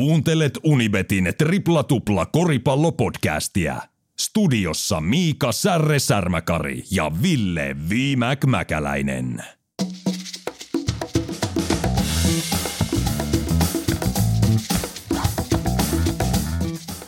[0.00, 3.76] Kuuntelet Unibetin tripla tupla koripallopodcastia.
[4.20, 9.44] Studiossa Miika Särre Särmäkari ja Ville Viimäk Mäkäläinen.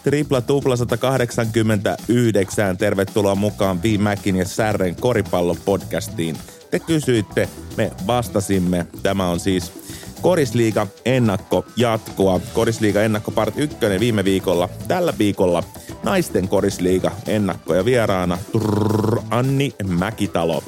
[0.03, 2.77] Tripla tupla 189.
[2.77, 6.37] Tervetuloa mukaan Viimäkin ja Särren koripallopodcastiin.
[6.71, 8.87] Te kysyitte, me vastasimme.
[9.03, 9.82] Tämä on siis
[10.23, 12.41] Korisliiga ennakko jatkoa.
[12.55, 14.69] Korisliiga ennakko part 1 viime viikolla.
[14.89, 15.63] Tällä viikolla
[16.03, 20.63] naisten korisliiga ennakko ja vieraana trrr, Anni Mäkitalo.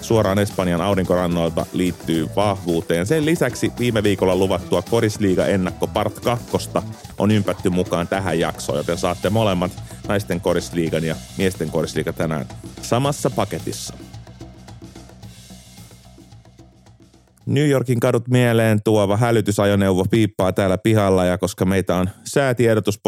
[0.00, 3.06] Suoraan Espanjan aurinkorannoilta liittyy vahvuuteen.
[3.06, 6.46] Sen lisäksi viime viikolla luvattua Korisliiga ennakko part 2
[7.18, 9.72] on ympätty mukaan tähän jaksoon, joten saatte molemmat
[10.08, 12.48] naisten korisliigan ja miesten korisliiga tänään
[12.82, 13.94] samassa paketissa.
[17.46, 23.00] New Yorkin kadut mieleen tuova hälytysajoneuvo piippaa täällä pihalla ja koska meitä on säätiedotus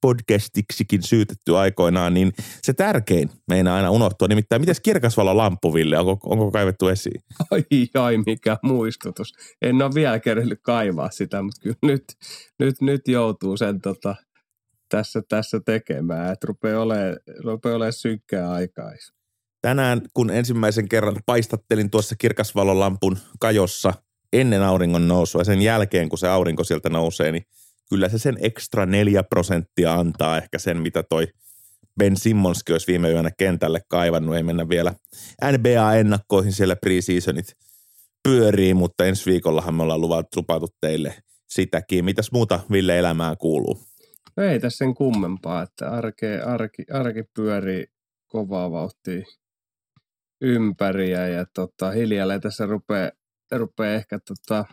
[0.00, 4.28] podcastiksikin syytetty aikoinaan, niin se tärkein meinaa aina unohtua.
[4.28, 7.22] Nimittäin, miten kirkasvalo lampuville, onko, onko kaivettu esiin?
[7.50, 7.62] Ai
[7.94, 9.32] ai, mikä muistutus.
[9.62, 12.04] En ole vielä kerännyt kaivaa sitä, mutta kyllä nyt,
[12.58, 14.14] nyt, nyt joutuu sen tota,
[14.88, 18.90] tässä, tässä tekemään, että rupeaa olemaan, rupeaa olemaan synkkää aikaa
[19.66, 23.92] tänään, kun ensimmäisen kerran paistattelin tuossa kirkasvalolampun kajossa
[24.32, 27.42] ennen auringon nousua ja sen jälkeen, kun se aurinko sieltä nousee, niin
[27.90, 31.26] kyllä se sen ekstra neljä prosenttia antaa ehkä sen, mitä toi
[31.98, 34.36] Ben Simmonskin olisi viime yönä kentälle kaivannut.
[34.36, 34.94] Ei mennä vielä
[35.52, 37.52] NBA-ennakkoihin siellä preseasonit
[38.22, 41.14] pyörii, mutta ensi viikollahan me ollaan luvattu, lupattu teille
[41.48, 42.04] sitäkin.
[42.04, 43.78] Mitäs muuta Ville elämää kuuluu?
[44.36, 47.86] Ei tässä sen kummempaa, että arke, arki, arki pyörii
[48.26, 49.24] kovaa vauhtia
[50.40, 53.10] ympäriä ja tota, hiljalleen tässä rupeaa,
[53.52, 54.64] rupeaa ehkä, tota,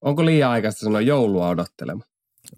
[0.00, 2.08] onko liian aikaista sanoa joulua odottelemaan?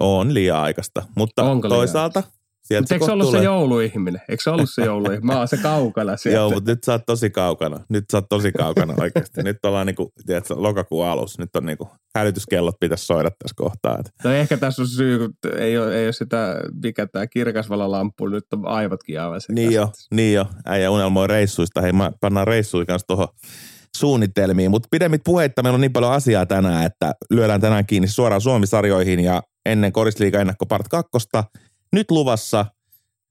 [0.01, 2.23] On liian aikaista, mutta Onko toisaalta
[2.69, 3.41] Sieltä Mutta eikö se ollut tulee...
[3.41, 4.21] se jouluihminen?
[4.29, 5.27] Eikö se ollut se jouluihminen?
[5.27, 6.39] Mä oon se kaukana sieltä.
[6.39, 7.81] Joo, mutta nyt sä oot tosi kaukana.
[7.89, 9.43] Nyt sä oot tosi kaukana oikeasti.
[9.43, 11.43] Nyt ollaan niinku, tiedätkö, lokakuun alussa.
[11.43, 13.99] Nyt on niinku, hälytyskellot pitäisi soida tässä kohtaa.
[14.25, 18.45] No ehkä tässä on syy, kun ei ole, ei ole sitä, mikä tämä kirkasvalolampu, nyt
[18.53, 20.47] on aivotkin aivan Niin jo, niin jo.
[20.67, 21.81] Äijä unelmoi reissuista.
[21.81, 23.29] Hei, mä pannaan reissuja kanssa tuohon
[23.97, 24.71] suunnitelmiin.
[24.71, 29.21] Mutta pidemmit puheitta, meillä on niin paljon asiaa tänään, että lyödään tänään kiinni suoraan Suomi-sarjoihin
[29.21, 31.11] ja ennen Korisliiga ennakko part 2
[31.93, 32.67] nyt luvassa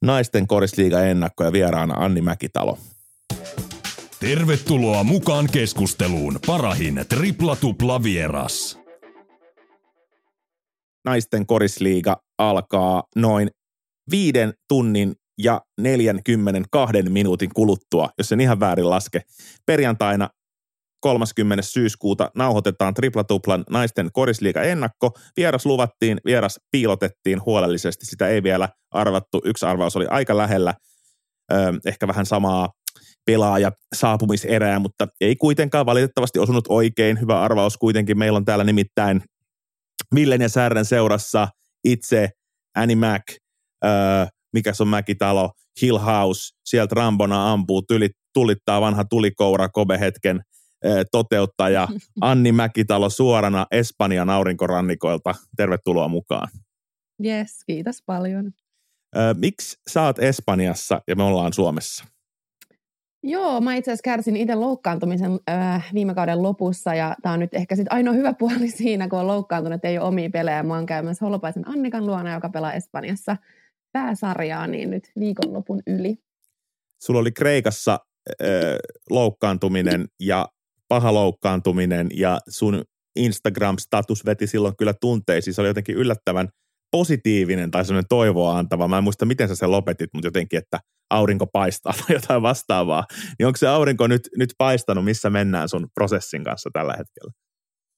[0.02, 2.78] naisten korisliiga ennakko ja vieraana Anni Mäkitalo.
[4.20, 8.80] Tervetuloa mukaan keskusteluun parahin tripla vieras.
[11.06, 13.50] Naisten korisliiga alkaa noin
[14.12, 19.22] viiden tunnin ja 42 minuutin kuluttua, jos en ihan väärin laske.
[19.66, 20.30] Perjantaina
[21.00, 21.62] 30.
[21.62, 25.12] syyskuuta nauhoitetaan triplatuplan naisten korisliiga ennakko.
[25.38, 28.06] Vieras luvattiin, vieras piilotettiin huolellisesti.
[28.06, 29.42] Sitä ei vielä arvattu.
[29.46, 30.74] Yksi arvaus oli aika lähellä.
[31.52, 31.56] Ö,
[31.86, 32.70] ehkä vähän samaa
[33.26, 37.22] pelaaja saapumiserää, mutta ei kuitenkaan valitettavasti osunut oikein.
[37.22, 38.18] Hyvä arvaus kuitenkin.
[38.18, 39.22] Meillä on täällä nimittäin
[40.14, 41.48] Millen ja Särren seurassa
[41.84, 42.30] itse
[42.76, 43.22] Annie Mac,
[43.86, 43.90] ö,
[44.54, 50.42] mikä se on Mäkitalo, Hill House, sieltä Rambona ampuu, tylit, tulittaa vanha tulikoura Kobe hetken–
[51.12, 51.88] toteuttaja
[52.22, 55.36] Anni Mäkitalo suorana Espanjan aurinkorannikoilta.
[55.58, 56.48] Tervetuloa mukaan.
[57.26, 58.52] Yes, kiitos paljon.
[59.38, 62.06] Miksi sä oot Espanjassa ja me ollaan Suomessa?
[63.24, 67.54] Joo, mä itse asiassa kärsin itse loukkaantumisen äh, viime kauden lopussa ja tämä on nyt
[67.54, 70.64] ehkä sitten ainoa hyvä puoli siinä, kun on loukkaantunut, että ei ole omia pelejä.
[70.64, 73.38] Mä oon käymässä Holopaisen Annikan luona, joka pelaa Espanjassa
[73.92, 76.18] pääsarjaa, niin nyt viikonlopun yli.
[77.04, 78.00] Sulla oli Kreikassa
[78.42, 78.48] äh,
[79.10, 80.50] loukkaantuminen ja
[80.88, 82.84] paha loukkaantuminen ja sun
[83.20, 85.54] Instagram-status veti silloin kyllä tunteisiin.
[85.54, 86.50] Se oli jotenkin yllättävän
[86.92, 88.88] positiivinen tai sellainen toivoa antava.
[88.88, 93.04] Mä en muista, miten sä sen lopetit, mutta jotenkin, että aurinko paistaa tai jotain vastaavaa.
[93.40, 97.32] Niin onko se aurinko nyt, nyt paistanut, missä mennään sun prosessin kanssa tällä hetkellä?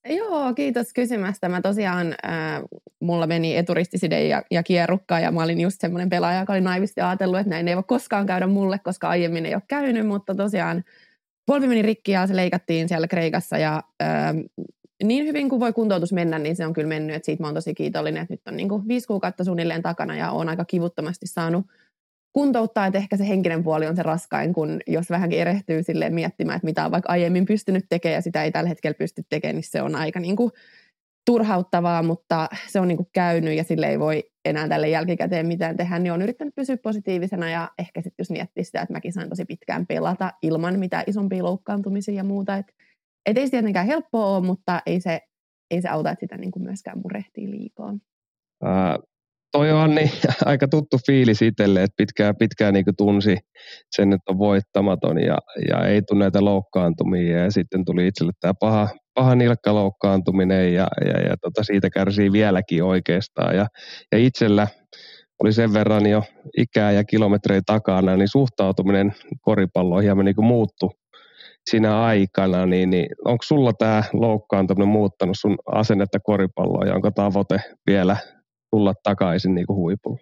[0.09, 1.49] Joo, kiitos kysymästä.
[1.49, 2.61] Mä tosiaan, äh,
[3.01, 7.01] mulla meni eturistiside ja, ja kierrukka ja mä olin just semmoinen pelaaja, joka oli naivisti
[7.01, 10.83] ajatellut, että näin ei voi koskaan käydä mulle, koska aiemmin ei ole käynyt, mutta tosiaan
[11.49, 14.33] polvi meni rikki ja se leikattiin siellä Kreikassa ja ää,
[15.03, 17.55] niin hyvin kuin voi kuntoutus mennä, niin se on kyllä mennyt, että siitä mä oon
[17.55, 21.27] tosi kiitollinen, että nyt on niin kuin viisi kuukautta suunnilleen takana ja on aika kivuttomasti
[21.27, 21.65] saanut
[22.33, 26.55] kuntouttaa, että ehkä se henkinen puoli on se raskain, kun jos vähänkin erehtyy silleen miettimään,
[26.55, 29.63] että mitä on vaikka aiemmin pystynyt tekemään ja sitä ei tällä hetkellä pysty tekemään, niin
[29.63, 30.51] se on aika niin kuin
[31.29, 35.77] turhauttavaa, mutta se on niin kuin käynyt ja sille ei voi enää tälle jälkikäteen mitään
[35.77, 39.29] tehdä, niin on yrittänyt pysyä positiivisena ja ehkä sitten jos miettii sitä, että mäkin sain
[39.29, 42.73] tosi pitkään pelata ilman mitään isompia loukkaantumisia ja muuta, että
[43.25, 45.21] et ei se tietenkään helppoa ole, mutta ei se
[45.71, 47.93] ei se auta, että sitä niin kuin myöskään murehtii liikaa.
[49.51, 50.11] Toi on niin,
[50.45, 53.37] aika tuttu fiilis itselle, että pitkään, pitkään niin tunsi
[53.95, 55.37] sen, että on voittamaton ja,
[55.69, 57.43] ja ei tule näitä loukkaantumia.
[57.43, 62.83] Ja sitten tuli itselle tämä paha, paha nilkkaloukkaantuminen ja, ja, ja tota, siitä kärsii vieläkin
[62.83, 63.55] oikeastaan.
[63.55, 63.67] Ja,
[64.11, 64.67] ja itsellä
[65.43, 66.23] oli sen verran jo
[66.57, 70.91] ikää ja kilometrejä takana, niin suhtautuminen koripalloon hieman niin muuttu
[71.69, 77.61] siinä aikana, niin, niin onko sulla tämä loukkaantuminen muuttanut sun asennetta koripalloon ja onko tavoite
[77.87, 78.17] vielä
[78.71, 80.19] tulla takaisin niin kuin huipulle?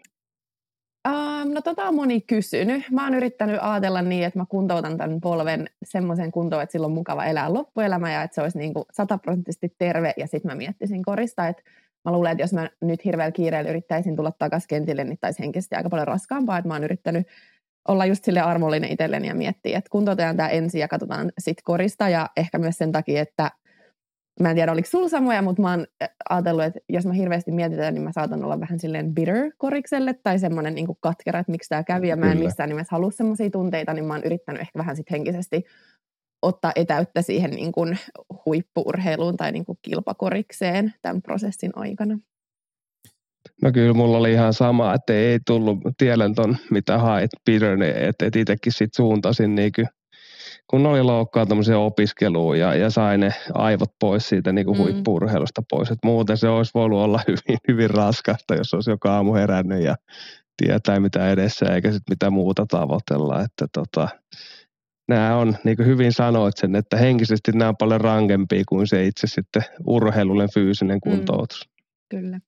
[1.07, 2.83] Um, no tota on moni kysynyt.
[2.91, 6.91] Mä oon yrittänyt ajatella niin, että mä kuntoutan tämän polven semmoisen kuntoon, että sillä on
[6.91, 11.03] mukava elää loppuelämä ja että se olisi niin kuin sataprosenttisesti terve ja sitten mä miettisin
[11.03, 11.63] korista, että
[12.05, 15.75] mä luulen, että jos mä nyt hirveällä kiireellä yrittäisin tulla takaisin kentille, niin taisi henkisesti
[15.75, 17.27] aika paljon raskaampaa, että mä oon yrittänyt
[17.87, 22.09] olla just sille armollinen itselleni ja miettiä, että kuntoutetaan tämä ensin ja katsotaan sit korista
[22.09, 23.51] ja ehkä myös sen takia, että
[24.39, 25.85] mä en tiedä oliko sulla samoja, mutta mä oon
[26.29, 30.39] ajatellut, että jos mä hirveästi mietitään, niin mä saatan olla vähän silleen bitter korikselle tai
[30.39, 33.93] semmoinen niin katkera, että miksi tämä kävi ja mä en missään nimessä halua semmoisia tunteita,
[33.93, 35.63] niin mä oon yrittänyt ehkä vähän sit henkisesti
[36.41, 37.97] ottaa etäyttä siihen niin kuin
[38.45, 42.19] huippuurheiluun tai niin kuin kilpakorikseen tämän prosessin aikana.
[43.61, 48.25] No kyllä mulla oli ihan sama, että ei tullut tiedän ton, mitä hait Peter, että
[48.25, 49.87] et itsekin sit suuntasin niin kuin,
[50.69, 54.83] kun oli loukkaantumisen opiskeluun ja, ja sai ne aivot pois siitä niin kuin mm.
[54.83, 55.91] huippuurheilusta pois.
[55.91, 59.95] Et muuten se olisi voinut olla hyvin, hyvin raskasta, jos olisi joka aamu herännyt ja
[60.57, 63.41] tietää mitä edessä eikä sit mitä muuta tavoitella.
[63.41, 64.09] Että tota,
[65.07, 69.05] nämä on, niin kuin hyvin sanoit sen, että henkisesti nämä on paljon rankempia kuin se
[69.05, 71.11] itse sitten urheilullinen fyysinen mm.
[71.11, 71.69] kuntoutus.
[71.69, 72.39] Mm, kyllä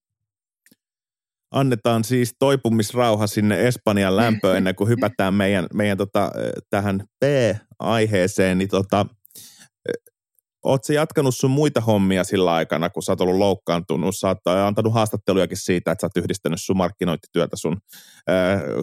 [1.51, 6.31] annetaan siis toipumisrauha sinne Espanjan lämpöön ennen kuin hypätään meidän, meidän tota,
[6.69, 9.05] tähän B-aiheeseen, niin tota,
[10.63, 14.17] Oletko jatkanut sun muita hommia sillä aikana, kun sä oot ollut loukkaantunut?
[14.17, 17.77] Sä oot antanut haastattelujakin siitä, että sä oot yhdistänyt sun markkinointityötä sun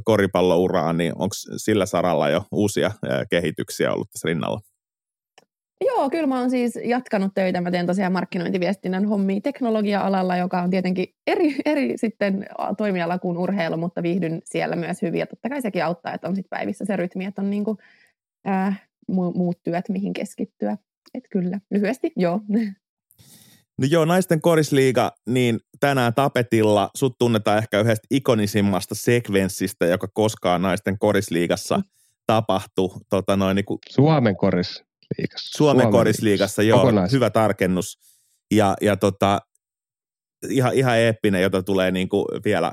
[0.05, 2.91] koripallouraan, niin onko sillä saralla jo uusia
[3.31, 4.61] kehityksiä ollut tässä rinnalla?
[5.85, 7.61] Joo, kyllä mä oon siis jatkanut töitä.
[7.61, 12.47] Mä teen tosiaan markkinointiviestinnän hommia teknologia-alalla, joka on tietenkin eri, eri sitten
[12.79, 15.21] toimiala kuin urheilu, mutta viihdyn siellä myös hyvin.
[15.21, 17.79] Ja totta kai sekin auttaa, että on sitten päivissä se rytmi, että on niinku,
[18.49, 20.77] äh, muut työt, mihin keskittyä.
[21.15, 22.41] Että kyllä, lyhyesti joo.
[23.79, 30.63] No joo, naisten korisliiga, niin tänään tapetilla sut tunnetaan ehkä yhdestä ikonisimmasta sekvenssistä, joka koskaan
[30.63, 31.83] naisten korisliigassa mm.
[32.27, 32.91] tapahtui.
[33.11, 34.85] Tota noin, niin kuin, Suomen koris
[35.19, 35.59] liigassa.
[35.59, 37.13] Suomen, Suomen korisliigassa, joo, Kokonais.
[37.13, 37.99] hyvä tarkennus.
[38.55, 39.41] Ja, ja tota,
[40.51, 42.73] ihan, ihan eeppinen, jota tulee niin kuin vielä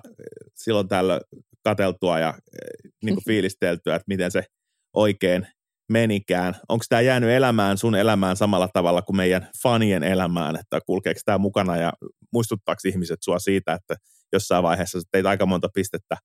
[0.55, 1.21] silloin tällöin
[1.63, 2.33] kateltua ja
[3.03, 4.43] niin kuin fiilisteltyä, että miten se
[4.93, 5.47] oikein
[5.91, 6.55] menikään.
[6.69, 11.37] Onko tämä jäänyt elämään sun elämään samalla tavalla kuin meidän fanien elämään, että kulkeeko tämä
[11.37, 11.93] mukana ja
[12.33, 13.95] muistuttaako ihmiset sua siitä, että
[14.33, 16.17] jossain vaiheessa teit aika monta pistettä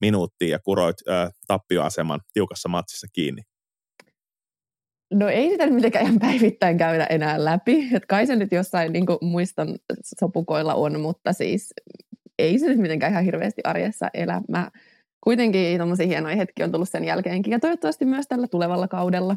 [0.00, 3.42] minuuttia ja kuroit ö, tappioaseman tiukassa matsissa kiinni?
[5.12, 7.88] No ei sitä nyt mitenkään ihan päivittäin käydä enää läpi.
[7.92, 9.68] Et kai se nyt jossain niin muistan
[10.20, 11.74] sopukoilla on, mutta siis
[12.38, 14.40] ei se nyt mitenkään ihan hirveästi arjessa elä.
[14.48, 14.70] Mä
[15.20, 19.36] kuitenkin tuommoisia hienoja hetkiä on tullut sen jälkeenkin ja toivottavasti myös tällä tulevalla kaudella.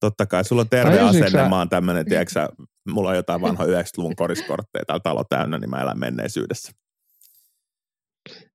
[0.00, 1.48] Totta kai, sulla on terve asenne, sä...
[1.48, 2.48] mä oon tämmönen, tiedätkö
[2.88, 6.72] mulla on jotain vanha 90-luvun koriskortteja täällä talo täynnä, niin mä elän menneisyydessä.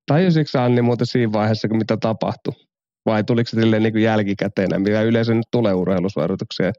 [0.05, 2.53] Tajusitko Anni muuten siinä vaiheessa, kun mitä tapahtui?
[3.05, 6.73] Vai tuliko se niin jälkikäteen, mitä yleensä nyt tulee urheilusvaroituksia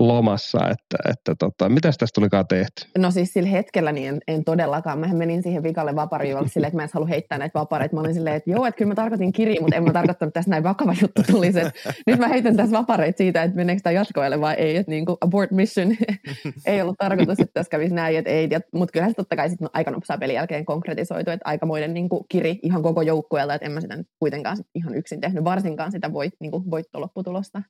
[0.00, 2.86] lomassa, että, että tota, mitä tästä tulikaan tehty?
[2.98, 4.98] No siis sillä hetkellä niin en, en todellakaan.
[4.98, 7.94] Mä menin siihen vikalle vaparijuolle silleen, että mä en halua heittää näitä vapareita.
[7.94, 10.38] Mä olin silleen, että joo, että kyllä mä tarkoitin kirja, mutta en mä tarkoittanut, että
[10.38, 11.58] tässä näin vakava juttu tulisi.
[12.06, 14.76] Nyt mä heitän tässä vapareita siitä, että meneekö tämä jatkoille vai ei.
[14.76, 15.96] Että niin kuin abort mission
[16.66, 18.48] ei ollut tarkoitus, että tässä kävisi näin, että ei.
[18.74, 22.24] Mutta kyllähän se totta kai sitten aika nopsaa pelin jälkeen konkretisoitu, että aikamoinen niin kuin
[22.28, 25.92] kiri ihan koko joukkueelta, että en mä sitä nyt kuitenkaan sit ihan yksin tehnyt, varsinkaan
[25.92, 27.62] sitä voit, niin kuin voittolopputulosta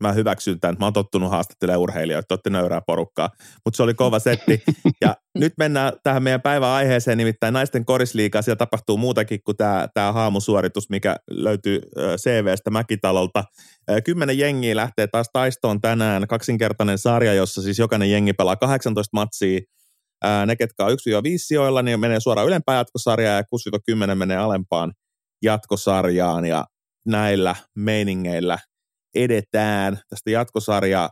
[0.00, 0.76] mä hyväksyn tämän.
[0.78, 3.30] Mä oon tottunut haastattelemaan urheilijoita, totti nöyrää porukkaa,
[3.64, 4.62] mutta se oli kova setti.
[5.00, 8.42] Ja nyt mennään tähän meidän päivän aiheeseen, nimittäin naisten korisliikaa.
[8.42, 11.80] Siellä tapahtuu muutakin kuin tämä, tämä haamusuoritus, mikä löytyy
[12.16, 13.44] CVstä Mäkitalolta.
[14.04, 16.26] Kymmenen jengiä lähtee taas taistoon tänään.
[16.28, 19.60] Kaksinkertainen sarja, jossa siis jokainen jengi pelaa 18 matsia.
[20.46, 20.94] Ne, ketkä on 1-5
[21.36, 24.92] sijoilla, niin menee suoraan ylempään jatkosarjaan ja 6-10 menee alempaan
[25.42, 26.44] jatkosarjaan.
[26.44, 26.64] Ja
[27.06, 28.58] näillä meiningeillä–
[29.14, 29.98] edetään.
[30.08, 31.10] Tästä jatkosarja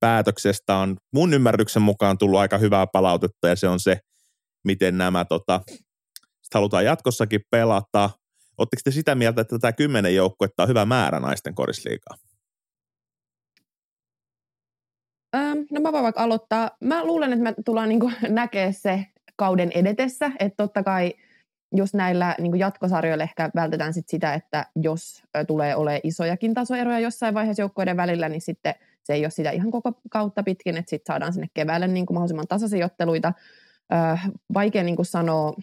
[0.00, 3.98] päätöksestä on mun ymmärryksen mukaan tullut aika hyvää palautetta ja se on se,
[4.64, 5.60] miten nämä tota,
[6.54, 8.10] halutaan jatkossakin pelata.
[8.58, 12.16] Oletteko te sitä mieltä, että tämä kymmenen joukkuetta on hyvä määrä naisten korisliikaa?
[15.70, 16.70] No mä voin vaikka aloittaa.
[16.80, 21.14] Mä luulen, että me tullaan niin näkee se kauden edetessä, että totta kai
[21.74, 27.34] just näillä niin jatkosarjoilla ehkä vältetään sit sitä, että jos tulee ole isojakin tasoeroja jossain
[27.34, 31.14] vaiheessa joukkueiden välillä, niin sitten se ei ole sitä ihan koko kautta pitkin, että sitten
[31.14, 33.32] saadaan sinne keväälle niin kuin mahdollisimman.
[33.92, 35.54] Äh, vaikea niin kuin sanoa,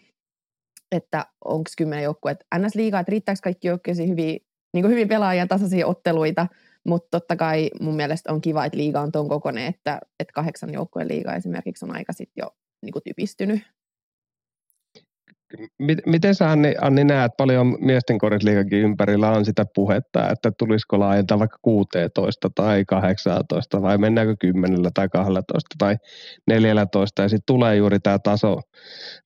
[0.91, 2.75] että onko kymmenen joukkueet ns.
[2.75, 4.39] liigaa, että riittääkö kaikki joukkueisiin hyvin,
[4.73, 6.47] niin hyvin pelaajia tasaisia otteluita,
[6.87, 10.73] mutta totta kai mun mielestä on kiva, että liiga on tuon kokoinen, että, että kahdeksan
[10.73, 13.61] joukkueen liiga esimerkiksi on aika sitten jo niin kuin typistynyt
[16.05, 21.39] Miten sä Anni, Anni näet, paljon miesten korisliikakin ympärillä on sitä puhetta, että tulisiko laajentaa
[21.39, 25.96] vaikka 16 tai 18 vai mennäänkö 10 tai 12 tai
[26.48, 28.60] 14 ja sitten tulee juuri tämä taso,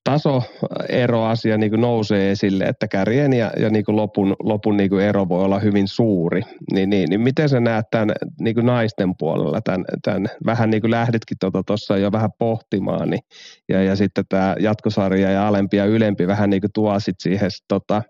[0.04, 5.58] tasoeroasia niin nousee esille, että kärjen ja, ja niin lopun, lopun niin ero voi olla
[5.58, 6.42] hyvin suuri.
[6.72, 10.90] Ni, niin, niin miten sä näet tämän niin naisten puolella, tämän, tämän, vähän niin kuin
[10.90, 13.22] lähditkin tuossa tota, jo vähän pohtimaan, niin,
[13.68, 17.16] ja, ja sitten tämä jatkosarja ja alempi ja ylempi pidempi vähän niin kuin tuo sit
[17.18, 18.02] siihen tota,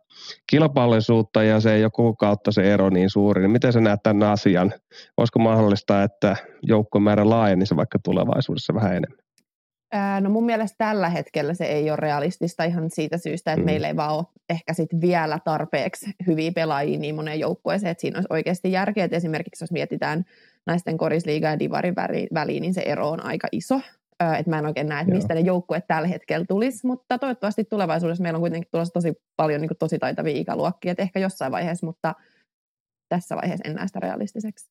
[0.50, 3.42] kilpailullisuutta ja se joku kautta se ero niin suuri.
[3.42, 4.72] Niin miten sä näet tämän asian?
[5.16, 9.26] Olisiko mahdollista, että joukkomäärä laajenisi vaikka tulevaisuudessa vähän enemmän?
[10.20, 13.66] No mun mielestä tällä hetkellä se ei ole realistista ihan siitä syystä, että mm.
[13.66, 18.18] meillä ei vaan ole ehkä sit vielä tarpeeksi hyviä pelaajia niin moneen joukkueeseen, että siinä
[18.18, 20.24] olisi oikeasti järkeä, että esimerkiksi jos mietitään
[20.66, 21.94] naisten korisliiga ja divarin
[22.34, 23.80] väliin, niin se ero on aika iso
[24.20, 25.42] että mä en oikein näe, että mistä Joo.
[25.42, 29.68] ne joukkueet tällä hetkellä tulisi, mutta toivottavasti tulevaisuudessa meillä on kuitenkin tulossa tosi paljon niin
[29.68, 32.14] kuin, tosi taitavia ikäluokkia, että ehkä jossain vaiheessa, mutta
[33.08, 34.66] tässä vaiheessa en näe sitä realistiseksi.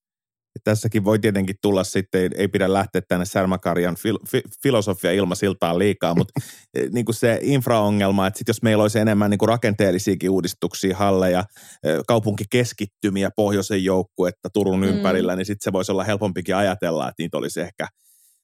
[0.64, 6.16] Tässäkin voi tietenkin tulla sitten, ei pidä lähteä tänne Särmäkarjan fil, fi, filosofia ilmasiltaan liikaa,
[6.16, 6.34] mutta
[6.74, 10.98] e, niin kuin se infraongelma, että sit jos meillä olisi enemmän niin kuin rakenteellisiakin uudistuksia,
[10.98, 11.44] halleja,
[11.84, 14.88] e, kaupunkikeskittymiä pohjoisen joukkuetta Turun mm.
[14.88, 17.88] ympärillä, niin sitten se voisi olla helpompikin ajatella, että niitä olisi ehkä–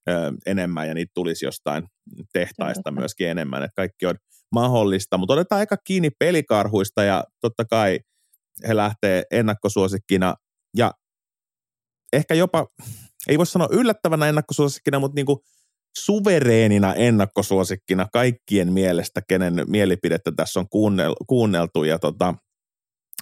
[0.09, 1.83] ö, enemmän ja niitä tulisi jostain
[2.33, 4.15] tehtaista myöskin enemmän, että kaikki on
[4.51, 7.99] mahdollista, mutta otetaan aika kiinni pelikarhuista ja totta kai
[8.67, 10.35] he lähtee ennakkosuosikkina
[10.77, 10.91] ja
[12.13, 12.67] ehkä jopa,
[13.27, 15.39] ei voi sanoa yllättävänä ennakkosuosikkina, mutta niin kuin
[15.97, 20.67] suvereenina ennakkosuosikkina kaikkien mielestä, kenen mielipidettä tässä on
[21.27, 21.83] kuunneltu.
[21.83, 22.33] Ja tota,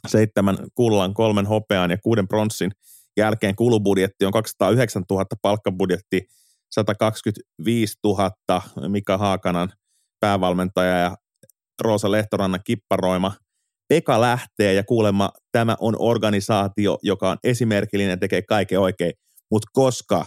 [0.08, 2.72] seitsemän kullan, kolmen hopean ja kuuden pronssin
[3.18, 6.28] jälkeen kulubudjetti on 209 000 palkkabudjetti
[6.72, 8.32] 125 000
[8.88, 9.70] Mika Haakanan
[10.20, 11.16] päävalmentaja ja
[11.82, 13.34] Roosa Lehtorannan kipparoima.
[13.88, 19.14] Peka lähtee ja kuulemma tämä on organisaatio, joka on esimerkillinen, tekee kaiken oikein,
[19.52, 20.26] mutta koska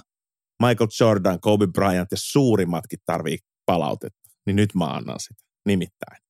[0.62, 5.42] Michael Jordan, Kobe Bryant ja suurimmatkin tarvii palautetta, niin nyt mä annan sitä.
[5.66, 6.22] Nimittäin.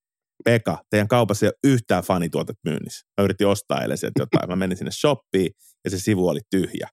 [0.45, 3.07] Peka, teidän kaupassa ei ole yhtään fanituotet myynnissä.
[3.21, 4.51] Mä yritin ostaa eilen sieltä jotain.
[4.51, 5.51] Mä menin sinne shoppiin
[5.85, 6.89] ja se sivu oli tyhjä.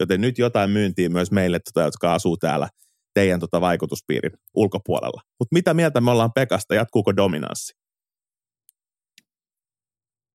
[0.00, 2.68] Joten nyt jotain myyntiä myös meille, tota, jotka asuu täällä
[3.14, 5.22] teidän tota, vaikutuspiirin ulkopuolella.
[5.38, 6.74] Mutta mitä mieltä me ollaan Pekasta?
[6.74, 7.80] Jatkuuko dominanssi?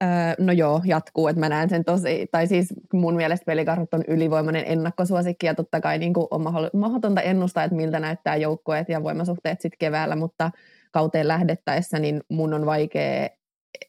[0.03, 4.03] Öö, no joo, jatkuu, että mä näen sen tosi, tai siis mun mielestä pelikarhut on
[4.07, 6.41] ylivoimainen ennakkosuosikki ja totta kai niin kuin on
[6.73, 10.51] mahdotonta ennustaa, että miltä näyttää joukkueet ja voimasuhteet sitten keväällä, mutta
[10.91, 13.29] kauteen lähdettäessä niin mun on vaikea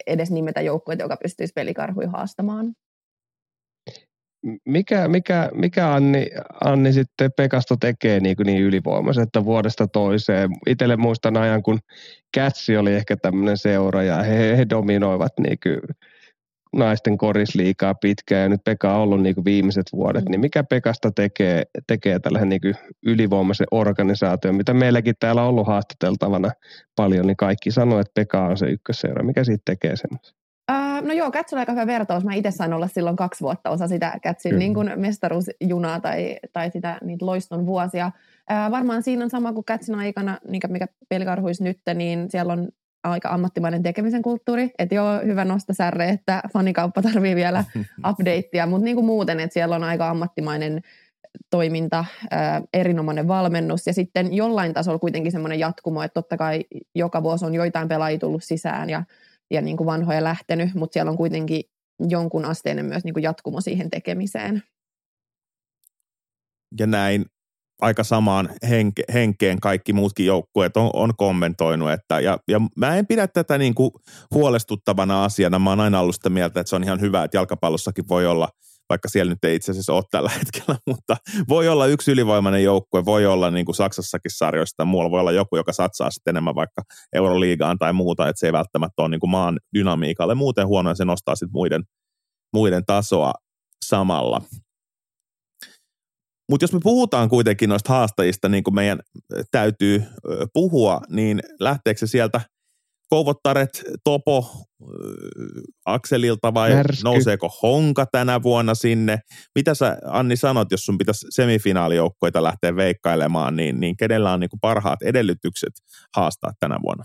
[0.06, 2.74] edes nimetä joukkueet, joka pystyisi pelikarhuja haastamaan
[4.64, 6.30] mikä, mikä, mikä Anni,
[6.64, 10.50] Anni sitten Pekasta tekee niin, niin ylivoimaisen, että vuodesta toiseen.
[10.66, 11.78] Itelle muistan ajan, kun
[12.34, 15.80] Kätsi oli ehkä tämmöinen seura ja he, he dominoivat niin kuin
[16.76, 20.30] naisten korisliikaa pitkään ja nyt Pekka on ollut niin kuin viimeiset vuodet, mm.
[20.30, 22.74] niin mikä Pekasta tekee, tekee tällaisen niin
[23.06, 26.50] ylivoimaisen organisaation, mitä meilläkin täällä on ollut haastateltavana
[26.96, 29.22] paljon, niin kaikki sanoo, että Pekka on se ykkösseura.
[29.22, 30.45] Mikä siitä tekee semmoisen?
[30.72, 32.24] Uh, no joo, Cats on aika hyvä vertaus.
[32.24, 36.70] Mä itse sain olla silloin kaksi vuotta osa sitä Catsin niin kuin mestaruusjunaa tai, tai
[36.70, 38.06] sitä, niitä loiston vuosia.
[38.06, 42.68] Uh, varmaan siinä on sama kuin Catsin aikana, mikä, mikä pelikarhuisi nyt, niin siellä on
[43.04, 44.70] aika ammattimainen tekemisen kulttuuri.
[44.78, 47.64] Että joo, hyvä nosta särre, että fanikauppa tarvii vielä
[48.10, 50.80] updatea, mutta niin kuin muuten, että siellä on aika ammattimainen
[51.50, 57.22] toiminta, ää, erinomainen valmennus ja sitten jollain tasolla kuitenkin semmoinen jatkumo, että totta kai joka
[57.22, 59.02] vuosi on joitain pelaajia tullut sisään ja
[59.50, 61.62] ja niin kuin vanhoja lähtenyt, mutta siellä on kuitenkin
[62.08, 64.62] jonkun asteinen myös niin kuin jatkumo siihen tekemiseen.
[66.78, 67.24] Ja näin
[67.80, 71.90] aika samaan henke, henkeen kaikki muutkin joukkueet on, on kommentoinut.
[71.90, 73.90] Että, ja, ja mä en pidä tätä niin kuin
[74.34, 75.58] huolestuttavana asiana.
[75.58, 78.48] Mä oon aina ollut sitä mieltä, että se on ihan hyvä, että jalkapallossakin voi olla–
[78.88, 81.16] vaikka siellä nyt ei itse asiassa ole tällä hetkellä, mutta
[81.48, 85.56] voi olla yksi ylivoimainen joukkue, voi olla niin kuin Saksassakin sarjoista, muualla voi olla joku,
[85.56, 86.82] joka satsaa sitten enemmän vaikka
[87.14, 90.94] Euroliigaan tai muuta, että se ei välttämättä ole niin kuin maan dynamiikalle muuten huono, ja
[90.94, 91.82] se nostaa sitten muiden,
[92.52, 93.32] muiden tasoa
[93.84, 94.42] samalla.
[96.50, 99.00] Mutta jos me puhutaan kuitenkin noista haastajista, niin kuin meidän
[99.50, 100.02] täytyy
[100.52, 102.40] puhua, niin lähteekö se sieltä
[103.08, 104.46] Kouvottaret, Topo,
[105.84, 107.04] Akselilta vai Märsky.
[107.04, 109.18] nouseeko Honka tänä vuonna sinne?
[109.54, 114.50] Mitä sä Anni sanot, jos sun pitäisi semifinaalijoukkoita lähteä veikkailemaan, niin, niin kenellä on niin
[114.50, 115.72] kuin parhaat edellytykset
[116.16, 117.04] haastaa tänä vuonna?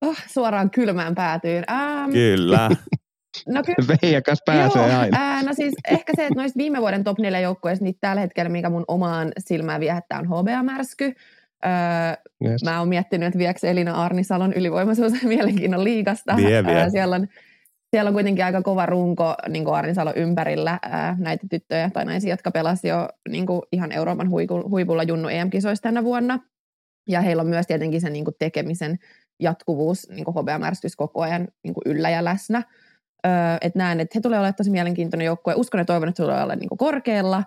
[0.00, 1.64] Oh, suoraan kylmään päätyyn.
[1.70, 2.70] Um, Kyllä.
[3.48, 3.98] No kyllä.
[4.02, 5.18] Veijakas pääsee Joo, aina.
[5.20, 8.48] Ää, no siis ehkä se, että noista viime vuoden top 4 joukkueista, niin tällä hetkellä,
[8.48, 11.14] mikä mun omaan silmään viehättää, on HBA-märsky.
[11.66, 12.64] Öö, yes.
[12.64, 16.36] Mä oon miettinyt, että viekö Elina Arnisalon ylivoimaisuus mielenkiinnon liikasta.
[16.36, 16.82] Vie, vie.
[16.82, 17.28] Öö, siellä, on,
[17.90, 22.30] siellä on kuitenkin aika kova runko niin kuin Arnisalon ympärillä ää, näitä tyttöjä tai naisia,
[22.30, 24.30] jotka pelasivat jo niin kuin ihan Euroopan
[24.70, 26.38] huipulla Junnu EM-kisoissa tänä vuonna.
[27.08, 28.98] Ja heillä on myös tietenkin se niin kuin tekemisen
[29.40, 32.62] jatkuvuus niin kuin HBA-märskys koko ajan niin kuin yllä ja läsnä.
[33.26, 35.54] Öö, että näen, että he tulevat olemaan tosi mielenkiintoinen joukkue.
[35.56, 37.44] Uskon ja toivon, että tulevat olemaan niin korkealla.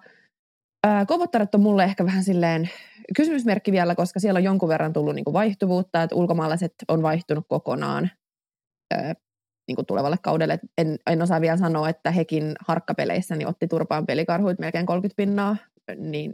[1.08, 2.70] Kovottaret on mulle ehkä vähän silleen
[3.16, 7.46] kysymysmerkki vielä, koska siellä on jonkun verran tullut niin kuin vaihtuvuutta, että ulkomaalaiset on vaihtunut
[7.48, 8.12] kokonaan
[8.94, 9.14] öö,
[9.68, 10.60] niin kuin tulevalle kaudelle.
[10.78, 15.58] En, en osaa vielä sanoa, että hekin harkkapeleissä niin otti turpaan pelikarhuit melkein 30 pinnaa,
[15.98, 16.34] niin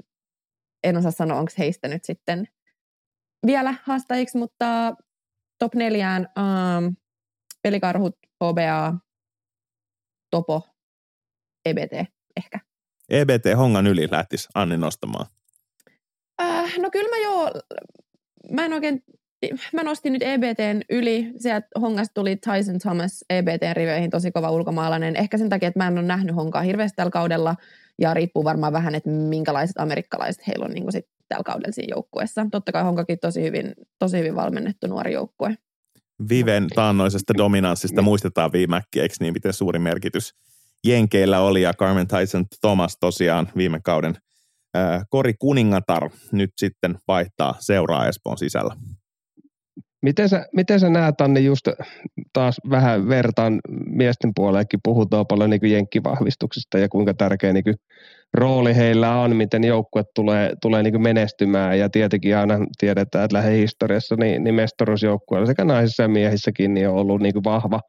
[0.83, 2.47] en osaa sanoa, onko heistä nyt sitten
[3.45, 4.95] vielä haastajiksi, mutta
[5.59, 6.95] top neljään um,
[7.61, 8.93] pelikarhut, HBA,
[10.31, 10.67] Topo,
[11.65, 11.93] EBT
[12.37, 12.68] ehkä.
[13.09, 15.25] EBT Hongan yli lähtisi Anni nostamaan.
[16.41, 17.51] Äh, no kyllä mä joo,
[18.51, 19.03] mä en oikein,
[19.73, 21.31] mä nostin nyt EBTn yli.
[21.37, 25.15] Sieltä Hongasta tuli Tyson Thomas EBTn riveihin tosi kova ulkomaalainen.
[25.15, 27.55] Ehkä sen takia, että mä en ole nähnyt Honkaa hirveästi tällä kaudella.
[28.01, 32.47] Ja riippuu varmaan vähän, että minkälaiset amerikkalaiset heillä on niin sit tällä kaudella siinä joukkueessa.
[32.51, 35.57] Totta kai Honkakin tosi hyvin, tosi hyvin valmennettu nuori joukkue.
[36.29, 40.35] Viven taannoisesta dominanssista muistetaan viimeksi, eikö niin, miten suuri merkitys
[40.87, 44.15] Jenkeillä oli ja Carmen Tyson Thomas tosiaan viime kauden
[45.09, 48.75] Kori Kuningatar nyt sitten vaihtaa seuraa Espoon sisällä.
[50.01, 51.67] Miten sä, miten sä näet, Anni, just
[52.33, 57.63] taas vähän vertaan miesten puolellekin puhutaan paljon niin jenkkivahvistuksista ja kuinka tärkeä niin
[58.33, 64.15] rooli heillä on, miten joukkue tulee, tulee niin menestymään ja tietenkin aina tiedetään, että lähihistoriassa
[64.15, 67.79] niin, niin mestaruusjoukkueella sekä naisissa ja miehissäkin niin on ollut niin vahva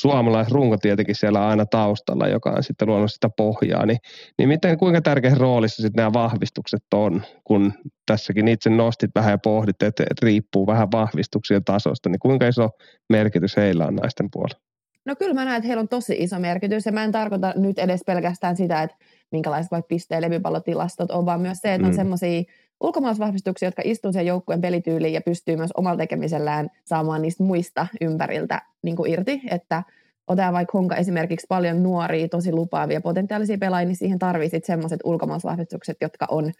[0.00, 3.98] suomalaisrunko tietenkin siellä aina taustalla, joka on sitten luonut sitä pohjaa, niin,
[4.38, 7.72] niin miten, kuinka tärkeässä roolissa sitten nämä vahvistukset on, kun
[8.06, 12.68] tässäkin itse nostit vähän ja pohdit, että, että riippuu vähän vahvistuksien tasosta, niin kuinka iso
[13.08, 14.65] merkitys heillä on naisten puolella?
[15.06, 17.78] No kyllä mä näen, että heillä on tosi iso merkitys ja mä en tarkoita nyt
[17.78, 18.96] edes pelkästään sitä, että
[19.30, 21.88] minkälaiset vaikka pisteen levypallotilastot on, vaan myös se, että mm.
[21.88, 22.42] on semmoisia
[22.80, 28.62] ulkomaalaisvahvistuksia, jotka istuu sen joukkueen pelityyliin ja pystyy myös omalla tekemisellään saamaan niistä muista ympäriltä
[28.82, 29.82] niin kuin irti, että
[30.26, 35.96] otetaan vaikka Honka esimerkiksi paljon nuoria, tosi lupaavia potentiaalisia pelaajia, niin siihen tarvii semmoiset ulkomaalaisvahvistukset,
[36.00, 36.52] jotka on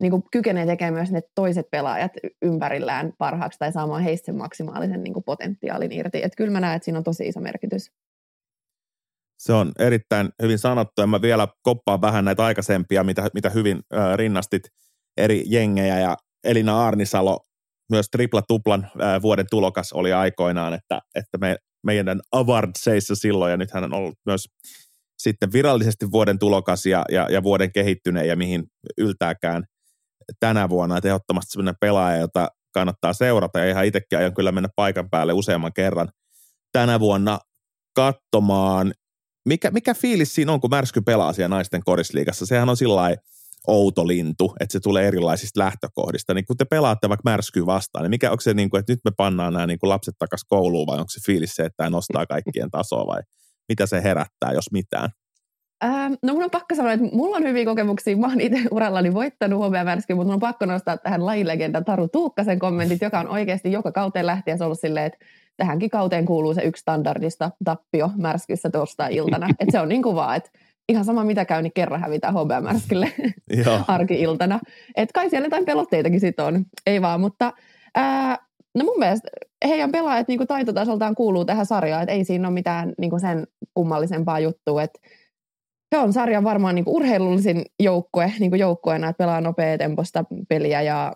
[0.00, 5.02] niin kuin kykenee tekemään myös ne toiset pelaajat ympärillään parhaaksi tai saamaan heistä sen maksimaalisen
[5.02, 6.18] niin kuin potentiaalin irti.
[6.22, 7.92] Että kyllä mä näen, että siinä on tosi iso merkitys.
[9.38, 13.80] Se on erittäin hyvin sanottu ja mä vielä koppaan vähän näitä aikaisempia, mitä, mitä hyvin
[13.94, 14.62] äh, rinnastit
[15.16, 17.38] eri jengejä ja Elina Arnisalo,
[17.90, 23.70] myös tripla-tuplan äh, vuoden tulokas oli aikoinaan, että, että me, meidän awardseissa silloin ja nyt
[23.70, 24.44] hän on ollut myös
[25.18, 28.64] sitten virallisesti vuoden tulokas ja, ja, ja vuoden kehittyneen ja mihin
[28.98, 29.64] yltääkään
[30.40, 34.68] tänä vuonna, että ehdottomasti sellainen pelaaja, jota kannattaa seurata ja ihan itsekin aion kyllä mennä
[34.76, 36.08] paikan päälle useamman kerran
[36.72, 37.38] tänä vuonna
[37.94, 38.92] katsomaan
[39.48, 42.46] mikä, mikä fiilis siinä on, kun Märsky pelaa siellä naisten korisliigassa?
[42.46, 43.16] Sehän on sillä
[43.66, 46.34] outo lintu, että se tulee erilaisista lähtökohdista.
[46.34, 49.00] Niin kun te pelaatte vaikka märskyä vastaan, niin mikä onko se, niin kuin, että nyt
[49.04, 52.26] me pannaan nämä niin lapset takaisin kouluun vai onko se fiilis se, että tämä nostaa
[52.26, 53.20] kaikkien tasoa vai
[53.68, 55.10] mitä se herättää, jos mitään?
[55.84, 58.16] Ähm, no mun on pakko sanoa, että mulla on hyviä kokemuksia.
[58.16, 62.58] Mä oon itse urallani voittanut värsky, mutta mun on pakko nostaa tähän lajilegenda Taru Tuukkasen
[62.58, 65.18] kommentit, joka on oikeasti joka kauteen lähtien ollut silleen, että
[65.56, 69.48] tähänkin kauteen kuuluu se yksi standardista tappio märskyssä torstai-iltana.
[69.58, 70.50] että se on niin kuin vaan, että
[70.88, 73.12] ihan sama mitä käy, niin kerran hävitään HB-märskylle
[73.88, 74.60] arki-iltana.
[74.96, 76.64] Että kai siellä jotain pelotteitakin sitten on.
[76.86, 77.52] Ei vaan, mutta
[77.94, 78.38] ää,
[78.74, 79.28] no mun mielestä
[79.68, 83.20] heidän pelaajat niin kuin taitotasoltaan kuuluu tähän sarjaan, että ei siinä ole mitään niin kuin
[83.20, 85.00] sen kummallisempaa juttua, että
[85.92, 90.24] he on sarjan varmaan niin kuin urheilullisin joukkue, niin kuin joukkueena, että pelaa nopea temposta
[90.48, 91.12] peliä ja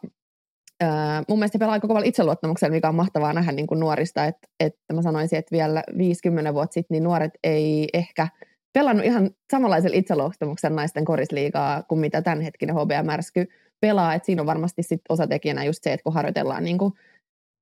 [0.80, 4.48] ää, mun mielestä pelaa aika kovalla itseluottamuksella, mikä on mahtavaa nähdä niin kuin nuorista, että,
[4.60, 8.28] että mä sanoisin, että vielä 50 vuotta sitten niin nuoret ei ehkä
[8.72, 13.46] pelannut ihan samanlaisella itseluottamuksen naisten korisliigaa kuin mitä tämänhetkinen HBA-märsky
[13.80, 16.92] pelaa, että siinä on varmasti sit osatekijänä just se, että kun harjoitellaan niin kuin,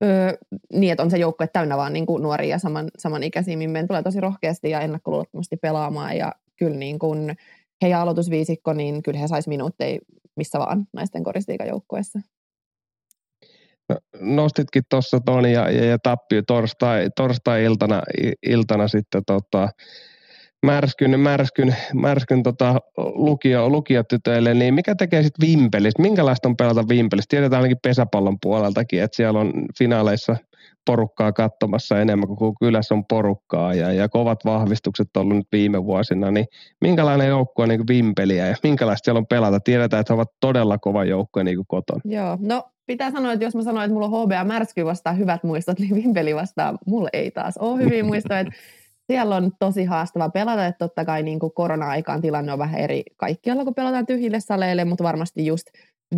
[0.03, 0.33] öö,
[0.73, 4.03] niin, että on se joukkue täynnä vaan niin kuin nuoria ja saman, samanikäisiä, niin tulee
[4.03, 6.31] tosi rohkeasti ja ennakkoluulottomasti pelaamaan ja
[6.63, 7.35] kyllä niin kuin
[7.81, 9.99] heidän aloitusviisikko, niin kyllä he sais minuutteja
[10.35, 12.19] missä vaan naisten korisliikajoukkueessa.
[13.89, 18.01] No, nostitkin tuossa ton ja, ja, ja tappio torstai, torstai-iltana
[18.47, 19.69] iltana sitten tota,
[20.65, 26.01] märskyn, märskyn, märskyn tota, lukio, lukiotytöille, niin mikä tekee sitten Vimpelistä?
[26.01, 27.29] Minkälaista on pelata Vimpelistä?
[27.29, 30.35] Tiedetään ainakin pesäpallon puoleltakin, että siellä on finaaleissa
[30.85, 35.83] porukkaa katsomassa enemmän kuin kylässä on porukkaa ja, ja kovat vahvistukset on ollut nyt viime
[35.83, 36.45] vuosina, niin
[36.81, 39.59] minkälainen joukkue on niin Vimpeliä ja minkälaista siellä on pelata?
[39.59, 42.01] Tiedetään, että he ovat todella kova joukkue niin kotona.
[42.05, 45.43] Joo, no pitää sanoa, että jos mä sanoin, että mulla on HBA Märsky vastaan hyvät
[45.43, 48.45] muistot, niin Vimpeli vastaan mulla ei taas ole hyviä muistoja.
[49.07, 53.03] Siellä on tosi haastava pelata, että totta kai niin kuin korona-aikaan tilanne on vähän eri
[53.17, 55.67] kaikkialla, kun pelataan tyhjille saleille, mutta varmasti just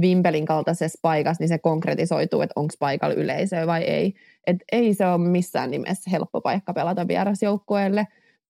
[0.01, 4.13] Vimpelin kaltaisessa paikassa, niin se konkretisoituu, että onko paikalla yleisöä vai ei.
[4.47, 8.07] Et ei se ole missään nimessä helppo paikka pelata vierasjoukkueelle.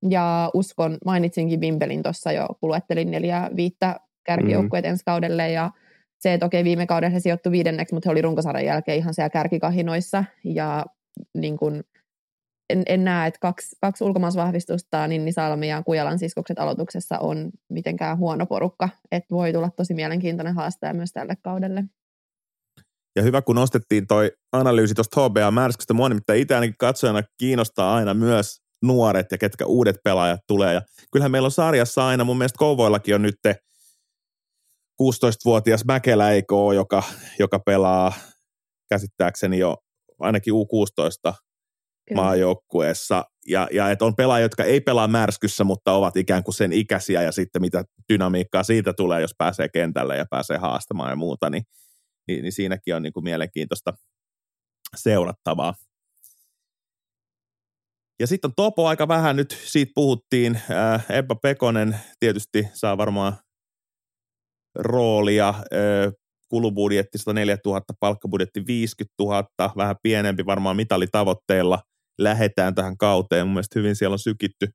[0.10, 4.90] Ja uskon, mainitsinkin Vimpelin tuossa jo, kun luettelin neljä viittä kärkijoukkueet mm.
[4.90, 5.72] ensi kaudelle ja
[6.20, 9.30] se, että okei, viime kaudella he sijoittui viidenneksi, mutta he oli runkosarjan jälkeen ihan siellä
[9.30, 10.86] kärkikahinoissa ja
[11.38, 11.84] niin kun,
[12.70, 18.18] en, en näe, että kaksi, kaksi ulkomaisvahvistusta, niin Salmi ja Kujalan siskokset aloituksessa on mitenkään
[18.18, 21.84] huono porukka, että voi tulla tosi mielenkiintoinen haastaja myös tälle kaudelle.
[23.16, 25.94] Ja hyvä, kun nostettiin toi analyysi tuosta HBA Märskystä.
[25.94, 30.74] Mua nimittäin itse ainakin katsojana kiinnostaa aina myös nuoret ja ketkä uudet pelaajat tulee.
[30.74, 33.40] Ja kyllähän meillä on sarjassa aina, mun mielestä Kouvoillakin on nyt
[35.02, 37.04] 16-vuotias Mäkelä eikö ole, joka,
[37.40, 38.14] joka pelaa
[38.90, 39.78] käsittääkseni jo
[40.20, 41.34] ainakin U16
[42.08, 42.22] Kyllä.
[42.22, 43.26] maajoukkueessa.
[43.48, 47.22] Ja, ja että on pelaajia, jotka ei pelaa märskyssä, mutta ovat ikään kuin sen ikäisiä
[47.22, 51.64] ja sitten mitä dynamiikkaa siitä tulee, jos pääsee kentälle ja pääsee haastamaan ja muuta, niin,
[52.28, 53.94] niin, niin siinäkin on niin kuin mielenkiintoista
[54.96, 55.74] seurattavaa.
[58.20, 60.62] Ja sitten on Topo aika vähän, nyt siitä puhuttiin.
[60.72, 63.34] Äh, Ebba Pekonen tietysti saa varmaan
[64.76, 65.50] roolia.
[65.50, 66.14] Äh,
[66.50, 71.80] kulubudjetti 104 000, palkkabudjetti 50 000, vähän pienempi varmaan mitalitavoitteilla–
[72.18, 73.48] lähetään tähän kauteen.
[73.48, 74.68] Mun mielestä hyvin siellä on sykitty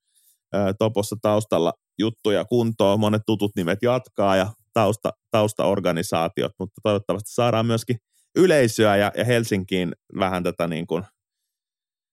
[0.53, 7.67] ää, Topossa taustalla juttuja kuntoon, monet tutut nimet jatkaa ja tausta, taustaorganisaatiot, mutta toivottavasti saadaan
[7.67, 7.97] myöskin
[8.37, 11.05] yleisöä ja, ja Helsinkiin vähän tätä niin kuin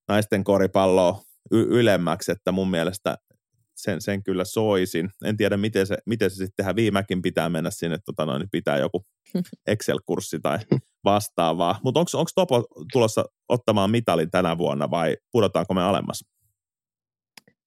[0.07, 3.17] naisten koripalloa y- ylemmäksi, että mun mielestä
[3.77, 5.09] sen, sen kyllä soisin.
[5.25, 6.75] En tiedä, miten se, miten se sitten tehdään.
[6.75, 9.05] Viimäkin pitää mennä sinne, tota noin, niin pitää joku
[9.71, 10.59] Excel-kurssi tai
[11.03, 11.79] vastaavaa.
[11.83, 16.23] Mutta onko Topo tulossa ottamaan mitalin tänä vuonna vai pudotaanko me alemmas?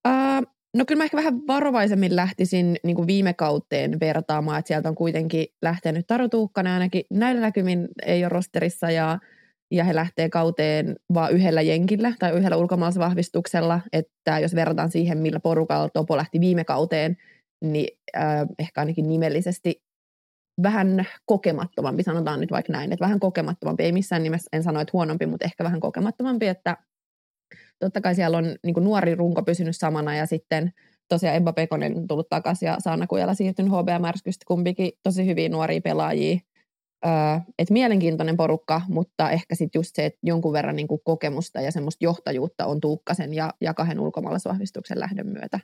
[0.08, 4.88] Uh, no kyllä mä ehkä vähän varovaisemmin lähtisin niin kuin viime kauteen vertaamaan, että sieltä
[4.88, 9.18] on kuitenkin lähtenyt Taru Tuukkanen ainakin näillä näkymin ei ole rosterissa ja
[9.72, 15.40] ja he lähtee kauteen vaan yhdellä jenkillä tai yhdellä ulkomaalaisvahvistuksella, että jos verrataan siihen, millä
[15.40, 17.16] porukalla Topo lähti viime kauteen,
[17.64, 19.82] niin äh, ehkä ainakin nimellisesti
[20.62, 24.90] vähän kokemattomampi, sanotaan nyt vaikka näin, että vähän kokemattomampi, ei missään nimessä, en sano, että
[24.92, 26.76] huonompi, mutta ehkä vähän kokemattomampi, että
[27.80, 30.72] totta kai siellä on niin nuori runko pysynyt samana ja sitten
[31.08, 36.38] tosiaan Ebba Pekonen tullut takaisin ja Saana Kujala siirtynyt HBM-märskystä kumpikin tosi hyviä nuoria pelaajia,
[37.58, 41.72] että mielenkiintoinen porukka, mutta ehkä sitten just se, että jonkun verran niin kuin kokemusta ja
[41.72, 45.60] semmoista johtajuutta on Tuukkasen ja, ja kahden ulkomaalaisvahvistuksen lähdön myötä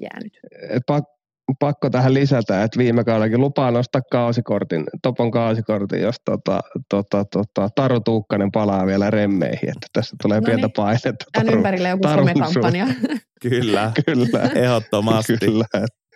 [0.00, 0.40] jäänyt.
[0.86, 1.15] Pak-
[1.60, 7.68] pakko tähän lisätä, että viime kaudellakin lupaa nostaa kausikortin, Topon kausikortin, jos tota, tota, tota,
[7.74, 10.72] Taru Tuukkanen palaa vielä remmeihin, että tässä tulee no pientä niin.
[10.76, 11.24] painetta.
[11.32, 12.86] Tämän ympärille joku somekampanja.
[13.42, 14.50] Kyllä, Kyllä.
[14.54, 15.36] ehdottomasti.
[15.40, 15.64] Kyllä.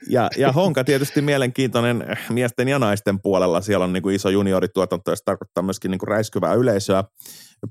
[0.08, 3.60] Ja, ja Honka tietysti mielenkiintoinen miesten ja naisten puolella.
[3.60, 7.04] Siellä on niin kuin iso juniorituotanto ja se tarkoittaa myöskin niin kuin räiskyvää yleisöä.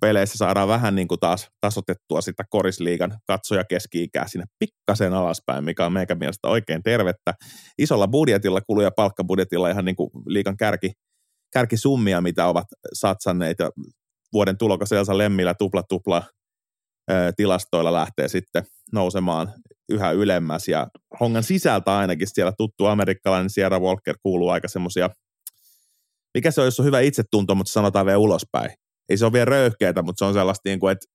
[0.02, 5.86] Peleissä saadaan vähän niin kuin taas tasotettua sitä korisliigan katsoja keski-ikää sinne pikkasen alaspäin, mikä
[5.86, 7.34] on meikä mielestä oikein tervettä.
[7.78, 10.91] Isolla budjetilla, kulu- ja palkkabudjetilla ihan niin kuin liigan kärki,
[11.54, 13.71] kärkisummia, mitä ovat satsanneet ja
[14.34, 16.23] vuoden tulokas Elsa Lemmillä tupla tupla
[17.36, 19.54] tilastoilla lähtee sitten nousemaan
[19.89, 20.88] yhä ylemmäs ja
[21.19, 25.10] Hongan sisältä ainakin siellä tuttu amerikkalainen Sierra Walker kuuluu aika semmoisia,
[26.34, 28.71] mikä se on, jos on hyvä itsetunto, mutta sanotaan vielä ulospäin.
[29.10, 31.06] Ei se ole vielä röyhkeätä, mutta se on sellaista niin kuin, että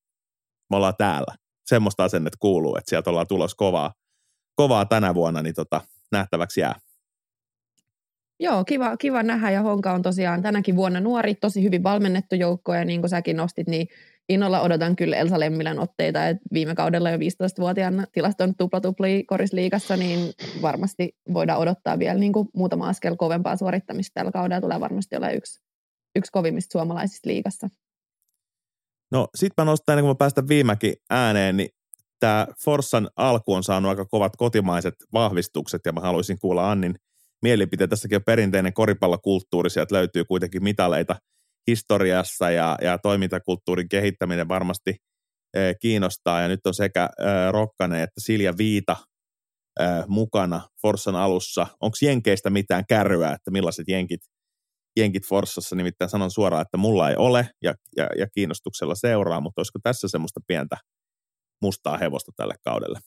[0.71, 1.35] me ollaan täällä.
[1.67, 3.93] Semmoista asennetta kuuluu, että sieltä ollaan tulos kovaa,
[4.57, 5.81] kovaa tänä vuonna, niin tota,
[6.13, 6.75] nähtäväksi jää.
[8.41, 12.75] Joo, kiva, kiva nähdä ja Honka on tosiaan tänäkin vuonna nuori, tosi hyvin valmennettu joukko
[12.75, 13.89] ja niin kuin säkin nostit, niin
[14.29, 20.33] innolla odotan kyllä Elsa Lemmilän otteita, että viime kaudella jo 15-vuotiaana tilaston tupla-tupli korisliigassa, niin
[20.63, 24.61] varmasti voidaan odottaa vielä niin kuin muutama askel kovempaa suorittamista tällä kaudella.
[24.61, 25.61] Tulee varmasti olla yksi,
[26.17, 27.69] yksi kovimmista suomalaisista liigassa.
[29.15, 31.69] No sit mä nostan, ennen kuin mä päästän viimekin ääneen, niin
[32.21, 36.95] tämä Forssan alku on saanut aika kovat kotimaiset vahvistukset ja mä haluaisin kuulla Annin
[37.43, 37.91] mielipiteen.
[37.91, 41.17] Tässäkin on perinteinen koripallokulttuuri, sieltä löytyy kuitenkin mitaleita
[41.67, 44.97] historiassa ja, ja toimintakulttuurin kehittäminen varmasti
[45.55, 46.41] eh, kiinnostaa.
[46.41, 48.97] Ja nyt on sekä eh, Rokkanen että Silja Viita
[49.81, 51.67] eh, mukana Forssan alussa.
[51.81, 54.21] Onko Jenkeistä mitään kärryä, että millaiset jenkit,
[54.97, 55.77] jenkit Forssassa?
[55.77, 60.09] Nimittäin sanon suoraan, että mulla ei ole ja, ja, ja kiinnostuksella seuraa, mutta olisiko tässä
[60.09, 60.77] semmoista pientä
[61.63, 62.99] mustaa hevosta tälle kaudelle?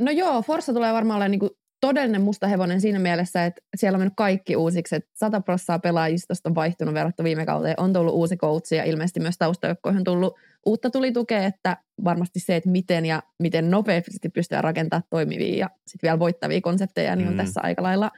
[0.00, 4.00] No joo, Forssa tulee varmaan olemaan niin todellinen musta hevonen siinä mielessä, että siellä on
[4.00, 8.36] mennyt kaikki uusiksi, että 100 prosenttia pelaajistosta on vaihtunut verrattuna viime kauteen, on tullut uusi
[8.36, 10.34] coach ja ilmeisesti myös taustajoukkoihin on tullut
[10.66, 15.70] uutta tuli tukea, että varmasti se, että miten ja miten nopeasti pystyy rakentamaan toimivia ja
[15.86, 17.38] sitten vielä voittavia konsepteja, niin on mm.
[17.38, 18.10] tässä aika lailla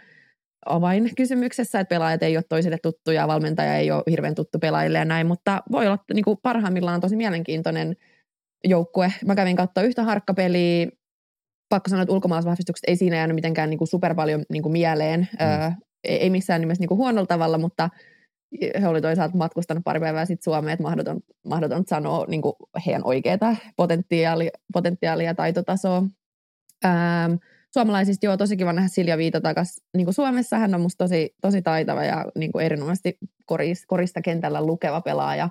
[0.66, 5.04] avain kysymyksessä, että pelaajat ei ole toisille tuttuja, valmentaja ei ole hirveän tuttu pelaajille ja
[5.04, 7.96] näin, mutta voi olla niin kuin parhaimmillaan tosi mielenkiintoinen
[8.64, 9.12] joukkue.
[9.26, 10.86] Mä kävin katsoa yhtä harkkapeliä,
[11.68, 15.20] pakko sanoa, että ulkomaalaisvahvistukset ei siinä jäänyt mitenkään niin kuin super paljon niin kuin mieleen,
[15.20, 15.46] mm.
[15.46, 15.70] öö,
[16.04, 17.90] ei missään nimessä niin kuin huonolla tavalla, mutta
[18.80, 22.54] he oli toisaalta matkustanut pari päivää sitten Suomeen, että mahdoton, mahdoton sanoa niin kuin
[22.86, 26.02] heidän oikeaa potentiaalia, potentiaalia ja taitotasoa.
[26.84, 27.34] Ähm,
[27.72, 30.58] suomalaisista joo, tosi kiva nähdä Silja Viita takaisin niin Suomessa.
[30.58, 35.50] Hän on musta tosi, tosi taitava ja niin kuin erinomaisesti koris, korista kentällä lukeva pelaaja.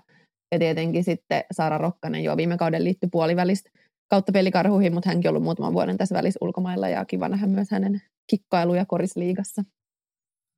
[0.52, 3.70] Ja tietenkin sitten Saara Rokkanen jo viime kauden liittyi puolivälistä
[4.10, 7.72] kautta pelikarhuihin, mutta hänkin on ollut muutaman vuoden tässä välissä ulkomailla ja kiva nähdä myös
[7.72, 9.64] hänen kikkailuja korisliigassa.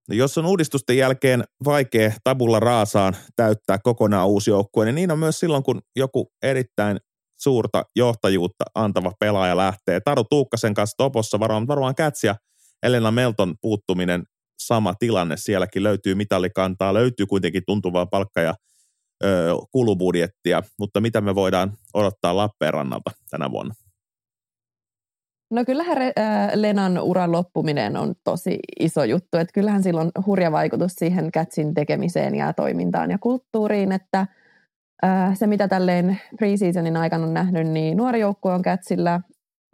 [0.10, 5.20] No jos on uudistusten jälkeen vaikea tabulla raasaan täyttää kokonaan uusi joukkue, niin niin on
[5.20, 7.00] myös silloin, kun joku erittäin
[7.44, 10.00] suurta johtajuutta antava pelaaja lähtee.
[10.00, 12.36] Taru Tuukkasen kanssa topossa varmaan, varmaan Käts ja
[12.84, 14.24] Elena Melton puuttuminen
[14.60, 15.38] sama tilanne.
[15.38, 18.54] Sielläkin löytyy mitalikantaa, löytyy kuitenkin tuntuvaa palkka- ja
[19.24, 23.74] ö, kulubudjettia, mutta mitä me voidaan odottaa Lappeenrannalta tänä vuonna?
[25.52, 26.14] No kyllähän äh,
[26.54, 31.74] Lenan uran loppuminen on tosi iso juttu, että kyllähän sillä on hurja vaikutus siihen kätsin
[31.74, 34.28] tekemiseen ja toimintaan ja kulttuuriin, että
[35.04, 39.22] äh, se mitä tälleen preseasonin aikana on nähnyt, niin nuori joukkue on kätsillä.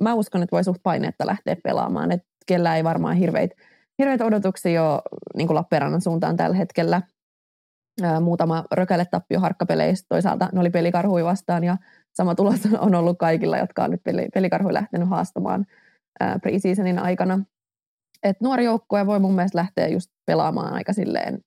[0.02, 3.56] Mä uskon, että voi suht paineetta lähteä pelaamaan, että kellä ei varmaan hirveitä
[4.00, 5.02] hirveitä odotuksia ole
[5.38, 7.02] niin Lappeenrannan suuntaan tällä hetkellä
[8.22, 10.06] muutama rökäle tappio harkkapeleistä.
[10.10, 11.78] Toisaalta ne oli pelikarhui vastaan ja
[12.14, 14.02] sama tulos on ollut kaikilla, jotka on nyt
[14.34, 15.66] pelikarhui lähtenyt haastamaan
[16.42, 17.40] preseasonin aikana.
[18.24, 21.40] Et nuori joukkue voi mun mielestä lähteä just pelaamaan aika silleen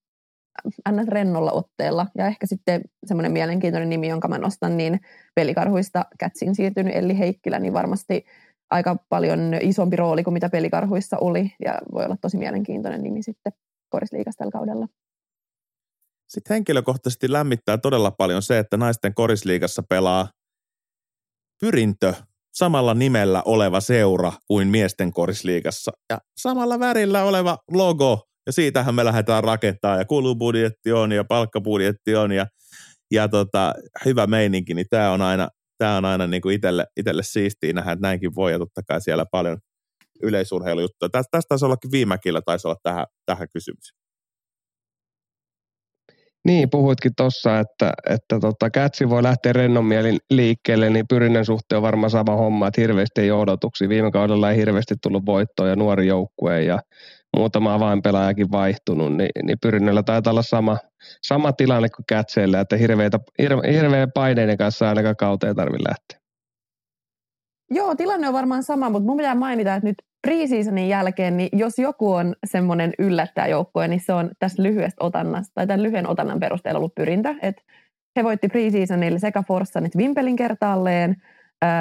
[0.90, 1.08] ns.
[1.08, 2.06] rennolla otteella.
[2.18, 5.00] Ja ehkä sitten semmoinen mielenkiintoinen nimi, jonka mä nostan, niin
[5.34, 8.24] pelikarhuista kätsiin siirtynyt Elli Heikkilä, niin varmasti
[8.70, 11.52] aika paljon isompi rooli kuin mitä pelikarhuissa oli.
[11.64, 13.52] Ja voi olla tosi mielenkiintoinen nimi sitten
[13.90, 14.88] korisliikasta tällä kaudella.
[16.28, 20.28] Sitten henkilökohtaisesti lämmittää todella paljon se, että naisten korisliigassa pelaa
[21.60, 22.14] pyrintö
[22.54, 25.92] samalla nimellä oleva seura kuin miesten korisliigassa.
[26.10, 32.16] Ja samalla värillä oleva logo, ja siitähän me lähdetään rakentamaan, ja kulubudjetti on, ja palkkabudjetti
[32.16, 32.46] on, ja,
[33.10, 33.72] ja tota,
[34.04, 37.92] hyvä meininki, niin tämä on aina, tää on aina niin kuin itselle, itselle siistiä nähdä,
[37.92, 39.58] että näinkin voi, ja totta kai siellä paljon
[40.22, 41.08] yleisurheilujuttuja.
[41.08, 43.94] Tästä, tästä taisi ollakin viimäkillä, taisi olla tähän, tähän kysymys.
[46.44, 51.76] Niin, puhuitkin tuossa, että, että tota, kätsi voi lähteä rennon mielin liikkeelle, niin pyrinnän suhteen
[51.76, 53.88] on varmaan sama homma, että hirveästi ei odotuksia.
[53.88, 56.78] Viime kaudella ei hirveästi tullut voittoa ja nuori joukkue ja
[57.36, 60.78] muutama avainpelaajakin vaihtunut, niin, niin pyrinnällä taitaa olla sama,
[61.22, 66.18] sama tilanne kuin kätseillä, että hirveitä, hirve, hirveä paineiden kanssa ainakaan kauteen tarvitse lähteä.
[67.70, 71.78] Joo, tilanne on varmaan sama, mutta mun pitää mainita, että nyt preseasonin jälkeen, niin jos
[71.78, 76.78] joku on semmoinen yllättäjäjoukkue, niin se on tässä lyhyestä otannasta, tai tämän lyhyen otannan perusteella
[76.78, 77.62] ollut pyrintä, että
[78.16, 81.16] he voitti preseasonilla sekä Forssan että Vimpelin kertaalleen,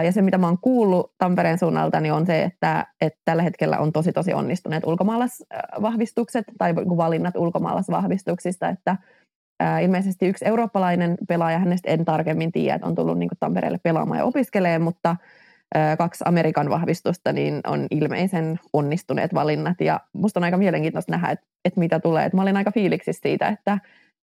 [0.03, 3.79] ja se, mitä mä oon kuullut Tampereen suunnalta, niin on se, että, että tällä hetkellä
[3.79, 8.97] on tosi tosi onnistuneet ulkomaalaisvahvistukset tai valinnat ulkomaalaisvahvistuksista, että
[9.81, 14.25] ilmeisesti yksi eurooppalainen pelaaja, hänestä en tarkemmin tiedä, että on tullut niin Tampereelle pelaamaan ja
[14.25, 15.15] opiskelemaan, mutta
[15.97, 19.81] kaksi Amerikan vahvistusta, niin on ilmeisen onnistuneet valinnat.
[19.81, 22.25] Ja musta on aika mielenkiintoista nähdä, että, että mitä tulee.
[22.25, 23.79] Et mä olin aika fiiliksissä siitä, että,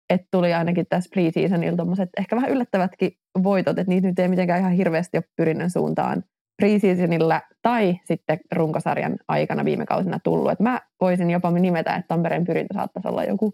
[0.09, 3.11] että tuli ainakin tässä preseasonilla tuommoiset ehkä vähän yllättävätkin
[3.43, 6.23] voitot, että niitä nyt ei mitenkään ihan hirveästi ole pyrinnön suuntaan
[6.61, 10.51] preseasonilla tai sitten runkosarjan aikana viime kausina tullut.
[10.51, 13.53] Et mä voisin jopa nimetä, että Tampereen pyrintö saattaisi olla joku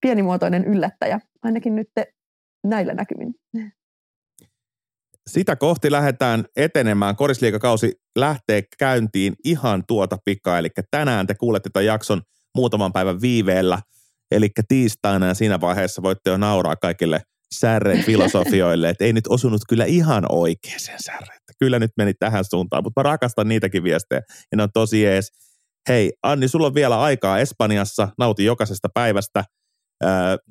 [0.00, 1.88] pienimuotoinen yllättäjä, ainakin nyt
[2.64, 3.34] näillä näkymin
[5.30, 7.16] sitä kohti lähdetään etenemään.
[7.16, 12.22] Korisliikakausi lähtee käyntiin ihan tuota pikaa, eli tänään te kuulette tämän jakson
[12.54, 13.78] muutaman päivän viiveellä,
[14.30, 17.22] eli tiistaina ja siinä vaiheessa voitte jo nauraa kaikille
[17.54, 21.36] särren filosofioille, että ei nyt osunut kyllä ihan oikeaan särre.
[21.58, 24.20] Kyllä nyt meni tähän suuntaan, mutta mä rakastan niitäkin viestejä
[24.52, 25.32] ja ne on tosi ees.
[25.88, 29.44] Hei Anni, sulla on vielä aikaa Espanjassa, nauti jokaisesta päivästä.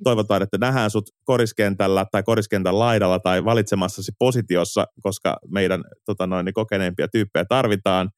[0.03, 6.45] toivotaan, että nähdään sut koriskentällä tai koriskentän laidalla tai valitsemassasi positiossa, koska meidän tota noin,
[6.45, 8.09] niin kokeneempia tyyppejä tarvitaan.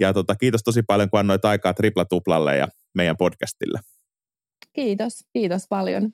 [0.00, 3.80] Ja tota, kiitos tosi paljon, kun annoit aikaa Tripla Tuplalle ja meidän podcastille.
[4.78, 6.12] Kiitos, kiitos paljon.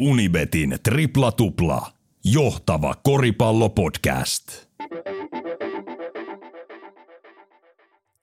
[0.00, 1.92] Unibetin Tripla Tupla.
[2.24, 4.66] Johtava koripallopodcast.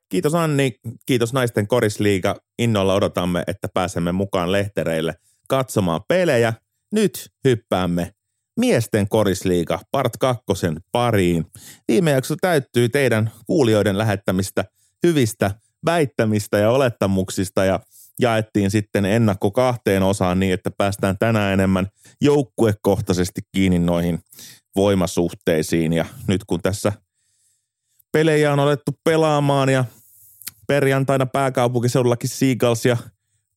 [0.10, 2.36] Kiitos Anni, kiitos Naisten korisliiga.
[2.60, 5.16] Innolla odotamme, että pääsemme mukaan lehtereille
[5.48, 6.54] katsomaan pelejä.
[6.92, 8.14] Nyt hyppäämme
[8.60, 11.46] Miesten korisliiga part kakkosen pariin.
[11.88, 14.66] Viime jakso täyttyy teidän kuulijoiden lähettämistä
[15.08, 15.52] hyvistä
[15.86, 17.80] väittämistä ja olettamuksista ja
[18.20, 21.88] jaettiin sitten ennakko kahteen osaan niin, että päästään tänään enemmän
[22.22, 24.20] joukkuekohtaisesti kiinni noihin
[24.76, 25.94] voimasuhteisiin.
[25.94, 26.92] Ja nyt kun tässä
[28.12, 29.86] pelejä on alettu pelaamaan ja
[30.68, 32.98] perjantaina pääkaupunkiseudullakin Seagulls ja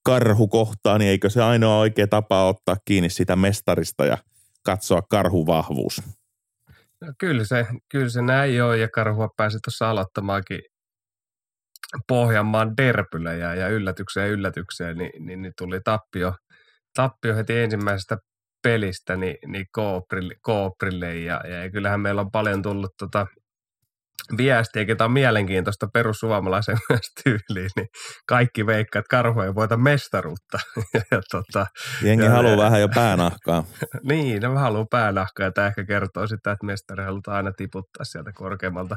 [0.05, 4.18] karhu kohtaa, niin eikö se ainoa oikea tapa ottaa kiinni sitä mestarista ja
[4.62, 6.03] katsoa karhuvahvuus?
[7.01, 10.61] No, kyllä, se, kyllä se näin on ja karhua pääsi tuossa aloittamaankin
[12.09, 16.35] Pohjanmaan derpylejä ja yllätykseen yllätykseen, niin, niin, niin tuli tappio,
[16.97, 18.16] tappio heti ensimmäisestä
[18.62, 23.27] pelistä niin, niin Kooprille, Kooprille ja, ja, kyllähän meillä on paljon tullut tota,
[24.37, 27.88] viestiä, ketä on mielenkiintoista perussuomalaisen myös tyyliin, niin
[28.29, 30.59] kaikki veikkaa, että karhu ei voita mestaruutta.
[31.11, 31.66] ja, tota,
[32.03, 33.64] Jengi ja, haluaa vähän jo päänahkaa.
[34.11, 38.31] niin, ne haluaa päänahkaa ja tämä ehkä kertoo sitä, että mestari halutaan aina tiputtaa sieltä
[38.35, 38.97] korkeammalta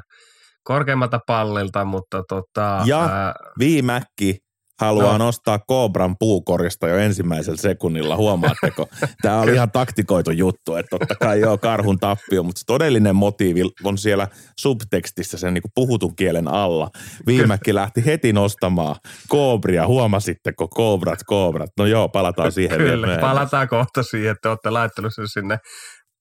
[0.66, 2.82] korkeammalta pallilta, mutta tota...
[2.86, 3.34] Ja ää...
[3.60, 4.46] viimäkki
[4.82, 5.26] haluaa no.
[5.26, 8.88] nostaa Kobran puukorista jo ensimmäisellä sekunnilla, huomaatteko?
[9.22, 13.62] Tämä oli ihan taktikoitu juttu, että totta kai joo, karhun tappio, mutta se todellinen motiivi
[13.84, 14.28] on siellä
[14.60, 16.90] subtekstissä sen niin puhutun kielen alla.
[17.28, 18.96] Viimäkki lähti heti nostamaan
[19.28, 21.70] Kobria, huomasitteko Kobrat, Kobrat?
[21.80, 25.58] No joo, palataan siihen Kyllä, vielä palataan kohta siihen, että olette laittanut sen sinne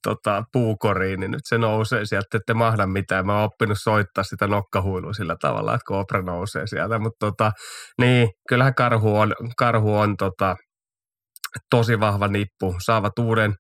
[0.05, 3.27] tota, puukoriin, niin nyt se nousee sieltä, ette mahda mitään.
[3.27, 7.53] Mä oon oppinut soittaa sitä nokkahuilua sillä tavalla, että Cobra nousee sieltä, mutta tota,
[8.01, 10.57] niin, kyllähän karhu on, karhu on tota,
[11.71, 12.77] tosi vahva nippu.
[12.85, 13.55] Saavat uuden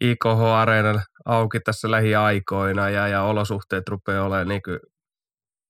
[0.00, 4.78] IKH-areenan auki tässä lähiaikoina ja, ja olosuhteet rupeaa olemaan niin kuin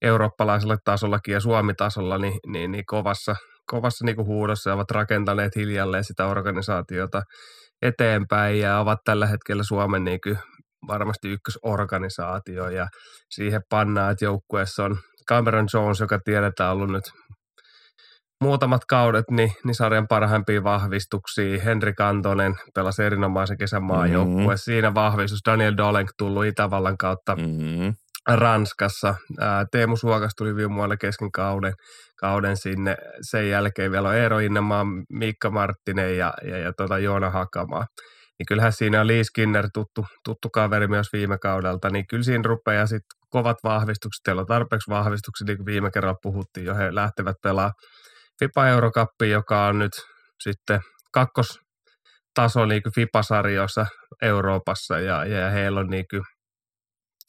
[0.01, 3.35] eurooppalaisella tasollakin ja Suomi-tasolla niin, niin, niin kovassa,
[3.71, 7.21] kovassa niin kuin huudossa ja ovat rakentaneet hiljalleen sitä organisaatiota
[7.81, 10.37] eteenpäin ja ovat tällä hetkellä Suomen niin kuin
[10.87, 12.87] varmasti ykkösorganisaatio ja
[13.29, 14.97] siihen pannaan, että joukkueessa on
[15.29, 17.03] Cameron Jones, joka tiedetään ollut nyt
[18.43, 21.61] muutamat kaudet niin, niin sarjan parhaimpia vahvistuksia.
[21.61, 24.47] Henri Kantonen pelasi erinomaisen kesän maajoukkueen.
[24.47, 24.57] Mm-hmm.
[24.57, 27.93] Siinä vahvistus Daniel Dolenk tullut Itävallan kautta mm-hmm.
[28.27, 29.15] Ranskassa.
[29.71, 31.73] Teemu Suokas tuli viime kesken kauden,
[32.19, 32.97] kauden sinne.
[33.21, 37.85] Sen jälkeen vielä on Eero Innemaa, Miikka Marttinen ja, ja, ja tuota Joona Hakamaa.
[38.39, 42.43] Niin kyllähän siinä on Lee Skinner tuttu, tuttu kaveri myös viime kaudelta, niin kyllä siinä
[42.45, 44.23] rupeaa sitten kovat vahvistukset.
[44.23, 47.73] Teillä on tarpeeksi vahvistuksia, niin kuin viime kerralla puhuttiin jo, he lähtevät pelaamaan
[48.39, 49.93] FIPA Eurocuppi, joka on nyt
[50.43, 50.79] sitten
[51.11, 53.85] kakkostaso niin FIPA-sarjoissa
[54.21, 56.05] Euroopassa ja, ja heillä on niin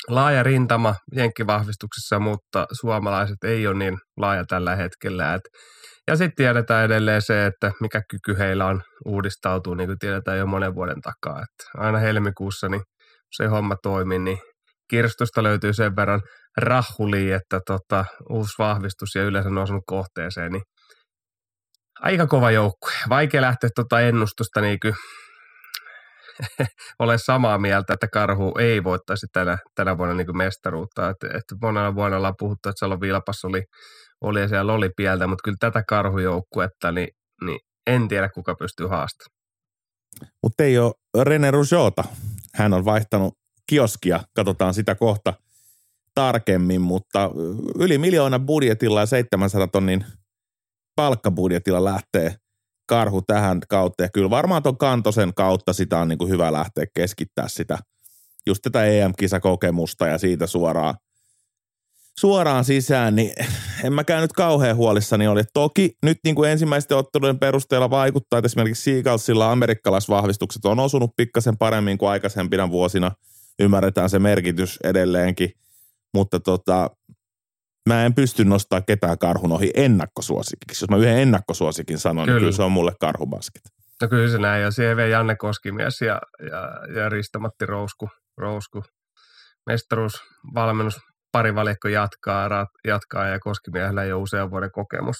[0.09, 5.35] laaja rintama jenkkivahvistuksessa, mutta suomalaiset ei ole niin laaja tällä hetkellä.
[5.35, 5.43] Et,
[6.09, 10.47] ja sitten tiedetään edelleen se, että mikä kyky heillä on uudistautua, niin kuin tiedetään jo
[10.47, 11.43] monen vuoden takaa.
[11.43, 12.83] Et aina helmikuussa niin
[13.37, 14.39] se homma toimii, niin
[14.91, 16.21] kirstusta löytyy sen verran
[16.57, 20.63] rahuli, että tota, uusi vahvistus ja yleensä nousunut kohteeseen, niin
[22.01, 22.93] aika kova joukkue.
[23.09, 24.79] Vaikea lähteä tuota ennustusta niin
[26.59, 26.66] kuin
[26.99, 31.11] ole samaa mieltä, että Karhu ei voittaisi tänä, tänä vuonna niin mestaruutta.
[31.11, 33.62] Et, et monella vuonna ollaan puhuttu, että Salon Vilpas oli,
[34.20, 37.09] oli ja siellä oli pieltä, mutta kyllä tätä Karhujoukkuetta, niin,
[37.44, 39.37] niin en tiedä kuka pystyy haastamaan.
[40.42, 42.05] Mutta ei ole René Rougeota.
[42.55, 43.35] Hän on vaihtanut
[43.66, 45.35] kioskia, katsotaan sitä kohta
[46.14, 47.31] tarkemmin, mutta
[47.79, 50.05] yli miljoona budjetilla ja 700 tonnin
[50.96, 52.35] palkkabudjetilla lähtee
[52.87, 54.03] karhu tähän kautta.
[54.03, 57.79] Ja kyllä varmaan tuon kantosen kautta sitä on niin kuin hyvä lähteä keskittää sitä,
[58.47, 60.95] just tätä EM-kisakokemusta ja siitä suoraan,
[62.21, 63.33] suoraan sisään, niin
[63.85, 65.43] en mäkään nyt kauhean huolissani oli.
[65.55, 71.57] Toki nyt niin kuin ensimmäisten ottelujen perusteella vaikuttaa, että esimerkiksi Seagalsilla amerikkalaisvahvistukset on osunut pikkasen
[71.57, 73.13] paremmin kuin aikaisempina vuosina.
[73.59, 75.51] Ymmärretään se merkitys edelleenkin,
[76.15, 76.91] mutta tota,
[77.87, 80.85] mä en pysty nostaa ketään karhun ohi ennakkosuosikiksi.
[80.85, 82.37] Jos mä yhden ennakkosuosikin sanon, niin kyllä.
[82.37, 83.63] niin kyllä se on mulle karhubasket.
[84.03, 86.21] No kyllä se näin, ja siellä vei Janne Koskimies ja,
[86.51, 88.83] ja, ja Risto-Matti Rousku, Rousku.
[89.67, 90.13] Mestaruus,
[90.55, 91.01] valmennus,
[91.33, 95.17] pari valikko jatkaa, jatkaa ja Koskimiehellä jo usean vuoden kokemus.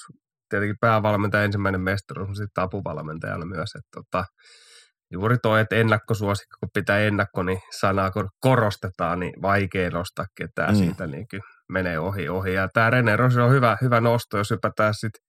[0.49, 3.71] Tietenkin päävalmentaja ensimmäinen mestaruus, mutta sitten apuvalmentajana myös.
[3.75, 4.25] Että tota,
[5.12, 10.75] juuri toi, että ennakkosuosikko, kun pitää ennakko, niin sanaa kun korostetaan, niin vaikea nostaa ketään
[10.75, 10.79] mm.
[10.79, 11.27] siitä niin
[11.69, 12.55] menee ohi ohi.
[12.55, 15.27] Ja tämä René Rose on hyvä, hyvä nosto, jos hypätään sitten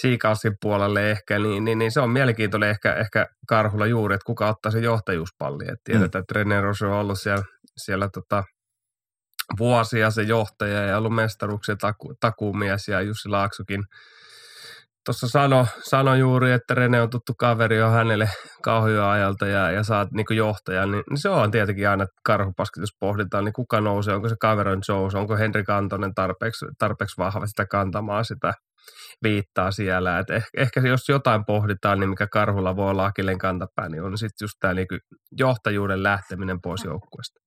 [0.00, 4.48] Siikalsin puolelle ehkä, niin, niin, niin, se on mielenkiintoinen ehkä, ehkä Karhulla juuri, että kuka
[4.48, 5.64] ottaa se johtajuuspalli.
[5.68, 6.22] Et tiedetään, mm.
[6.22, 7.44] että René Rose on ollut siellä,
[7.76, 8.44] siellä tota,
[9.58, 13.84] vuosia se johtaja ja ollut mestaruksen taku, takuumies ja Jussi Laaksukin
[15.06, 18.28] tuossa sano, sano juuri, että Rene on tuttu kaveri jo hänelle
[18.62, 23.44] kauhioajalta ajalta ja, ja saat niin johtajan, niin, niin, se on tietenkin aina karhupaskitus pohditaan,
[23.44, 28.24] niin kuka nousee, onko se Cameron Jones, onko Henri Kantonen tarpeeksi, tarpeeksi vahva sitä kantamaan
[28.24, 28.52] sitä
[29.22, 30.18] viittaa siellä.
[30.18, 34.18] Et ehkä, ehkä jos jotain pohditaan, niin mikä karhulla voi olla akilleen kantapää, niin on
[34.18, 34.86] sitten just tämä niin
[35.38, 37.45] johtajuuden lähteminen pois joukkueesta.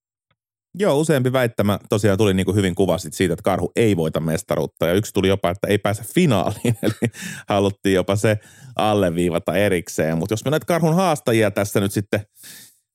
[0.76, 4.88] Joo, useampi väittämä tosiaan tuli niin kuin hyvin kuvasit siitä, että Karhu ei voita mestaruutta.
[4.88, 7.12] Ja yksi tuli jopa, että ei pääse finaaliin, eli
[7.50, 8.40] haluttiin jopa se
[8.76, 10.18] alleviivata erikseen.
[10.18, 12.22] Mutta jos me näitä Karhun haastajia tässä nyt sitten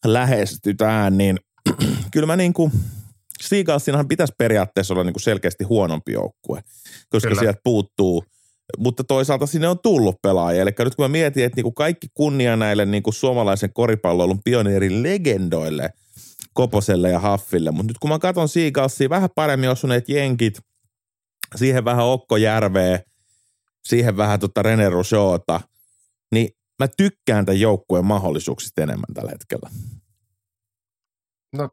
[0.07, 1.39] lähestytään, niin
[2.12, 2.72] kyllä mä niin kuin,
[3.43, 6.61] Seagalsinahan pitäisi periaatteessa olla niin kuin selkeästi huonompi joukkue,
[7.09, 7.41] koska kyllä.
[7.41, 8.25] sieltä puuttuu
[8.79, 10.62] mutta toisaalta sinne on tullut pelaajia.
[10.62, 14.41] Eli nyt kun mä mietin, että niin kuin kaikki kunnia näille niin kuin suomalaisen koripalloilun
[14.45, 15.91] pioneerin legendoille–
[16.55, 17.70] Koposelle ja Haffille.
[17.70, 20.59] Mutta nyt kun mä katson Seagalsia, vähän paremmin osuneet jenkit,
[21.57, 23.00] siihen vähän Okko Järveä,
[23.84, 25.61] siihen vähän tota René Rochota,
[26.32, 26.48] niin
[26.78, 29.70] mä tykkään tämän joukkueen mahdollisuuksista enemmän tällä hetkellä.
[31.52, 31.68] No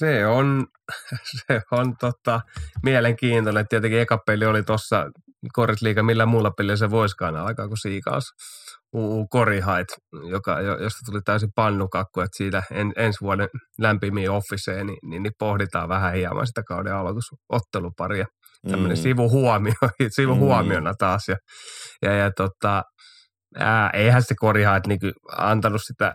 [0.00, 0.66] se on,
[1.48, 2.40] se on tota,
[2.82, 3.68] mielenkiintoinen.
[3.68, 5.06] Tietenkin eka peli oli tuossa
[5.52, 8.24] Korisliiga, millä muulla pelillä se voisikaan alkaa kuin Siikaus.
[8.92, 9.88] UU Korihait,
[10.30, 15.32] joka, josta tuli täysin pannukakku, että siitä en, ensi vuoden lämpimiin officeen, niin, niin, niin,
[15.38, 18.26] pohditaan vähän hieman sitä kauden aloitusotteluparia.
[18.70, 19.02] Tämmöinen mm.
[19.02, 19.72] sivuhuomio,
[20.16, 20.96] sivuhuomiona mm.
[20.98, 21.28] taas.
[21.28, 21.36] Ja,
[22.02, 22.82] ja, ja tota,
[23.58, 24.98] ää, eihän se Korihait niin
[25.38, 26.14] antanut sitä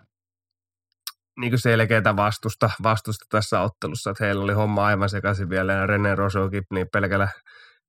[1.40, 6.16] niin selkeää vastusta, vastusta tässä ottelussa, että heillä oli homma aivan sekaisin vielä ja René
[6.16, 7.28] Rosokin niin pelkällä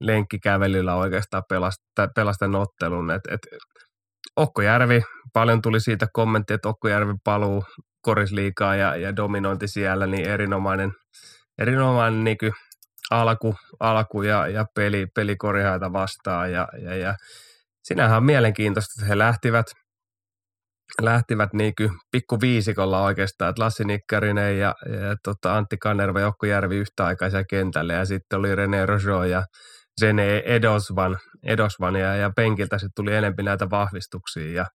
[0.01, 3.11] lenkkikävelyllä oikeastaan pelasta, pelasta ottelun.
[3.11, 3.41] Et, et,
[4.37, 5.03] Okkojärvi,
[5.33, 7.65] paljon tuli siitä kommentti, että Okkojärvi paluu
[8.03, 10.93] korisliikaa ja, ja dominointi siellä, niin erinomainen,
[11.59, 12.53] erinomainen niin
[13.11, 16.53] alku, alku ja, ja peli, peli korihaita vastaan.
[16.53, 17.15] Ja, ja, ja
[17.85, 19.67] sinähän on mielenkiintoista, että he lähtivät,
[21.03, 21.75] lähtivät niin
[22.11, 27.93] pikku viisikolla oikeastaan, että Lassi Nikkarinen ja, ja tota Antti Kanerva ja Okkojärvi yhtäaikaisia kentälle
[27.93, 29.45] ja sitten oli René Rojo ja
[30.01, 34.67] Zene Edosvan, Edosvan ja, penkiltä sitten tuli enempi näitä vahvistuksia ja,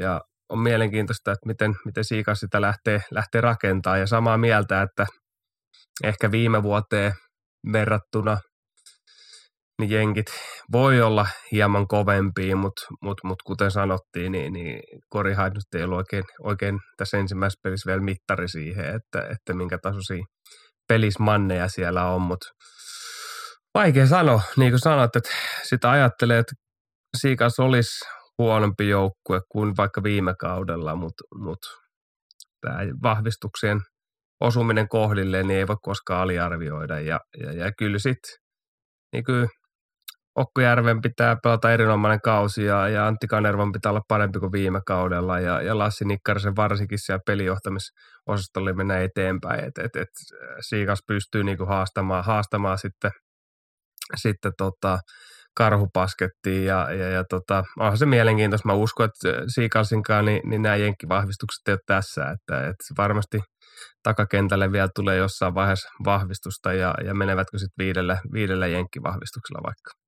[0.00, 5.06] ja on mielenkiintoista, että miten, miten Siikas sitä lähtee, lähtee rakentamaan ja samaa mieltä, että
[6.04, 7.12] ehkä viime vuoteen
[7.72, 8.38] verrattuna
[9.78, 10.26] niin jenkit
[10.72, 15.98] voi olla hieman kovempia, mutta mut, mut kuten sanottiin, niin, niin Korihait nyt ei ollut
[15.98, 20.24] oikein, oikein tässä ensimmäisessä pelissä vielä mittari siihen, että, että minkä tasoisia
[20.88, 22.48] pelismanneja siellä on, mutta
[23.74, 25.30] Vaikea sanoa, niin kuin sanoit, että
[25.62, 26.52] sitä ajattelee, että
[27.16, 28.04] Siikas olisi
[28.38, 31.68] huonompi joukkue kuin vaikka viime kaudella, mutta, mutta
[32.60, 33.80] tämä vahvistuksien
[34.40, 37.00] osuminen kohdilleen niin ei voi koskaan aliarvioida.
[37.00, 38.36] Ja, ja, ja kyllä sitten
[39.12, 39.48] niin
[40.34, 45.40] Okkojärven pitää pelata erinomainen kausi ja, ja Antti Kanervan pitää olla parempi kuin viime kaudella
[45.40, 49.64] ja, ja Lassi Nikkarisen varsinkin siellä pelijohtamisosastolle mennä eteenpäin.
[49.64, 50.08] Et, et, et
[50.60, 53.10] Siikas pystyy niinku haastamaan, haastamaan sitten
[54.16, 54.98] sitten tota,
[55.56, 58.68] karhupaskettiin ja, ja, ja tota, onhan se mielenkiintoista.
[58.68, 63.40] Mä uskon, että Siikalsinkaan niin, niin nämä jenkkivahvistukset ei ole tässä, että, että varmasti
[64.02, 70.01] takakentälle vielä tulee jossain vaiheessa vahvistusta ja, ja menevätkö sitten viidellä, viidellä jenkkivahvistuksella vaikka.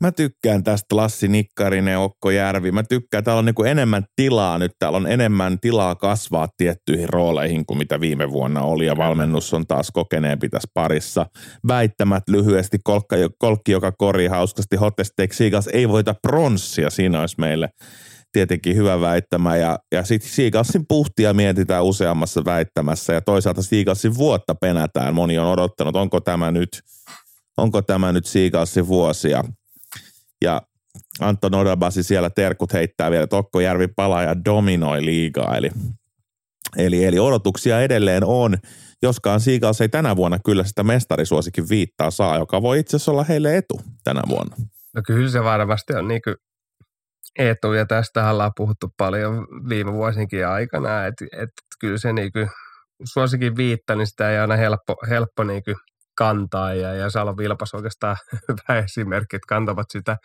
[0.00, 2.72] Mä tykkään tästä Lassi Nikkarinen, Okko Järvi.
[2.72, 4.72] Mä tykkään, täällä on niin enemmän tilaa nyt.
[4.78, 8.86] Täällä on enemmän tilaa kasvaa tiettyihin rooleihin kuin mitä viime vuonna oli.
[8.86, 11.26] Ja valmennus on taas kokeneempi tässä parissa.
[11.68, 12.78] Väittämät lyhyesti.
[12.84, 14.76] Kolkka, kolkki, joka kori hauskasti.
[14.76, 16.90] Hottesteak Seagulls ei voita pronssia.
[16.90, 17.68] Siinä olisi meille
[18.32, 19.56] tietenkin hyvä väittämä.
[19.56, 23.12] Ja, ja sitten Seagullsin puhtia mietitään useammassa väittämässä.
[23.12, 25.14] Ja toisaalta Seagullsin vuotta penätään.
[25.14, 26.68] Moni on odottanut, onko tämä nyt,
[27.56, 29.44] onko tämä nyt Seagullsin vuosia
[30.44, 30.62] ja
[31.20, 35.56] Anton Odabasi siellä terkut heittää vielä, Tokko Järvi palaa ja dominoi liigaa.
[35.56, 35.70] Eli,
[36.76, 38.56] eli, eli odotuksia edelleen on,
[39.02, 43.24] joskaan Seagulls ei tänä vuonna kyllä sitä mestarisuosikin viittaa saa, joka voi itse asiassa olla
[43.24, 44.56] heille etu tänä vuonna.
[44.94, 46.20] No kyllä se varmasti on niin
[47.38, 52.38] etu, ja tästä ollaan puhuttu paljon viime vuosinkin aikana, että et, kyllä se niinku,
[53.04, 55.70] suosikin viitta, niin sitä ei aina helppo, helppo niinku
[56.20, 58.16] kantaa ja, ja Salo Vilpas oikeastaan
[58.48, 60.16] hyvä esimerkki, että kantavat sitä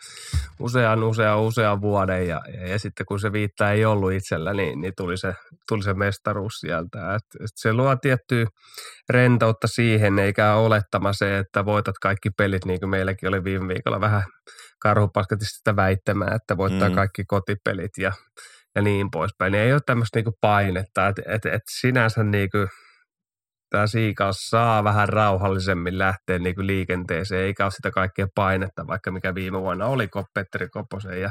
[0.60, 4.80] usean, usean, usean vuoden ja, ja, ja sitten kun se viittaa ei ollut itsellä, niin,
[4.80, 5.34] niin tuli, se,
[5.68, 7.14] tuli se mestaruus sieltä.
[7.14, 8.46] Et, et se luo tiettyä
[9.10, 14.00] rentoutta siihen, eikä olettama se, että voitat kaikki pelit, niin kuin meilläkin oli viime viikolla
[14.00, 14.22] vähän
[14.82, 16.94] karhupaskatista sitä väittämään, että voittaa mm.
[16.94, 18.12] kaikki kotipelit ja,
[18.74, 19.52] ja niin poispäin.
[19.52, 22.58] Niin ei ole tämmöistä niinku painetta, että et, et sinänsä niinku
[23.70, 29.10] tämä Siikaus saa vähän rauhallisemmin lähteä niin kuin liikenteeseen, eikä ole sitä kaikkea painetta, vaikka
[29.10, 31.30] mikä viime vuonna oli Petteri Koposen ja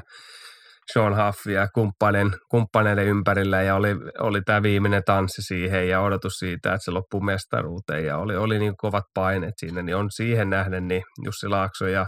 [0.93, 3.61] Sean Huff ja kumppaneiden, kumppaneiden ympärillä.
[3.61, 8.05] Ja oli, oli tämä viimeinen tanssi siihen ja odotus siitä, että se loppuu mestaruuteen.
[8.05, 12.05] Ja oli, oli niin kovat paineet siinä, niin on siihen nähden niin Jussi Laakso ja,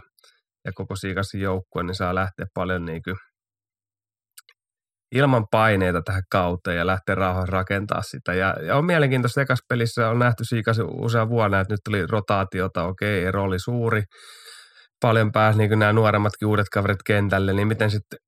[0.65, 3.17] ja koko Siikasin joukkue, niin saa lähteä paljon niin kuin
[5.15, 8.33] ilman paineita tähän kauteen ja lähteä rauhassa rakentaa sitä.
[8.33, 12.83] Ja, ja on mielenkiintoista, ekas pelissä on nähty Siikas usean vuonna, että nyt tuli rotaatiota,
[12.83, 14.03] okei, ero oli suuri,
[15.01, 18.19] paljon pääsi niin nämä nuoremmatkin uudet kaverit kentälle, niin miten sitten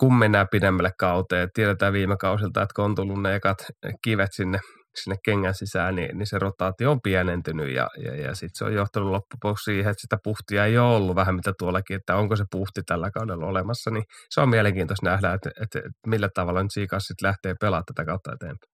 [0.00, 3.58] kun mennään pidemmälle kauteen, tiedetään viime kausilta, että kun on tullut ne ekat
[4.04, 4.58] kivet sinne
[4.94, 8.74] sinne kengän sisään, niin, niin se rotaatio on pienentynyt ja, ja, ja sitten se on
[8.74, 12.44] johtanut loppujen siihen, että sitä puhtia ei ole ollut vähän mitä tuollakin, että onko se
[12.50, 16.72] puhti tällä kaudella olemassa, niin se on mielenkiintoista nähdä, että, että, että millä tavalla nyt
[16.72, 18.72] Seagulls sitten lähtee pelaamaan tätä kautta eteenpäin.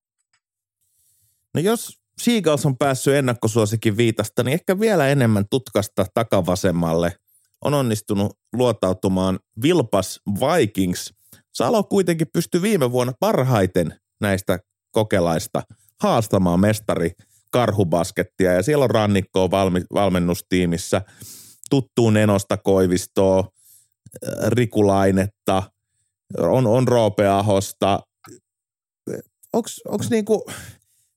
[1.55, 7.13] No jos Seagulls on päässyt ennakkosuosikin viitasta, niin ehkä vielä enemmän tutkasta takavasemmalle
[7.65, 11.15] on onnistunut luotautumaan Vilpas Vikings.
[11.55, 14.59] Salo kuitenkin pystyi viime vuonna parhaiten näistä
[14.93, 15.63] kokelaista–
[16.01, 17.13] haastamaan mestari
[17.51, 21.03] karhubaskettia ja siellä on rannikkoa valmi, valmennustiimissä,
[21.71, 25.63] tuttuun Enosta Koivistoa, äh, Rikulainetta,
[26.39, 28.01] on, on Roope Ahosta.
[29.53, 30.51] Onko niinku,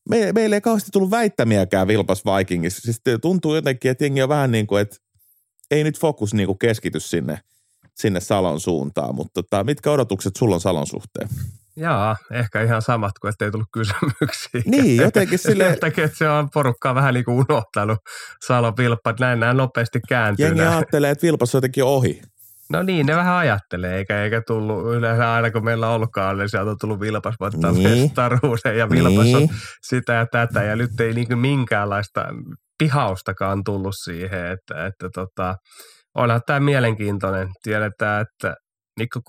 [0.10, 2.82] me, meille ei kauheasti tullut väittämiäkään Vilpas Vikingissa.
[2.82, 4.98] Siis tuntuu jotenkin, että jengi on vähän niin kuin, että
[5.72, 7.40] ei nyt fokus niin kuin keskity sinne,
[7.96, 11.30] sinne Salon suuntaan, mutta tota, mitkä odotukset sulla on Salon suhteen?
[11.76, 14.62] Jaa, ehkä ihan samat kuin ettei tullut kysymyksiä.
[14.66, 15.70] Niin, jotenkin sille...
[15.70, 17.98] Että se on porukkaa vähän niin kuin unohtanut
[18.46, 20.46] Salo Vilppa, että näin nämä nopeasti kääntyy.
[20.46, 22.22] Jengi ajattelee, että Vilpas on jotenkin ohi.
[22.72, 26.50] No niin, ne vähän ajattelee, eikä, eikä tullut yleensä aina kun meillä on ollutkaan, niin
[26.50, 28.00] sieltä on tullut Vilpas voittaa niin.
[28.00, 29.38] mestaruuden ja Vilpas niin.
[29.38, 29.50] on
[29.82, 32.26] sitä ja tätä ja nyt ei niin minkäänlaista
[32.78, 35.56] pihaustakaan tullut siihen, että, että tota,
[36.16, 37.48] onhan tämä mielenkiintoinen.
[37.64, 38.56] Tiedetään, että
[39.02, 39.20] Mikko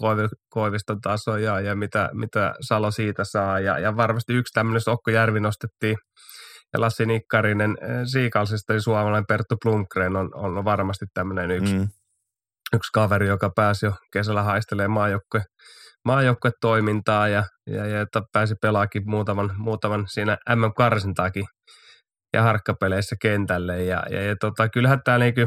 [0.51, 3.61] Koiviston taso ja, mitä, mitä Salo siitä saa.
[3.61, 5.97] Ja, ja varmasti yksi tämmöinen Okko Järvi nostettiin
[6.73, 11.89] ja Lassi Nikkarinen eh, Siikalsista, niin suomalainen Perttu Blomgren on, on varmasti tämmöinen yksi, mm.
[12.77, 15.43] yksi kaveri, joka pääsi jo kesällä haistelemaan maajoukkue,
[16.05, 21.45] maajoukkuetoimintaa ja, ja, ja että pääsi pelaakin muutaman, muutaman siinä MM-karsintaakin
[22.33, 23.85] ja harkkapeleissä kentälle.
[23.85, 25.41] Ja, ja, ja tota, kyllähän tämä niinku,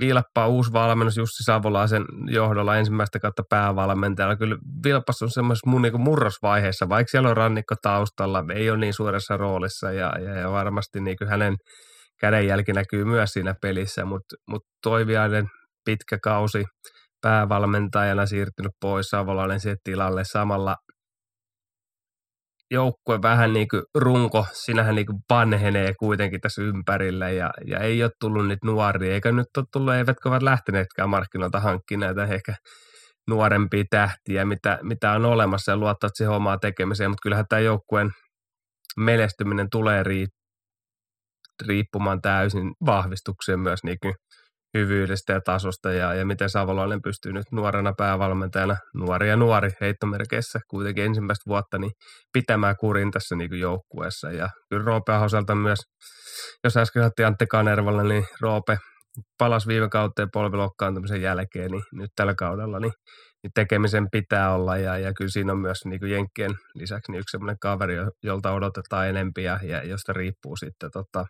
[0.00, 4.36] Vilppaa uusi valmennus Jussi Savolaisen johdolla ensimmäistä kautta päävalmentajalla.
[4.36, 8.94] Kyllä Vilpas on semmoisessa mun niin murrosvaiheessa, vaikka siellä on rannikko taustalla, ei ole niin
[8.94, 11.56] suuressa roolissa ja, ja, ja varmasti niin hänen
[12.20, 15.48] kädenjälki näkyy myös siinä pelissä, mutta mut Toiviainen
[15.84, 16.64] pitkä kausi
[17.22, 20.76] päävalmentajana siirtynyt pois Savolainen tilalle samalla
[22.70, 28.02] joukkue vähän niin kuin runko, sinähän niin kuin vanhenee kuitenkin tässä ympärillä ja, ja ei
[28.02, 32.54] ole tullut niitä nuoria, eikä nyt ole tullut, eivätkä ovat lähteneetkään markkinoilta hankkimaan näitä ehkä
[33.28, 38.10] nuorempia tähtiä, mitä, mitä on olemassa ja luottaa siihen omaa tekemiseen, mutta kyllähän tämä joukkueen
[38.96, 40.04] menestyminen tulee
[41.66, 44.14] riippumaan täysin vahvistukseen myös niin kuin
[44.78, 50.58] hyvyydestä ja tasosta ja, ja miten Savolainen pystyy nyt nuorena päävalmentajana, nuori ja nuori heittomerkeissä
[50.70, 51.92] kuitenkin ensimmäistä vuotta, niin
[52.32, 54.30] pitämään kurin tässä niin kuin joukkueessa.
[54.32, 55.78] Ja kyllä Roope Ahoselta myös,
[56.64, 58.78] jos äsken otti Antti Kanervalle, niin Roope
[59.38, 62.92] palasi viime kauteen polvilokkaantumisen jälkeen, niin nyt tällä kaudella niin,
[63.42, 67.20] niin tekemisen pitää olla ja, ja kyllä siinä on myös niin kuin Jenkkien lisäksi niin
[67.20, 71.24] yksi sellainen kaveri, jolta odotetaan enempiä ja josta riippuu sitten tota,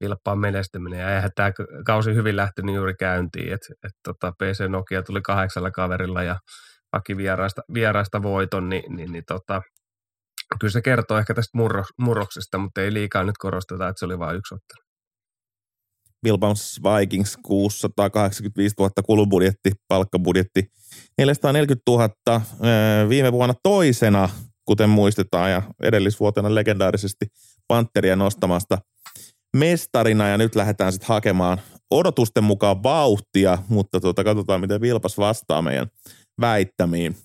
[0.00, 1.00] vilppaan menestyminen.
[1.00, 1.52] Ja eihän tämä
[1.86, 6.36] kausi hyvin lähtenyt juuri käyntiin, että et tota PC Nokia tuli kahdeksalla kaverilla ja
[6.92, 9.62] haki vieraista, vieraista voiton, niin, niin, niin tota,
[10.60, 14.18] kyllä se kertoo ehkä tästä murro, murroksesta, mutta ei liikaa nyt korosteta, että se oli
[14.18, 14.82] vain yksi ottelu.
[16.24, 20.66] Vilpams Vikings 685 000 kulubudjetti, palkkabudjetti
[21.18, 24.28] 440 000 viime vuonna toisena,
[24.64, 27.26] kuten muistetaan, ja edellisvuotena legendaarisesti
[27.68, 28.78] Panteria nostamasta
[29.56, 35.62] mestarina ja nyt lähdetään sitten hakemaan odotusten mukaan vauhtia, mutta tuota, katsotaan miten Vilpas vastaa
[35.62, 35.86] meidän
[36.40, 37.16] väittämiin.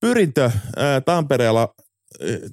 [0.00, 0.50] Pyrintö
[1.04, 1.74] Tampereella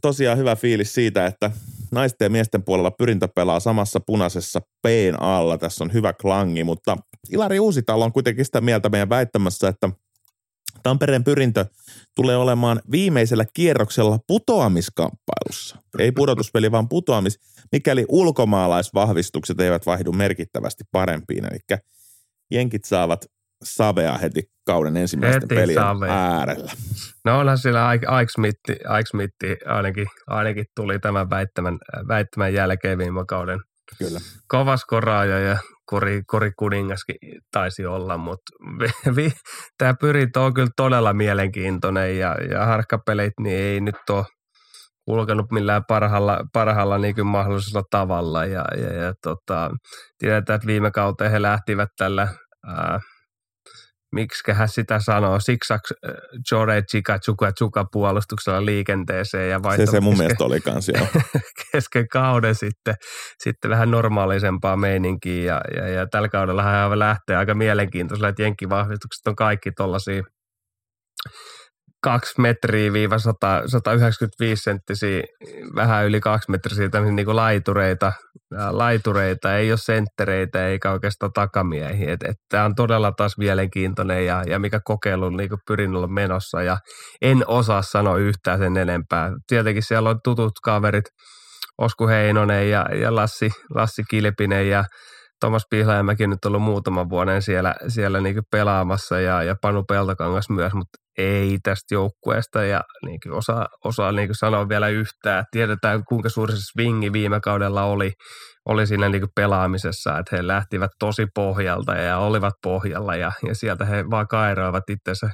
[0.01, 1.51] tosiaan hyvä fiilis siitä, että
[1.91, 4.85] naisten ja miesten puolella pyrintö pelaa samassa punaisessa p
[5.19, 5.57] alla.
[5.57, 6.97] Tässä on hyvä klangi, mutta
[7.29, 9.89] Ilari Uusitalo on kuitenkin sitä mieltä meidän väittämässä, että
[10.87, 11.65] Tampereen pyrintö
[12.15, 15.77] tulee olemaan viimeisellä kierroksella putoamiskamppailussa.
[15.99, 17.39] Ei pudotuspeli, vaan putoamis,
[17.71, 21.45] mikäli ulkomaalaisvahvistukset eivät vaihdu merkittävästi parempiin.
[21.45, 21.79] Eli
[22.51, 23.25] jenkit saavat
[23.63, 26.13] savea heti kauden ensimmäisten heti pelien savea.
[26.13, 26.71] äärellä.
[27.25, 28.07] No onhan siellä Ike
[29.09, 31.77] Smith, ainakin, ainakin tuli tämän väittämän,
[32.07, 33.59] väittämän jälkeen viime kauden
[33.99, 34.19] Kyllä.
[34.47, 37.15] kovas koraaja ja kori, kori kuningaskin
[37.51, 38.51] taisi olla, mutta
[39.77, 44.25] tämä pyrintö on kyllä todella mielenkiintoinen ja, ja harkkapeleit niin ei nyt ole
[45.05, 49.71] kulkenut millään parhaalla, parhaalla niin mahdollisella tavalla ja, ja, ja tota,
[50.17, 52.27] tiedetään, että viime kauteen he lähtivät tällä
[52.67, 52.99] ää,
[54.17, 55.81] miksiköhän sitä sanoo, siksak
[56.51, 59.49] Jore Chika Chuka Chuka puolustuksella liikenteeseen.
[59.49, 61.07] Ja se se mun kesken, mielestä oli kans, joo.
[61.71, 62.95] kesken kauden sitten,
[63.43, 69.27] sitten vähän normaalisempaa meininkiä ja, ja, ja tällä kaudella hän lähtee aika mielenkiintoisella, että jenkkivahvistukset
[69.27, 70.23] on kaikki tuollaisia
[72.03, 75.23] 2 metriä viiva 195 senttisiä,
[75.75, 78.13] vähän yli 2 metrisiä niin kuin laitureita,
[78.51, 82.17] laitureita, ei ole senttereitä eikä oikeastaan takamiehiä.
[82.49, 86.77] Tämä on todella taas mielenkiintoinen ja, ja mikä kokeilu niin pyrin olla menossa ja
[87.21, 89.31] en osaa sanoa yhtään sen enempää.
[89.47, 91.05] Tietenkin siellä on tutut kaverit,
[91.77, 94.85] Osku Heinonen ja, ja Lassi, Lassi Kilpinen ja
[95.39, 100.73] Tomas Pihlajamäki nyt ollut muutaman vuoden siellä, siellä niin pelaamassa ja, ja Panu Peltokangas myös,
[100.73, 105.45] mutta ei tästä joukkueesta ja niin kuin osaa, osaa niin kuin sanoa vielä yhtään.
[105.51, 108.11] Tiedetään kuinka suuri se swingi viime kaudella oli,
[108.65, 113.55] oli siinä niin kuin pelaamisessa, että he lähtivät tosi pohjalta ja olivat pohjalla ja, ja
[113.55, 115.29] sieltä he vaan kairoivat itsensä,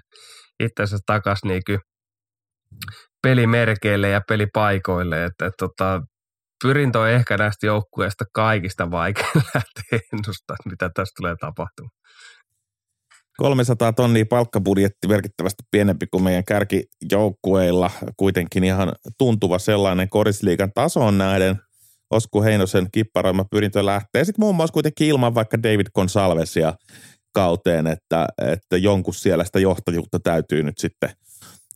[0.60, 1.80] itsensä takaisin niin
[3.24, 5.24] pelimerkeille ja pelipaikoille.
[5.24, 6.02] Että, että, tota,
[6.64, 11.92] pyrintö on ehkä näistä joukkueista kaikista vaikein lähteä ennustamaan, mitä tässä tulee tapahtumaan.
[13.38, 17.92] 300 tonnia palkkabudjetti merkittävästi pienempi kuin meidän kärkijoukkueilla.
[18.18, 21.56] Kuitenkin ihan tuntuva sellainen korisliikan tasoon näiden.
[22.10, 24.26] Osku Heinosen kipparoima pyrintö lähtee.
[24.26, 26.74] Sitten muun muassa kuitenkin ilman vaikka David Gonsalvesia
[27.34, 31.10] kauteen, että, että jonkun siellä sitä johtajuutta täytyy nyt sitten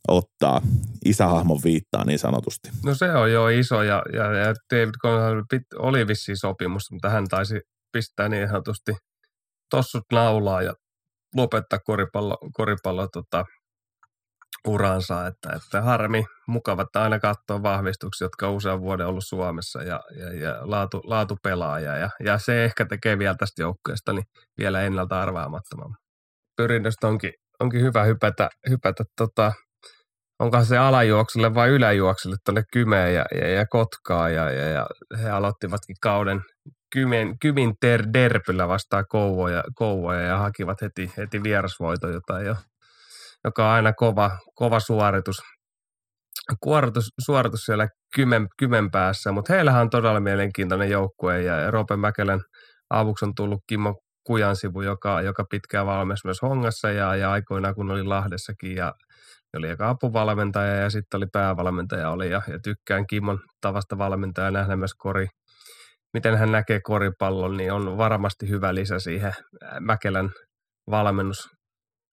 [0.08, 0.60] ottaa
[1.04, 2.70] isähahmon viittaa niin sanotusti.
[2.84, 7.28] No se on jo iso ja, ja, ja David Gonsalves oli vissiin sopimus, mutta hän
[7.28, 7.60] taisi
[7.92, 8.92] pistää niin sanotusti
[9.70, 10.74] tossut naulaa ja
[11.36, 13.44] lopettaa koripallo, koripallo tota,
[14.66, 19.82] uransa, että, että harmi, mukava, että aina katsoa vahvistuksia, jotka on usean vuoden ollut Suomessa
[19.82, 24.24] ja, ja, ja laatu, laatupelaaja ja, ja se ehkä tekee vielä tästä joukkueesta niin
[24.58, 25.96] vielä ennalta arvaamattoman.
[26.56, 29.52] Pyrinnöstä onkin, onkin hyvä hypätä, hypätä tota,
[30.38, 34.86] onkohan se alajuoksulle vai yläjuoksulle tuonne Kymeen ja, ja, ja Kotkaa ja, ja, ja
[35.22, 36.40] he aloittivatkin kauden
[36.92, 42.56] Kymen, Kymin ter, derpyllä vastaan Kouvoja, Kouvoja ja hakivat heti, heti vierasvoito, jota jo,
[43.44, 45.42] joka on aina kova, kova suoritus.
[46.60, 52.40] Kuoritus, suoritus siellä kymen, kymen päässä, mutta heillähän on todella mielenkiintoinen joukkue ja Roope Mäkelän
[52.90, 57.90] avuksi on tullut Kimmo Kujansivu, joka, joka pitkään valmis myös Hongassa ja, ja aikoinaan kun
[57.90, 58.94] oli Lahdessakin ja
[59.56, 64.76] oli eka apuvalmentaja ja sitten oli päävalmentaja oli ja, ja tykkään Kimmon tavasta valmentaja nähdä
[64.76, 65.26] myös kori,
[66.14, 69.32] miten hän näkee koripallon, niin on varmasti hyvä lisä siihen
[69.80, 70.30] Mäkelän
[70.90, 71.48] valmennus,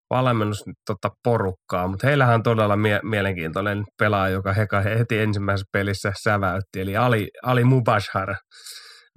[0.09, 6.11] valmennus tota, porukkaa, mutta heillähän on todella mie- mielenkiintoinen pelaaja, joka heka heti ensimmäisessä pelissä
[6.23, 8.35] säväytti, eli Ali, Ali Mubashar,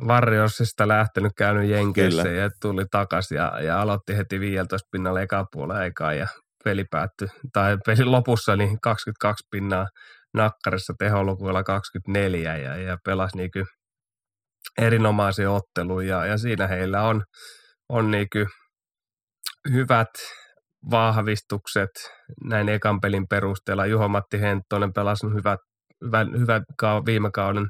[0.07, 2.37] Varjosista lähtenyt käynyt Jenkeissä Kyllä.
[2.37, 6.27] ja tuli takaisin ja, ja, aloitti heti 15 pinnalla eka puolen aikaa ja
[6.65, 9.87] peli päättyi, tai pelin lopussa niin 22 pinnaa
[10.35, 13.51] nakkarissa teholukuilla 24 ja, ja pelasi niin
[14.79, 17.23] erinomaisia otteluja ja, siinä heillä on,
[17.89, 18.27] on niin
[19.73, 20.09] hyvät
[20.91, 21.91] vahvistukset
[22.45, 23.87] näin ekan pelin perusteella.
[23.87, 25.61] Juho-Matti Henttonen pelasi hyvät,
[26.07, 26.63] hyvät, hyvät
[27.07, 27.67] viime kauden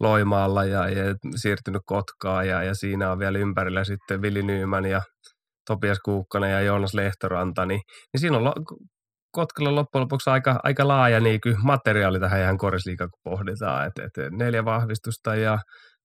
[0.00, 5.02] Loimaalla ja, ja siirtynyt Kotkaan ja, ja siinä on vielä ympärillä sitten Vili Nyyman ja
[5.66, 7.80] Topias Kuukkonen ja Joonas Lehtoranta, niin,
[8.12, 8.52] niin siinä on
[9.32, 13.86] Kotkalla loppujen lopuksi aika, aika laaja niin materiaali tähän ihan korisliikaan, kun pohditaan.
[13.86, 15.58] Et, et neljä vahvistusta ja,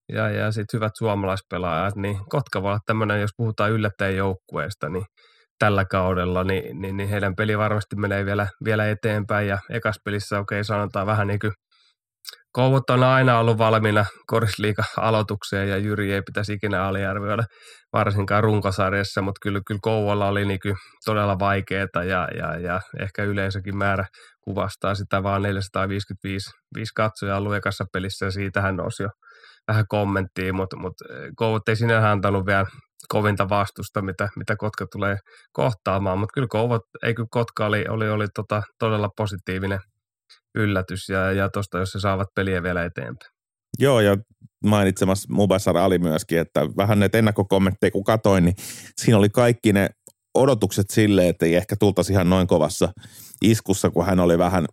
[0.08, 5.04] ja, ja sitten hyvät suomalaispelaajat, niin Kotka voi olla tämmöinen, jos puhutaan yllättäjän joukkueesta, niin
[5.58, 9.48] tällä kaudella, niin, niin, niin heidän peli varmasti menee vielä, vielä eteenpäin.
[9.48, 11.52] Ja ekas pelissä, okei, okay, sanotaan vähän niin kuin
[12.52, 17.44] Kouvut on aina ollut valmiina korisliiga aloitukseen ja Jyri ei pitäisi ikinä aliarvioida
[17.92, 23.24] varsinkaan runkosarjassa, mutta kyllä, kyllä Kouvolla oli niin kyllä todella vaikeaa ja, ja, ja, ehkä
[23.24, 24.04] yleisökin määrä
[24.44, 29.08] kuvastaa sitä vaan 455 viisi katsojaa ollut ekassa pelissä ja siitähän nousi jo
[29.68, 31.04] vähän kommenttia, mutta, mutta
[31.36, 32.64] Kouvut ei sinänsä antanut vielä
[33.08, 35.16] kovinta vastusta, mitä, mitä Kotka tulee
[35.52, 39.78] kohtaamaan, mutta kyllä Kouvot, ei kyllä Kotka oli, oli, oli tota, todella positiivinen
[40.54, 43.32] yllätys ja, ja tuosta, jos se saavat peliä vielä eteenpäin.
[43.78, 44.16] Joo, ja
[44.66, 48.54] mainitsemassa Mubasar Ali myöskin, että vähän näitä ennakkokommentteja kun katoin, niin
[48.96, 49.88] siinä oli kaikki ne
[50.34, 52.92] odotukset sille, että ei ehkä tultaisi ihan noin kovassa
[53.42, 54.66] iskussa, kun hän oli vähän,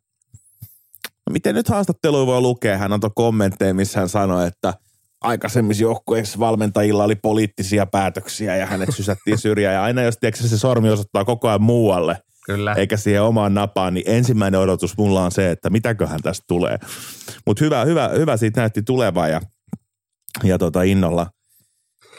[1.31, 4.73] miten nyt haastatteluja voi lukea, hän antoi kommentteja, missä hän sanoi, että
[5.21, 10.57] aikaisemmissa joukkueissa valmentajilla oli poliittisia päätöksiä ja hänet sysättiin syrjään ja aina jos tiedätkö, se
[10.57, 12.73] sormi osoittaa koko ajan muualle, Kyllä.
[12.73, 16.77] eikä siihen omaan napaan, niin ensimmäinen odotus mulla on se, että mitäköhän tästä tulee.
[17.45, 19.41] Mutta hyvä, hyvä, hyvä siitä näytti tuleva ja,
[20.43, 21.27] ja tota innolla,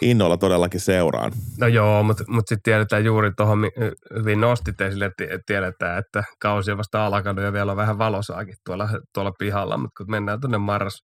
[0.02, 1.32] innolla todellakin seuraan.
[1.60, 3.58] No joo, mutta mut sitten tiedetään juuri tuohon,
[4.18, 8.54] hyvin nostit esille, että tiedetään, että kausi on vasta alkanut ja vielä on vähän valosaakin
[8.66, 10.98] tuolla, tuolla pihalla, mutta kun mennään tuonne marras,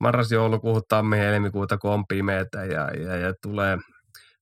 [0.00, 3.78] marras-joulukuuhun, tammi helmikuuta, kun on pimeätä ja, ja, ja tulee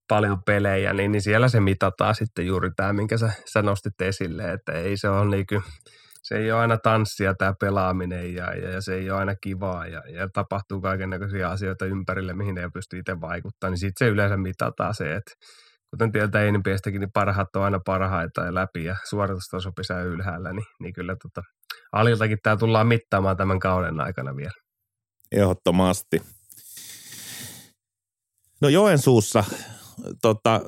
[0.09, 4.53] paljon pelejä, niin, niin siellä se mitataan sitten juuri tämä, minkä sä, sä nostit esille,
[4.53, 5.62] että ei se ole niin kuin,
[6.28, 9.86] se ei ole aina tanssia tämä pelaaminen ja, ja, ja se ei ole aina kivaa
[9.86, 14.36] ja, ja tapahtuu kaikenlaisia asioita ympärille, mihin ei pysty itse vaikuttamaan, niin sitten se yleensä
[14.36, 15.32] mitataan se, että
[15.90, 20.66] kuten tietää NBAstäkin, niin parhaat on aina parhaita ja läpi ja suoritustaso pisää ylhäällä, niin,
[20.80, 21.42] niin kyllä tota,
[21.92, 24.52] Aliltakin tämä tullaan mittaamaan tämän kauden aikana vielä.
[25.32, 26.22] Ehdottomasti.
[28.60, 29.44] No Joensuussa
[30.22, 30.60] tota,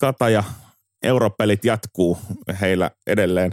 [0.00, 0.44] Kataja
[1.02, 2.18] Europelit jatkuu
[2.60, 3.52] heillä edelleen.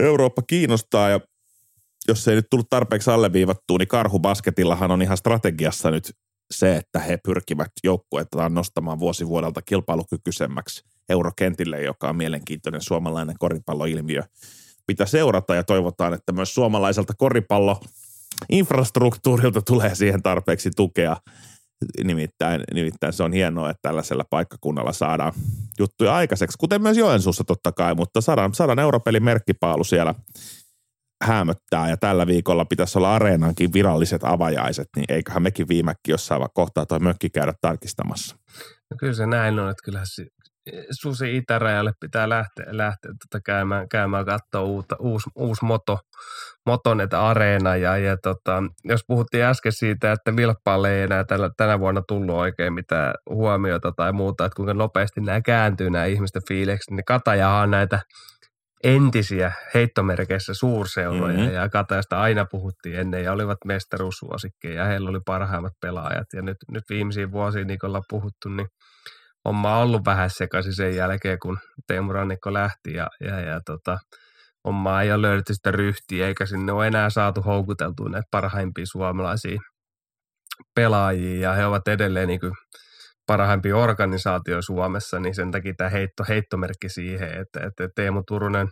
[0.00, 1.20] Eurooppa kiinnostaa ja
[2.08, 6.12] jos ei nyt tullut tarpeeksi alleviivattua, niin Karhubasketillahan on ihan strategiassa nyt
[6.50, 14.22] se, että he pyrkivät joukkuetaan nostamaan vuosi vuodelta kilpailukykyisemmäksi eurokentille, joka on mielenkiintoinen suomalainen koripalloilmiö.
[14.86, 17.80] Pitää seurata ja toivotaan, että myös suomalaiselta koripallo
[18.48, 21.16] infrastruktuurilta tulee siihen tarpeeksi tukea.
[22.04, 25.32] Nimittäin, nimittäin se on hienoa, että tällaisella paikkakunnalla saadaan
[25.78, 30.14] juttuja aikaiseksi, kuten myös Joensuussa totta kai, mutta sadan, sadan europelin merkkipaalu siellä
[31.24, 36.86] hämöttää ja tällä viikolla pitäisi olla areenankin viralliset avajaiset, niin eiköhän mekin viimekin jossain kohtaa
[36.86, 38.36] toi mökki käydä tarkistamassa.
[38.90, 40.00] No kyllä se näin on, että kyllä
[40.90, 45.98] Susi itärajalle pitää lähteä, lähteä tota käymään, käymään katsoa uutta, uusi, uusi moto,
[46.66, 47.76] Motonet Areena.
[47.76, 52.36] Ja, ja tota, jos puhuttiin äsken siitä, että Vilppaalle ei enää tällä, tänä vuonna tullut
[52.36, 57.62] oikein mitään huomiota tai muuta, että kuinka nopeasti nämä kääntyy nämä ihmisten fiileksi, niin Katajahan
[57.62, 58.00] on näitä
[58.84, 61.54] entisiä heittomerkeissä suurseuroja mm-hmm.
[61.54, 66.56] ja Katajasta aina puhuttiin ennen ja olivat mestaruussuosikkeja ja heillä oli parhaimmat pelaajat ja nyt,
[66.70, 68.68] nyt viimeisiin vuosiin niin kuin ollaan puhuttu, niin
[69.44, 73.98] on ollut vähän sekaisin sen jälkeen, kun Teemu Rannikko lähti ja, ja, ja tota,
[74.64, 79.60] homma ei ole löydetty sitä ryhtiä eikä sinne ole enää saatu houkuteltua näitä parhaimpia suomalaisia
[80.74, 82.52] pelaajia ja he ovat edelleen niin kuin
[83.26, 88.68] parhaimpia organisaatio Suomessa, niin sen takia tämä heitto, heittomerkki siihen, että, että Teemu Turunen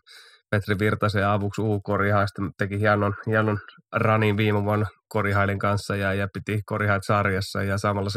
[0.51, 3.59] Petri Virtasen avuksi U-korihaista teki hienon, hienon
[3.93, 8.11] ranin viime vuonna Korihailin kanssa ja, ja piti Korihait sarjassa ja samalla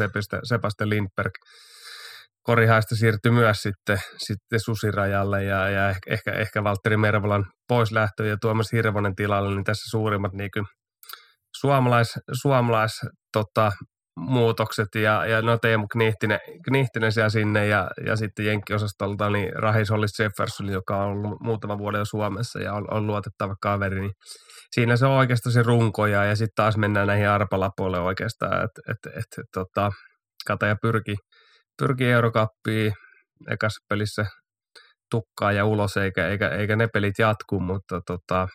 [0.44, 1.32] Sebastian Lindberg
[2.42, 8.72] Korihaista siirtyi myös sitten, sitten Susirajalle ja, ja ehkä, ehkä Valtteri Mervolan poislähtö ja Tuomas
[8.72, 10.66] Hirvonen tilalle, niin tässä suurimmat niin kuin
[11.60, 12.92] suomalais, suomalais
[13.32, 13.72] tota,
[14.16, 19.90] muutokset ja, ja no Teemu Knihtinen, Knihtinen siellä sinne ja, ja sitten Jenkki-osastolta niin Rahis
[19.90, 24.12] Hollis Jefferson, joka on ollut muutama vuoden jo Suomessa ja on, on luotettava kaveri, niin
[24.74, 29.16] siinä se on oikeastaan se runko ja, sitten taas mennään näihin arpalapoille oikeastaan, että et,
[29.16, 29.90] et, et, tota,
[30.46, 31.16] Kataja pyrki,
[31.80, 32.92] pyrki Eurokappiin
[33.50, 34.26] ekassa pelissä
[35.10, 38.48] tukkaa ja ulos, eikä, eikä, eikä ne pelit jatku, mutta tota,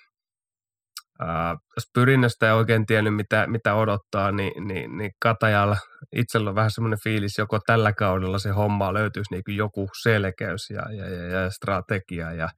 [1.20, 5.78] ää, jos pyrinnöstä ei oikein tiennyt, mitä, mitä odottaa, niin, niin, niin Katajalla
[6.16, 10.94] itsellä on vähän semmoinen fiilis, joko tällä kaudella se homma löytyisi niin joku selkeys ja,
[10.94, 12.50] ja, ja, ja strategia ja,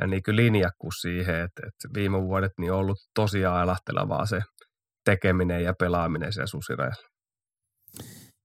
[0.00, 4.40] ja niin linjakkuus siihen, että, että viime vuodet niin on ollut tosi ailahtelevaa se
[5.04, 7.14] tekeminen ja pelaaminen siellä susirajalla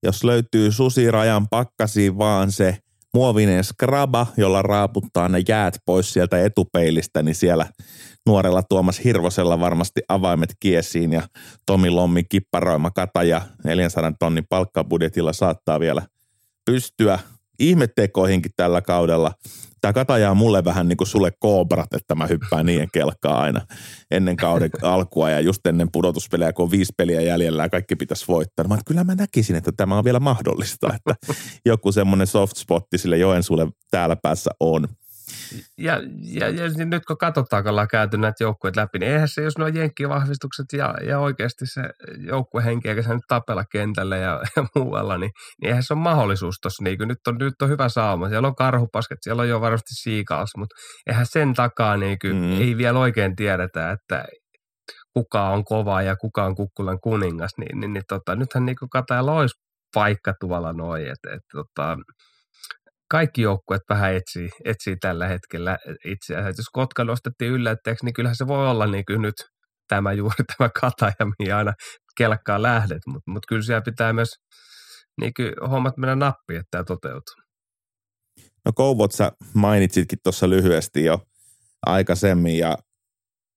[0.03, 2.77] jos löytyy susirajan pakkasiin vaan se
[3.13, 7.65] muovinen skraba, jolla raaputtaa ne jäät pois sieltä etupeilistä, niin siellä
[8.25, 11.21] nuorella Tuomas Hirvosella varmasti avaimet kiesiin ja
[11.65, 16.01] Tomi Lommi kipparoima kataja 400 tonnin palkkabudjetilla saattaa vielä
[16.65, 17.19] pystyä
[17.59, 19.31] ihmettekoihinkin tällä kaudella.
[19.81, 23.61] Tämä Kataja on mulle vähän niin kuin sulle koobrat, että mä hyppään niiden kelkkaa aina
[24.11, 28.25] ennen kauden alkua ja just ennen pudotuspelejä, kun on viisi peliä jäljellä ja kaikki pitäisi
[28.27, 28.67] voittaa.
[28.67, 31.15] Mä, kyllä mä näkisin, että tämä on vielä mahdollista, että
[31.65, 34.87] joku semmoinen soft spotti sille Joensuulle täällä päässä on.
[35.77, 39.27] Ja, ja, ja niin nyt kun katsotaan, kun ollaan käyty näitä joukkueet läpi, niin eihän
[39.27, 41.81] se, jos nuo jenkkivahvistukset ja, ja oikeasti se
[42.27, 45.31] joukkuehenki, eikä se nyt tapella kentällä ja, ja muualla, niin,
[45.61, 46.83] niin eihän se ole mahdollisuus tuossa.
[46.83, 48.29] Niin nyt, on, nyt on hyvä sauma.
[48.29, 50.75] Siellä on karhupasket, siellä on jo varmasti siikaus, mutta
[51.07, 52.61] eihän sen takaa niin kuin, mm.
[52.61, 54.25] ei vielä oikein tiedetä, että
[55.13, 59.33] kuka on kova ja kuka on kukkulan kuningas, niin, niin, niin tota, nythän niin Katajalla
[59.33, 59.55] olisi
[59.93, 61.97] paikka tuolla noin, että et, tota,
[63.09, 66.47] kaikki joukkueet vähän etsii, etsii tällä hetkellä itseään.
[66.47, 69.35] Jos Kotka nostettiin yllättäjäksi, niin kyllähän se voi olla niin kuin nyt
[69.87, 71.73] tämä juuri tämä kataja, mihin aina
[72.17, 74.29] kelkkaa lähdet, mutta mut kyllä siellä pitää myös
[75.21, 77.35] niin kuin hommat mennä nappiin, että tämä toteutuu.
[78.65, 81.21] No Kouvot sä mainitsitkin tuossa lyhyesti jo
[81.85, 82.77] aikaisemmin ja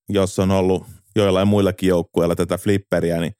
[0.08, 0.86] jos on ollut
[1.16, 3.32] joillain muillakin joukkueilla tätä flipperiä, niin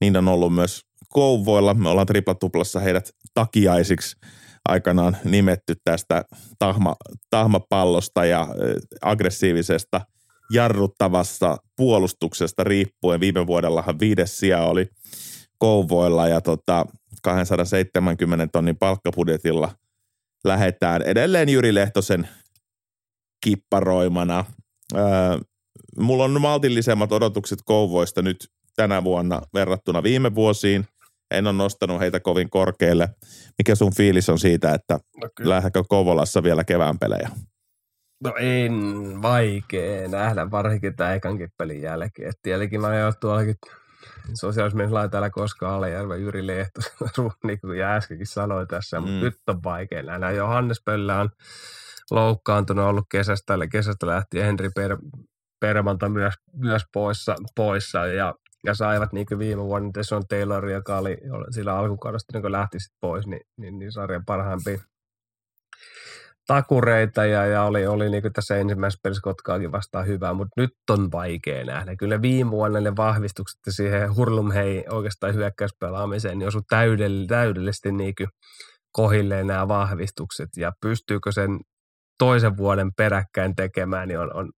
[0.00, 1.74] niin on ollut myös Kouvoilla.
[1.74, 4.16] Me ollaan triplatuplassa heidät takiaisiksi
[4.68, 6.24] aikanaan nimetty tästä
[6.58, 6.96] tahma,
[7.30, 8.48] tahmapallosta ja
[9.02, 10.00] aggressiivisesta
[10.50, 13.20] jarruttavassa puolustuksesta riippuen.
[13.20, 14.88] Viime vuodellahan viides sija oli
[15.58, 16.86] Kouvoilla ja tota
[17.22, 19.72] 270 tonnin palkkapudjetilla
[20.44, 22.28] lähetään edelleen Jyri Lehtosen
[23.44, 24.44] kipparoimana.
[24.94, 25.02] Öö,
[25.98, 30.86] mulla on maltillisemmat odotukset Kouvoista nyt tänä vuonna verrattuna viime vuosiin–
[31.30, 33.08] en ole nostanut heitä kovin korkealle.
[33.58, 37.30] Mikä sun fiilis on siitä, että no lähdekö Kovolassa vielä kevään pelejä?
[38.24, 38.72] No en,
[39.22, 42.28] vaikea nähdä, varsinkin tämän ekankin pelin jälkeen.
[42.28, 43.54] Et tietenkin mä oon tuollakin
[44.34, 46.80] sosiaalisessa laitalla koskaan Alejärven Jyri Lehto,
[47.46, 49.06] niin kuin äskenkin sanoi tässä, mm.
[49.06, 50.30] mutta nyt on vaikea nähdä.
[50.30, 51.30] Johannes Pöllä on
[52.10, 54.96] loukkaantunut ollut kesästä, kesästä lähtien Henri per,
[55.60, 61.18] Permanta myös, myös poissa, poissa ja ja saivat niin viime vuonna Desson Taylor, joka oli
[61.50, 64.78] sillä alkukaudesta niin lähti sit pois, niin, niin, niin sarjan parhaimpia
[66.46, 71.12] takureita ja, ja oli, oli niin tässä ensimmäisessä pelissä Kotkaakin vastaan hyvää, mutta nyt on
[71.12, 71.96] vaikea nähdä.
[71.96, 78.14] Kyllä viime vuonna ne vahvistukset siihen hurlumhei oikeastaan hyökkäyspelaamiseen niin osui täydell, täydellisesti niin
[78.92, 81.60] kohilleen nämä vahvistukset ja pystyykö sen
[82.18, 84.50] toisen vuoden peräkkäin tekemään, niin on, on,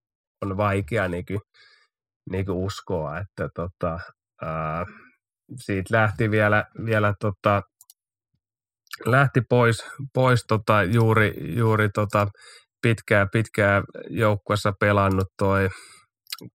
[0.43, 1.41] on vaikea niin kuin
[2.31, 3.99] niin kuin uskoa, että tota,
[4.43, 4.85] ää,
[5.57, 7.63] siitä lähti vielä, vielä tota,
[9.07, 12.27] lähti pois, pois tota, juuri, juuri tota,
[12.83, 15.69] pitkää, pitkää joukkuessa pelannut toi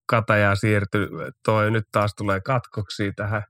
[0.09, 1.07] Kataja siirtyi,
[1.45, 3.43] toi nyt taas tulee katkoksi tähän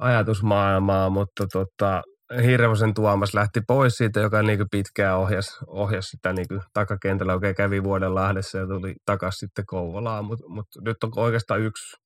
[0.00, 2.02] ajatusmaailmaan, mutta tota,
[2.42, 7.34] Hirvosen Tuomas lähti pois siitä, joka niin pitkään ohjasi, ohjasi sitä niin takakentällä.
[7.34, 11.96] Oikein kävi vuoden Lahdessa ja tuli takaisin sitten Kouvolaan, mutta mut nyt on oikeastaan yksi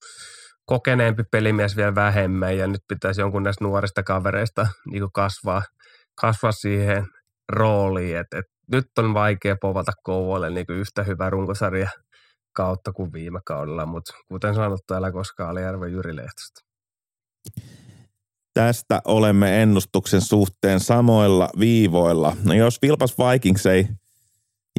[0.66, 5.62] kokeneempi pelimies vielä vähemmän ja nyt pitäisi jonkun näistä nuorista kavereista niin kasvaa,
[6.20, 7.06] kasvaa siihen
[7.52, 8.16] rooliin.
[8.16, 11.90] Et, et nyt on vaikea povata Kouvolle niin yhtä hyvä runkosarja
[12.56, 16.60] kautta kuin viime kaudella, mutta kuten sanottu, älä koskaan Alijärven Jyri Lehtosta.
[18.54, 22.36] Tästä olemme ennustuksen suhteen samoilla viivoilla.
[22.44, 23.86] No jos Vilpas Vikings ei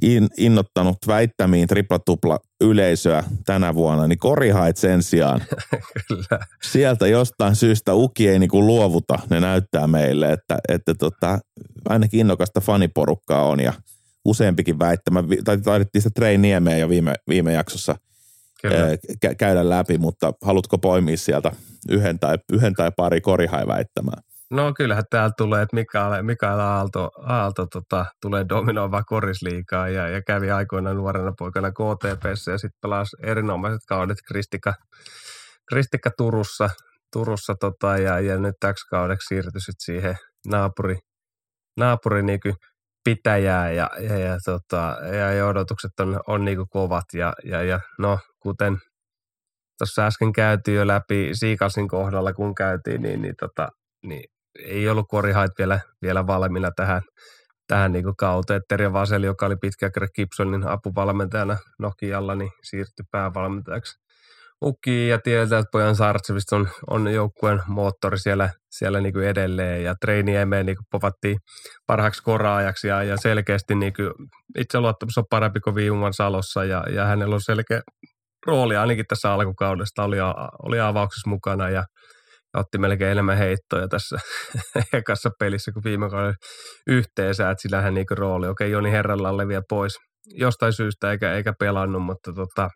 [0.01, 5.43] in, innottanut väittämiin triplatupla yleisöä tänä vuonna, niin korihait sen sijaan.
[6.07, 6.45] Kyllä.
[6.63, 9.19] Sieltä jostain syystä Uki ei niinku luovuta.
[9.29, 11.39] Ne näyttää meille, että, että tota,
[11.89, 13.73] ainakin innokasta faniporukkaa on ja
[14.25, 15.23] useampikin väittämä.
[15.43, 17.95] Tai taidettiin sitä Trey Niemeä jo viime, viime jaksossa–
[19.25, 21.51] kä- käydä läpi, mutta haluatko poimia sieltä
[21.89, 24.23] yhden tai, yhden tai pari korihai väittämään?
[24.51, 30.21] No kyllähän täällä tulee, että Mikael, Mikael Aalto, Aalto tota, tulee dominoiva korisliikaa ja, ja
[30.21, 34.73] kävi aikoina nuorena poikana KTPssä ja sitten pelasi erinomaiset kaudet Kristika,
[35.69, 36.69] Kristika Turussa,
[37.13, 40.15] Turussa tota, ja, ja nyt täksi kaudeksi siirtyi siihen
[40.47, 40.97] naapuri,
[41.77, 42.39] naapuri niin
[43.03, 44.97] pitäjää ja, ja, ja, tota,
[45.37, 48.77] ja, odotukset on, on niin kovat ja, ja, ja no kuten
[49.81, 53.67] tuossa äsken käytiin jo läpi Siikalsin kohdalla, kun käytiin, niin, niin, tota,
[54.05, 54.23] niin
[54.59, 57.01] ei ollut korihait vielä, vielä valmiina tähän,
[57.67, 58.61] tähän niin kauteen.
[58.67, 64.01] Terje Vaseli, joka oli pitkä Gibsonin apuvalmentajana Nokialla, niin siirtyi päävalmentajaksi
[64.65, 69.83] Ukki ja tiedetään, että pojan Sartsevista on, on joukkueen moottori siellä, siellä niin kuin edelleen.
[69.83, 71.37] Ja treiniemeen niin povattiin
[71.87, 74.11] parhaaksi koraajaksi ja, ja selkeästi niin kuin
[74.57, 76.65] itseluottamus on parempi kuin viimeisen Salossa.
[76.65, 77.81] Ja, ja hänellä on selkeä
[78.47, 80.17] rooli ainakin tässä alkukaudesta, oli,
[80.63, 81.83] oli avauksessa mukana ja,
[82.53, 84.17] otti melkein enemmän heittoja tässä
[84.93, 86.33] ekassa pelissä kuin viime kaudella
[86.87, 88.47] yhteensä, että sillähän niinku rooli.
[88.47, 92.69] Okei, Joni Herrallalle vielä pois jostain syystä eikä, eikä pelannut, mutta tota,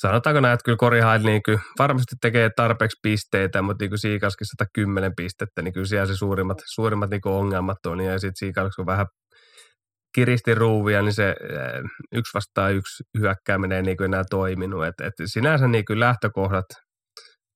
[0.00, 1.42] sanotaanko näin, että kyllä Kori niin
[1.78, 7.10] varmasti tekee tarpeeksi pisteitä, mutta niin Siikaskin 110 pistettä, niin kyllä siellä se suurimmat, suurimmat
[7.10, 8.00] niin ongelmat on.
[8.00, 9.06] Ja sitten Siikas, kun vähän
[10.18, 11.34] kiristi ruuvia, niin se
[12.12, 14.84] yksi vastaa yksi hyökkääminen ei niin enää toiminut.
[14.84, 16.64] Et, et sinänsä niin kuin lähtökohdat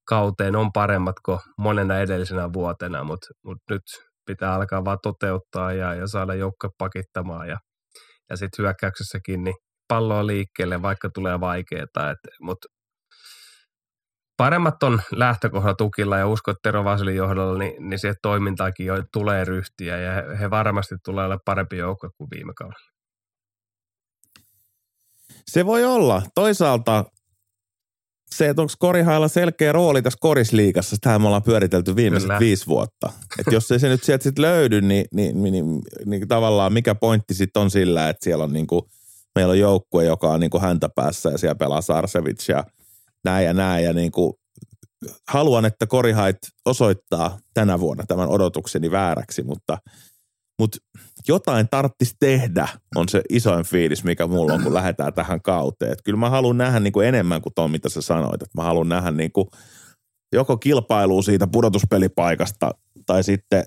[0.09, 3.83] kauteen on paremmat kuin monena edellisenä vuotena, mutta mut nyt
[4.27, 7.57] pitää alkaa vaan toteuttaa ja, ja saada joukko pakittamaan ja,
[8.31, 9.57] ja sitten hyökkäyksessäkin niin
[9.89, 12.15] palloa liikkeelle, vaikka tulee vaikeaa.
[12.41, 12.69] Mutta
[14.43, 18.95] paremmat on lähtökohdat tukilla ja uskon, että Tero Vasilin johdolla, niin, niin siihen toimintaakin jo
[19.13, 22.91] tulee ryhtiä ja he, he varmasti tulee olla parempi joukko kuin viime kaudella.
[25.47, 26.23] Se voi olla.
[26.35, 27.05] Toisaalta
[28.31, 32.41] se, että onko Korihailla selkeä rooli tässä korisliikassa, sitä me ollaan pyöritelty viimeiset Kyllä.
[32.41, 33.13] viisi vuotta.
[33.39, 36.95] Et jos ei se nyt sieltä sit löydy, niin, niin, niin, niin, niin tavallaan mikä
[36.95, 38.89] pointti sitten on sillä, että siellä on niinku,
[39.35, 42.65] meillä on joukkue, joka on niinku häntä päässä ja siellä pelaa Sarsevic ja
[43.25, 43.85] näin ja näin.
[43.85, 44.39] Ja niinku,
[45.29, 49.79] haluan, että Korihait osoittaa tänä vuonna tämän odotukseni vääräksi, mutta–
[50.63, 50.79] mutta
[51.29, 55.93] jotain tarttisi tehdä, on se isoin fiilis, mikä mulla on, kun lähdetään tähän kauteen.
[55.93, 58.43] Et kyllä mä haluan nähdä niin kuin enemmän kuin tuon, mitä sä sanoit.
[58.43, 59.47] Et mä haluan nähdä niin kuin
[60.33, 62.71] joko kilpailua siitä pudotuspelipaikasta
[63.07, 63.65] tai sitten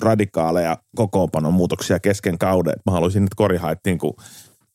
[0.00, 2.74] radikaaleja kokoonpanon muutoksia kesken kauden.
[2.86, 4.14] Mä haluaisin, että Korihait niin kuin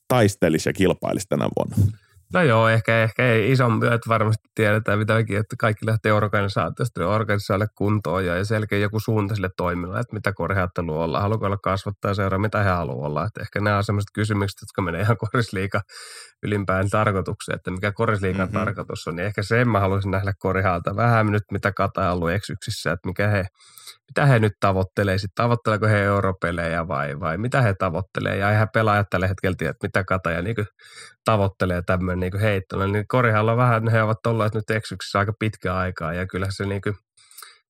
[0.07, 1.97] taistelisi ja kilpailisi tänä vuonna.
[2.33, 7.07] No joo, ehkä, ehkä ei ison myöt varmasti tiedetään mitäkin, että kaikki lähtee organisaatiosta ja
[7.07, 12.13] organisaatiolle kuntoon ja selkeä joku suunta sille toimilla, että mitä korjaattelu olla, haluaako olla kasvattaa
[12.13, 13.25] seuraa, mitä he haluavat olla.
[13.25, 15.81] Että ehkä nämä on sellaiset kysymykset, jotka menee ihan korisliika
[16.43, 18.59] ylimpään tarkoitukseen, että mikä korisliikan mm-hmm.
[18.59, 22.31] tarkoitus on, niin ehkä sen mä haluaisin nähdä korihaalta vähän nyt, mitä Kata on ollut
[22.31, 23.45] eksyksissä, että mikä he,
[24.09, 28.67] mitä he nyt tavoittelee, sitten tavoitteleeko he europelejä vai, vai mitä he tavoittelee, ja eihän
[28.73, 30.55] pelaajat tällä hetkellä tiedä, että mitä Kata ja niin
[31.25, 36.13] tavoittelee tämmöinen niin heittona, niin korihalla vähän he ovat olleet nyt eksyksissä aika pitkä aikaa,
[36.13, 36.95] ja kyllä se niin kuin,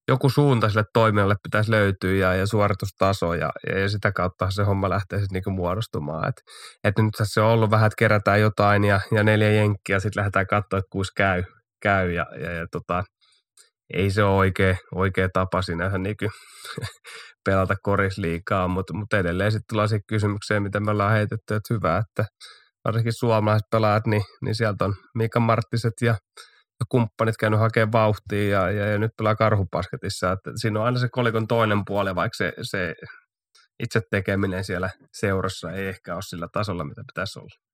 [0.08, 4.90] joku suunta sille toimijalle pitäisi löytyä ja, ja suoritustaso ja, ja, sitä kautta se homma
[4.90, 6.30] lähtee sitten niinku muodostumaan.
[6.30, 6.36] Et,
[6.84, 10.48] et nyt tässä on ollut vähän, että kerätään jotain ja, ja neljä jenkkiä sitten lähdetään
[10.48, 11.44] katsoa, että kuusi käy,
[11.82, 13.04] käy ja, ja, ja tota,
[13.94, 16.26] ei se ole oikea, oikea tapa sinänsä niinku
[17.46, 21.98] pelata korisliikaa, mutta, mutta edelleen sitten tullaan siihen kysymykseen, mitä me ollaan heitetty, että hyvä,
[21.98, 22.26] että
[22.86, 26.16] varsinkin suomalaiset pelaajat, niin, niin sieltä on Mika Marttiset ja
[26.80, 30.32] ja kumppanit käynyt hakemaan vauhtia ja, ja, ja nyt pelaa karhupasketissa.
[30.32, 32.96] Että siinä on aina se kolikon toinen puoli, vaikka se, se
[33.84, 37.69] itse tekeminen siellä seurassa ei ehkä ole sillä tasolla, mitä pitäisi olla.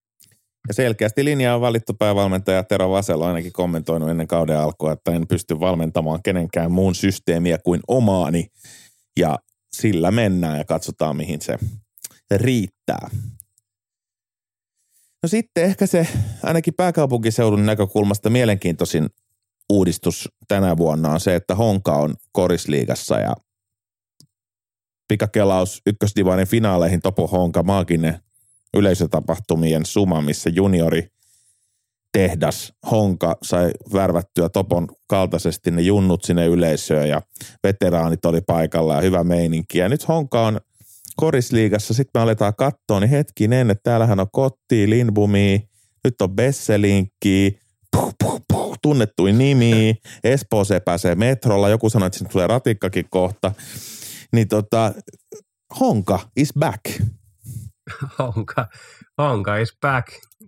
[0.67, 5.27] Ja selkeästi linja on valittu päävalmentaja Tero Vaselo ainakin kommentoinut ennen kauden alkua, että en
[5.27, 8.47] pysty valmentamaan kenenkään muun systeemiä kuin omaani.
[9.19, 9.39] Ja
[9.73, 11.57] sillä mennään ja katsotaan, mihin se
[12.31, 13.09] riittää.
[15.23, 16.07] No sitten ehkä se
[16.43, 19.09] ainakin pääkaupunkiseudun näkökulmasta mielenkiintoisin
[19.69, 23.35] uudistus tänä vuonna on se, että Honka on korisliigassa ja
[25.07, 28.24] pikakelaus ykkösdivainen finaaleihin Topo Honka maaginen
[28.75, 31.07] yleisötapahtumien suma, missä juniori
[32.11, 37.21] tehdas Honka sai värvättyä Topon kaltaisesti ne junnut sinne yleisöön ja
[37.63, 39.77] veteraanit oli paikalla ja hyvä meininki.
[39.77, 40.59] Ja nyt Honka on–
[41.15, 45.69] korisliigassa, sitten me aletaan katsoa, niin hetkinen, että täällähän on Kotti, Lindbumi,
[46.03, 47.59] nyt on Besselinkki,
[47.91, 53.51] puh, puh, puh, tunnettuin nimi, Espooseen pääsee metrolla, joku sanoi, että sinne tulee ratikkakin kohta.
[54.31, 54.93] Niin tota,
[55.79, 56.81] Honka is back.
[58.19, 58.67] Honka,
[59.17, 60.07] Honka is back.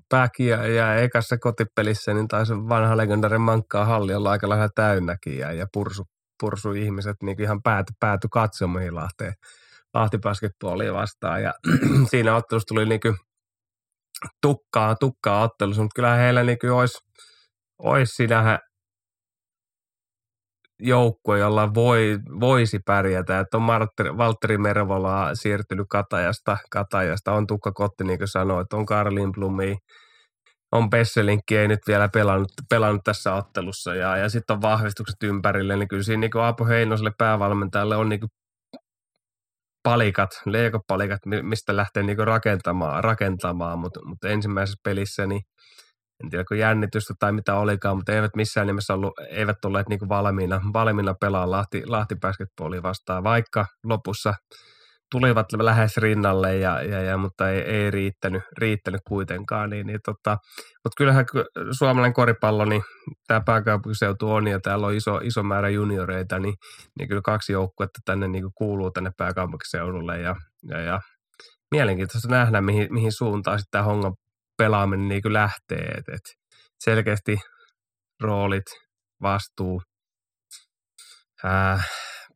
[0.10, 5.38] back ja, ja ekassa kotipelissä niin taisi vanha legendarin mankkaa halli olla aika lailla täynnäkin
[5.38, 6.04] ja, ja pursu,
[6.40, 9.34] pursu ihmiset niin ihan pääty, pääty katsomaan Lahteen
[9.94, 11.54] Lahti basketballia vastaan ja
[12.12, 13.16] siinä ottelussa tuli niinku
[14.42, 16.98] tukkaa, tukkaa ottelussa, mutta kyllä heillä niinku olisi,
[17.80, 18.60] olisi sinähän
[20.80, 23.40] joukkue, jolla voi, voisi pärjätä.
[23.40, 27.34] Että on Martteri, Valtteri Mervola siirtynyt Katajasta, Katajasta.
[27.34, 29.78] on Tukka Kotti, niin kuin sanoi, että on Karlin Blumi,
[30.72, 33.96] on Pesselinkki, ei nyt vielä pelannut, pelannut tässä ottelussa.
[33.96, 38.20] Ja, ja sitten on vahvistukset ympärille, niin kyllä siinä niin Aapo Heinoselle päävalmentajalle on niin
[39.84, 45.42] palikat, leikopalikat, mistä lähtee niinku rakentamaan, rakentamaan mutta, mutta ensimmäisessä pelissä niin
[46.24, 50.10] en tiedä, kun jännitystä tai mitä olikaan, mutta eivät missään nimessä ollut, eivät olleet niinku
[50.10, 54.34] valmiina, valmiina pelaa Lahti, Lahti basketballia vastaan, vaikka lopussa
[55.12, 59.70] tulivat lähes rinnalle, ja, ja, ja, mutta ei, ei riittänyt, riittänyt kuitenkaan.
[59.70, 60.38] Niin, niin tota,
[60.84, 61.26] mutta kyllähän
[61.72, 62.82] suomalainen koripallo, niin
[63.28, 66.54] tämä pääkaupunkiseutu on ja täällä on iso, iso määrä junioreita, niin,
[67.00, 70.36] niin kyllä kaksi joukkuetta tänne niin kuuluu tänne pääkaupunkiseudulle ja,
[70.70, 71.00] ja, ja
[71.72, 74.14] mielenkiintoista nähdä, mihin, mihin suuntaan sitten tämä hongan
[74.58, 75.88] pelaaminen niin lähtee.
[75.98, 76.36] Et, et
[76.80, 77.38] selkeästi
[78.22, 78.66] roolit,
[79.22, 79.82] vastuu,
[81.44, 81.84] ää,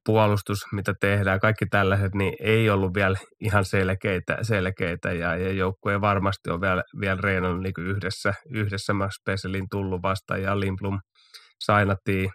[0.05, 6.01] puolustus, mitä tehdään, kaikki tällaiset, niin ei ollut vielä ihan selkeitä, selkeitä ja, ja joukkue
[6.01, 10.99] varmasti on vielä, vielä reenannut niin yhdessä, yhdessä Max Speselin tullut vasta ja Limblum
[11.63, 12.29] sainattiin,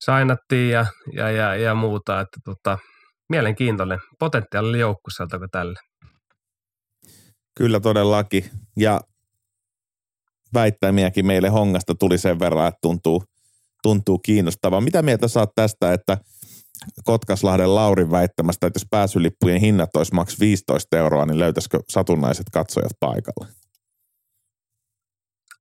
[0.00, 2.78] sainattiin ja, ja, ja, ja muuta, että tota,
[3.28, 5.78] mielenkiintoinen potentiaalinen joukku sieltä tälle.
[7.54, 9.00] Kyllä todellakin ja
[10.54, 13.24] väittämiäkin meille Hongasta tuli sen verran, että tuntuu,
[13.82, 14.80] tuntuu kiinnostavaa.
[14.80, 16.18] Mitä mieltä saat tästä, että–
[17.04, 22.92] Kotkaslahden Laurin väittämästä, että jos pääsylippujen hinnat olisi maks 15 euroa, niin löytäisikö satunnaiset katsojat
[23.00, 23.48] paikalle?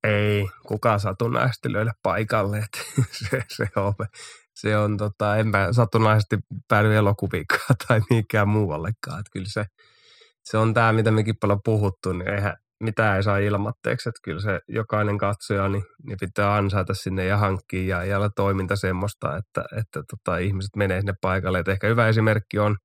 [0.03, 2.65] Ei, kukaan satunnaisesti löydä paikalle.
[3.29, 3.93] Se, se, on,
[4.53, 6.37] se on tota, en mä satunnaisesti
[6.67, 9.19] päädy elokuvikaan tai mihinkään muuallekaan.
[9.19, 9.65] Että kyllä se,
[10.43, 14.09] se on tämä, mitä mekin paljon puhuttu, niin eihän, mitä ei saa ilmatteeksi.
[14.09, 18.75] Että kyllä se jokainen katsoja niin, niin pitää ansaita sinne ja hankkia ja, ja toiminta
[18.75, 21.59] semmoista, että, että tota, ihmiset menee sinne paikalle.
[21.59, 22.77] Et ehkä hyvä esimerkki on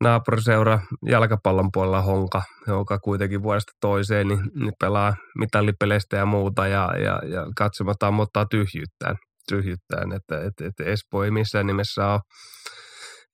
[0.00, 6.90] naapuriseura jalkapallon puolella Honka, joka kuitenkin vuodesta toiseen niin, niin pelaa mitallipeleistä ja muuta ja,
[6.98, 9.16] ja, ja katsomatta ammottaa tyhjyyttään.
[9.48, 10.12] tyhjyyttään.
[10.12, 12.20] Että, että, että Espoo ei missään nimessä ole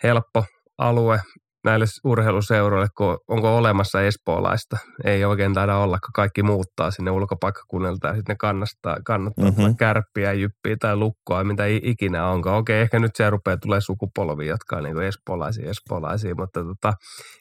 [0.03, 0.45] helppo
[0.79, 1.21] alue
[1.65, 4.77] näille urheiluseuroille, kun onko olemassa espoolaista.
[5.05, 9.77] Ei oikein taida olla, kun kaikki muuttaa sinne ulkopaikkakunnalta ja sitten ne kannattaa, kannattaa mm-hmm.
[9.77, 12.57] kärppiä, jyppiä tai lukkoa, mitä ikinä onko.
[12.57, 16.93] Okei, ehkä nyt se rupeaa tulee sukupolvi, jotka on niin espoolaisia, espoolaisia, mutta tota,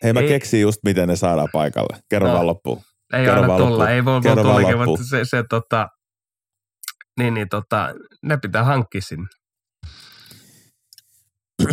[0.04, 1.98] Hei, mä ei, keksin just, miten ne saadaan paikalle.
[2.10, 2.82] Kerro no, vaan loppuun.
[3.14, 5.88] Ei Kerro aina tulla, ei voi, tullakin, mutta se, se tota,
[7.20, 7.94] niin, niin tota,
[8.24, 9.28] ne pitää hankkia sinne.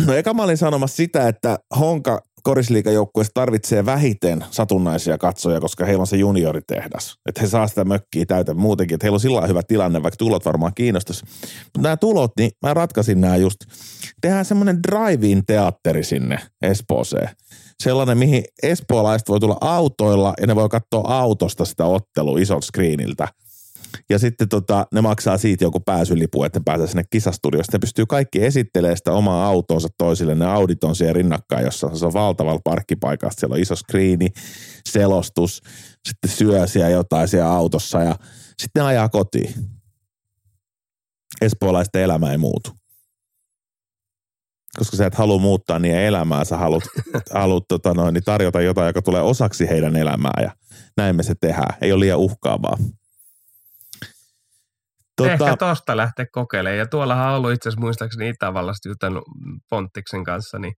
[0.07, 6.01] No eka mä olin sanomassa sitä, että Honka korisliikajoukkueessa tarvitsee vähiten satunnaisia katsoja, koska heillä
[6.01, 7.15] on se junioritehdas.
[7.25, 10.45] Että he saa sitä mökkiä täyteen muutenkin, että heillä on sillä hyvä tilanne, vaikka tulot
[10.45, 11.25] varmaan kiinnostaisi.
[11.63, 13.57] Mutta nämä tulot, niin mä ratkaisin nämä just.
[14.21, 17.29] Tehdään semmoinen drive-in teatteri sinne Espooseen.
[17.83, 23.27] Sellainen, mihin espoolaiset voi tulla autoilla ja ne voi katsoa autosta sitä ottelua isolta screeniltä–
[24.09, 27.63] ja sitten tota, ne maksaa siitä joku pääsylipu, että pääsee sinne kisastudioon.
[27.73, 30.35] Ne pystyy kaikki esittelemään sitä omaa autonsa toisille.
[30.35, 33.33] Ne Audit on siellä rinnakkain, jossa se on valtavalla parkkipaikalla.
[33.37, 34.27] Siellä on iso screeni,
[34.89, 35.61] selostus,
[36.07, 38.15] sitten syö siellä jotain siellä autossa ja
[38.59, 39.53] sitten ne ajaa kotiin.
[41.41, 42.69] Espoolaisten elämä ei muutu.
[44.77, 46.83] Koska sä et halua muuttaa niiden elämää, sä haluat,
[47.33, 50.51] haluat tota noin, niin tarjota jotain, joka tulee osaksi heidän elämää ja
[50.97, 51.77] näin me se tehdään.
[51.81, 52.77] Ei ole liian uhkaavaa.
[55.17, 55.31] Tota...
[55.31, 56.77] Ehkä tosta lähteä kokeilemaan.
[56.77, 59.23] Ja tuollahan on ollut itse asiassa muistaakseni Itävallasta jutellut
[59.69, 60.73] Ponttiksen kanssa, niin,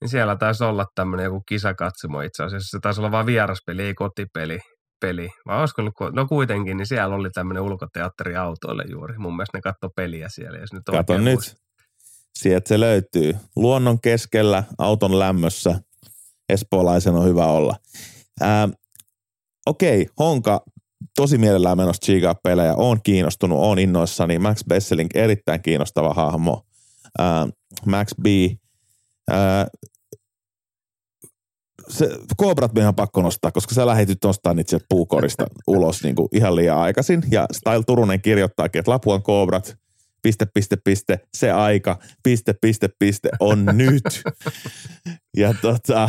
[0.00, 2.70] niin siellä taisi olla tämmöinen joku kisakatsomo itse asiassa.
[2.70, 4.58] Se taisi olla vain vieraspeli, ei kotipeli.
[5.00, 5.30] Peli.
[5.46, 9.18] Vai olisiko nyt, no kuitenkin, niin siellä oli tämmöinen ulkoteatteri autoille juuri.
[9.18, 10.58] Mun mielestä ne katsoi peliä siellä.
[10.58, 11.34] Jos nyt Kato nyt.
[11.34, 11.56] Muista.
[12.38, 13.36] Sieltä se löytyy.
[13.56, 15.80] Luonnon keskellä, auton lämmössä.
[16.48, 17.76] Espoolaisen on hyvä olla.
[18.40, 18.68] Ää,
[19.66, 20.60] okei, Honka
[21.16, 24.38] tosi mielellään menossa chigaa pelejä, on kiinnostunut, on innoissani.
[24.38, 26.64] Max Besselink erittäin kiinnostava hahmo.
[27.18, 27.52] Uh,
[27.86, 28.26] Max B.
[29.30, 29.88] Uh,
[31.88, 32.08] se
[32.40, 36.28] Cobrat on ihan pakko nostaa, koska sä lähetit nostaa niitä sieltä puukorista ulos niin kuin
[36.32, 37.22] ihan liian aikaisin.
[37.30, 39.76] Ja Style Turunen kirjoittaakin, että Lapuan Cobrat,
[40.22, 44.04] piste, piste, piste, se aika, piste, piste, piste on nyt.
[45.36, 46.08] ja tota,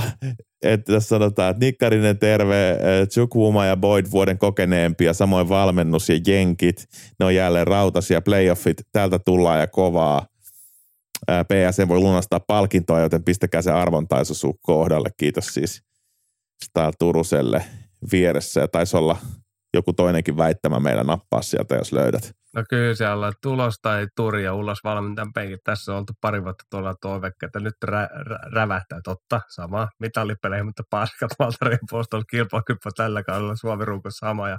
[0.62, 2.78] että tässä sanotaan, että Nikkarinen terve,
[3.10, 6.86] Chukwuma ja Boyd vuoden kokeneempia, samoin valmennus ja jenkit,
[7.20, 10.26] ne on jälleen rautasia, playoffit, täältä tullaan ja kovaa.
[11.28, 15.10] PSN voi lunastaa palkintoa, joten pistäkää se arvontaisu kohdalle.
[15.18, 15.81] Kiitos siis
[16.65, 17.64] Style Turuselle
[18.11, 18.61] vieressä.
[18.61, 19.18] Ja taisi olla
[19.73, 22.39] joku toinenkin väittämä meillä nappaa sieltä, jos löydät.
[22.55, 25.59] No kyllä siellä on tulos tai turi ja ulos valmentajan penkit.
[25.63, 28.99] Tässä on oltu pari vuotta tuolla toivekka, että nyt rä, rä, rävähtää.
[29.03, 29.88] Totta, sama.
[29.99, 33.55] Mitallipelejä, mutta paskat Valtarien puolesta kilpailukyppä tällä kaudella.
[33.55, 34.57] Suomi sama ja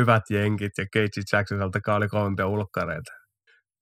[0.00, 3.26] hyvät jenkit ja Casey Jacksonilta oli kovempia ulkkareita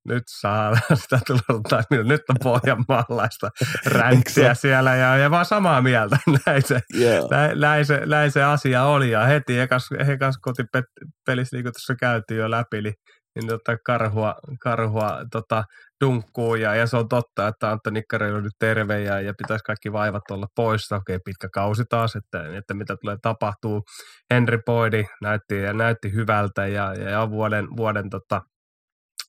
[0.09, 3.51] nyt saa sitä tulla, nyt on Pohjanmaalaista
[3.87, 6.17] ränttiä siellä ja, ja vaan samaa mieltä.
[6.47, 7.31] Näin se, yeah.
[7.31, 11.95] näin, näin, se, näin se asia oli ja heti ekas, ekas kotipelissä, niin kuin tuossa
[11.95, 12.95] käytiin jo läpi, niin
[13.35, 15.65] niin tota karhua, karhua tota,
[16.05, 19.65] dunkkuu ja, ja, se on totta, että Antto Nikkari on nyt terve ja, ja pitäisi
[19.65, 20.97] kaikki vaivat olla poissa.
[20.97, 23.83] Okei, pitkä kausi taas, että, että mitä tulee tapahtuu.
[24.31, 28.43] Henry Boydi näytti, ja näytti hyvältä ja, ja, vuoden, vuoden tota,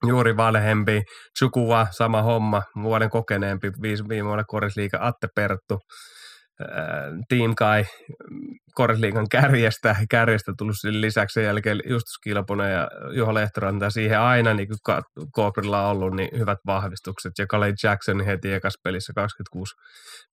[0.08, 1.04] juuri vanhempi.
[1.40, 5.80] Chukua, sama homma, vuoden kokeneempi, viisi viime vuonna korisliiga Atte Perttu.
[7.30, 7.86] Team Kai
[8.76, 14.68] Korisliigan kärjestä, kärjestä tullut lisäksi sen jälkeen Justus Kilponen ja Juha Lehtoranta siihen aina niin
[14.68, 19.76] kuin Koprilla on ollut niin hyvät vahvistukset ja Kalei Jackson heti ekassa pelissä 26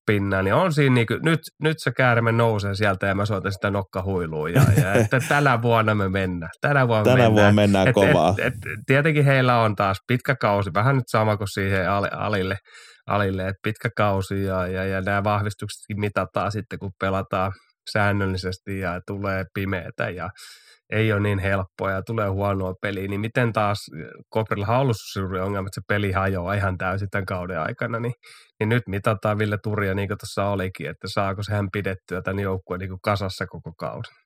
[0.07, 3.53] pinnaa, niin on siinä niin kuin, nyt, nyt se käärme nousee sieltä ja mä soitan
[3.53, 6.51] sitä nokkahuiluun ja, ja että tänä vuonna me mennään.
[6.61, 7.33] Tänä vuonna tänä mennään.
[7.33, 8.35] vuonna mennään et, kovaa.
[8.39, 12.57] Et, et, tietenkin heillä on taas pitkä kausi, vähän nyt sama kuin siihen alille,
[13.13, 17.53] alille että pitkä kausi ja, ja, ja nämä vahvistuksetkin mitataan sitten, kun pelataan
[17.91, 20.31] säännöllisesti ja tulee pimeätä ja
[20.93, 23.79] ei ole niin helppoa ja tulee huonoa peliä, niin miten taas
[24.29, 28.15] Koprilla on ollut suuri ongelma, että se peli hajoaa ihan täysin tämän kauden aikana, niin,
[28.61, 32.81] niin nyt mitataan Ville Turja, niin kuin tuossa olikin, että saako sehän pidettyä tämän joukkueen
[32.81, 34.22] niin kasassa koko kauden.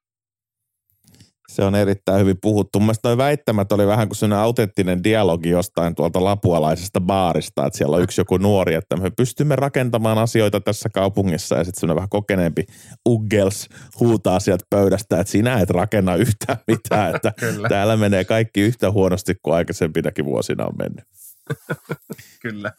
[1.49, 2.79] Se on erittäin hyvin puhuttu.
[2.79, 7.97] Mun mielestä väittämät oli vähän kuin sellainen autenttinen dialogi jostain tuolta lapualaisesta baarista, että siellä
[7.97, 12.09] on yksi joku nuori, että me pystymme rakentamaan asioita tässä kaupungissa ja sitten sellainen vähän
[12.09, 12.65] kokeneempi
[13.09, 13.69] Uggels
[14.01, 17.33] huutaa sieltä pöydästä, että sinä et rakenna yhtään mitään, että
[17.69, 21.05] täällä menee kaikki yhtä huonosti kuin aikaisempinakin vuosina on mennyt.
[22.43, 22.73] Kyllä.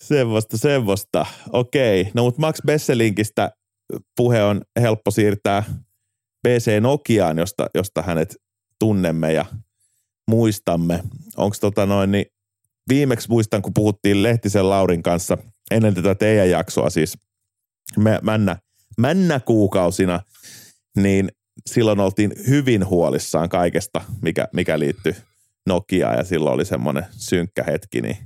[0.00, 1.26] Semmoista, semmoista.
[1.52, 2.10] Okei.
[2.14, 3.50] No mutta Max Besselinkistä
[4.16, 5.64] puhe on helppo siirtää–
[6.46, 8.36] PC Nokiaan, josta, josta hänet
[8.78, 9.44] tunnemme ja
[10.28, 11.02] muistamme.
[11.36, 12.26] Onko tota noin, niin
[12.88, 15.38] viimeksi muistan, kun puhuttiin Lehtisen Laurin kanssa
[15.70, 17.18] ennen tätä teidän jaksoa, siis
[18.22, 18.56] männä,
[18.98, 20.20] männä kuukausina,
[20.96, 21.28] niin
[21.66, 25.14] silloin oltiin hyvin huolissaan kaikesta, mikä, mikä liittyy
[25.66, 28.16] Nokiaan ja silloin oli semmoinen synkkä hetki, niin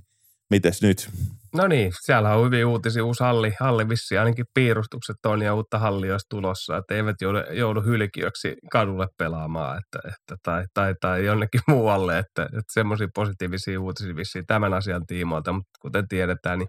[0.50, 1.10] mites nyt?
[1.56, 3.04] No niin, siellä on hyvin uutisia.
[3.04, 7.38] Uusi halli, halli vissi, ainakin piirustukset on ja uutta hallia olisi tulossa, että eivät joudu,
[7.50, 13.80] joudu hylkiöksi kadulle pelaamaan että, että, tai, tai, tai jonnekin muualle, että, että semmoisia positiivisia
[13.80, 16.68] uutisia vissiin tämän asian tiimoilta, mutta kuten tiedetään, niin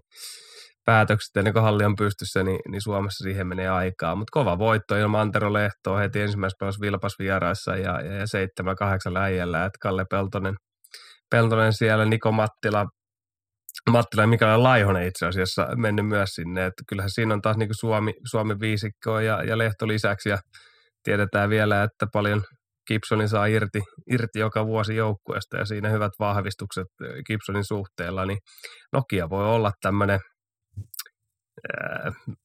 [0.84, 4.14] päätökset ennen kuin halli on pystyssä, niin, niin Suomessa siihen menee aikaa.
[4.14, 9.14] Mutta kova voitto ilman Antero Lehtoa heti ensimmäisessä pelassa Vilpas vieraissa ja, ja, ja 7-8
[9.14, 10.54] läijällä, että Kalle Peltonen,
[11.30, 12.86] Peltonen siellä, Niko Mattila
[13.90, 17.68] Mattila ja Mikael Laihonen itse asiassa mennyt myös sinne, että kyllähän siinä on taas niin
[17.72, 20.38] Suomi, Suomi viisikko ja, ja Lehto lisäksi ja
[21.02, 22.44] tiedetään vielä, että paljon
[22.86, 23.80] Gibsonin saa irti,
[24.10, 26.86] irti joka vuosi joukkueesta ja siinä hyvät vahvistukset
[27.26, 28.38] Gibsonin suhteella, niin
[28.92, 30.20] Nokia voi olla tämmöinen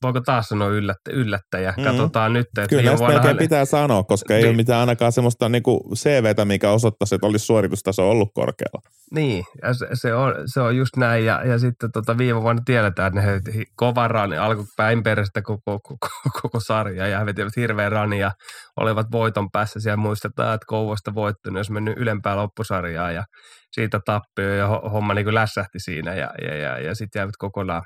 [0.04, 1.74] voiko taas sanoa yllättä, yllättäjä?
[1.78, 1.84] Mm.
[1.84, 2.48] Katsotaan nyt.
[2.48, 4.50] Että Kyllä näistä melkein pitää sanoa, koska ei niin.
[4.50, 8.82] ole mitään ainakaan semmoista niinku CVtä, mikä osoittaisi, että olisi suoritustaso ollut korkealla.
[9.12, 11.26] Niin, ja se, se, on, se on just näin.
[11.26, 15.80] Ja, ja sitten tota viime vuonna tiedetään, että ne kova rani, alkoi päin perästä koko,
[15.80, 16.08] koko,
[16.42, 18.32] koko, sarja ja he vetivät hirveän rani ja
[18.80, 19.80] olivat voiton päässä.
[19.80, 23.24] Siellä muistetaan, että Kouvosta voittanut, jos mennyt ylempää loppusarjaa ja
[23.72, 27.84] siitä tappio ja homma niin kuin lässähti siinä ja, ja, ja, ja sitten jäivät kokonaan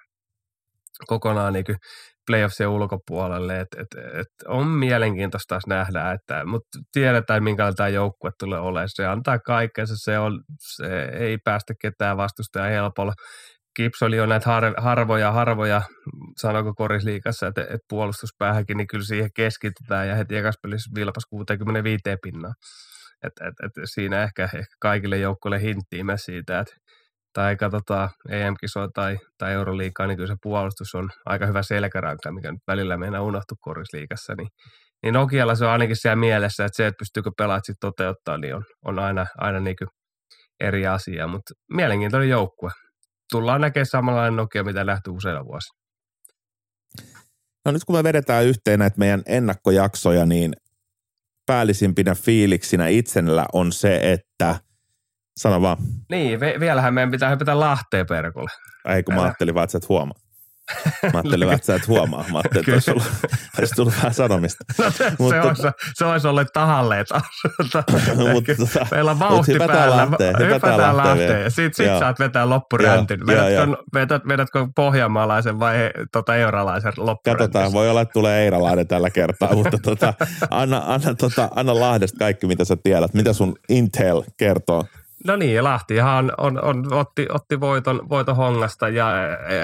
[1.05, 1.65] kokonaan niin
[2.27, 3.59] playoffsien ulkopuolelle.
[3.59, 8.89] Et, et, et on mielenkiintoista taas nähdä, että, mutta tiedetään minkälainen tämä joukkue tulee olemaan.
[8.91, 13.13] Se antaa kaikkensa, se, on, se ei päästä ketään vastustajan helpolla.
[13.75, 15.81] Kips oli jo näitä har, harvoja, harvoja,
[16.37, 22.01] sanoiko korisliikassa, että, että puolustuspäähänkin, niin kyllä siihen keskitytään ja heti ekas pelissä vilpas 65
[22.23, 22.53] pinnaa.
[23.23, 26.73] Et, et, et siinä ehkä, ehkä kaikille joukkoille hinttiin siitä, että
[27.37, 32.51] tai katsotaan EM-kisoa tai, tai Euroliikaa, niin kyllä se puolustus on aika hyvä selkäranka, mikä
[32.51, 34.33] nyt välillä meidän unohtu korisliikassa.
[34.35, 34.47] Niin,
[35.03, 38.55] niin Nokialla se on ainakin siellä mielessä, että se, että pystyykö pelaat sitten toteuttaa, niin
[38.55, 39.75] on, on aina, aina niin
[40.59, 41.27] eri asia.
[41.27, 42.71] Mutta mielenkiintoinen joukkue.
[43.31, 45.79] Tullaan näkemään samanlainen Nokia, mitä nähty useilla vuosina.
[47.65, 50.53] No nyt kun me vedetään yhteen näitä meidän ennakkojaksoja, niin
[51.45, 54.55] päällisimpinä fiiliksinä itsellä on se, että–
[55.37, 55.77] Sano vaan.
[56.09, 58.49] Niin, ve- vielähän meidän pitää hypätä Lahteen perkulle.
[58.85, 60.19] Ei, kun mä ajattelin vaan, että sä et huomaa.
[61.03, 62.25] Mä ajattelin että sä et huomaa.
[62.31, 63.07] Mä ajattelin, että olisi, ollut,
[63.59, 64.63] olisi tullut vähän sanomista.
[64.83, 65.61] No, se, mutta, olisi,
[65.93, 67.23] se olisi ollut tahalleen taas.
[67.59, 67.83] mutta,
[68.57, 69.97] tota, Meillä on vauhti hypätään päällä.
[69.97, 71.43] Lähteen, hypätään lähteen.
[71.43, 73.27] Ja sit, sit saat vetää loppuräntin.
[73.27, 75.75] Vedätkö, vedät, vedätkö pohjanmaalaisen vai
[76.11, 77.47] tota, euralaisen loppuräntin?
[77.47, 79.55] Katsotaan, voi olla, että tulee eiralainen tällä kertaa.
[79.55, 80.13] mutta tota,
[80.49, 83.13] anna, anna, tota, anna Lahdesta kaikki, mitä sä tiedät.
[83.13, 84.85] Mitä sun Intel kertoo
[85.25, 89.07] No niin, ja Lahtihan on, on, otti, otti voiton, voiton hongasta ja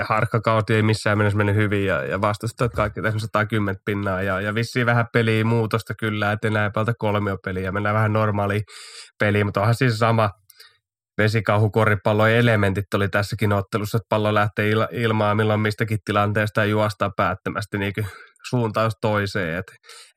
[0.10, 4.56] harkkakauti ei missään mennessä mennyt hyvin ja, ja vastustajat kaikki tässä 110 pinnaa ja, ja
[4.56, 8.62] vissiin vähän peliä muutosta kyllä, että enää pelata kolmiopeliä, mennään vähän normaali
[9.20, 10.30] peliin, mutta onhan siis sama
[11.18, 17.12] vesikauhukoripallon elementit oli tässäkin ottelussa, että pallo lähtee il, ilmaan milloin mistäkin tilanteesta ja juostaa
[17.18, 17.94] päättämästi niin
[18.50, 19.58] suuntaus toiseen.
[19.60, 19.66] Et,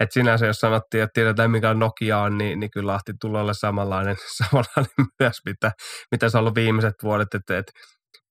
[0.01, 3.55] et sinänsä jos sanottiin, että tiedetään mikä Nokia on, niin, niin kyllä Lahti tulee olla
[3.55, 5.73] samanlainen, samanlainen myös, mitä,
[6.11, 7.35] mitä se on ollut viimeiset vuodet.
[7.35, 7.67] Että et,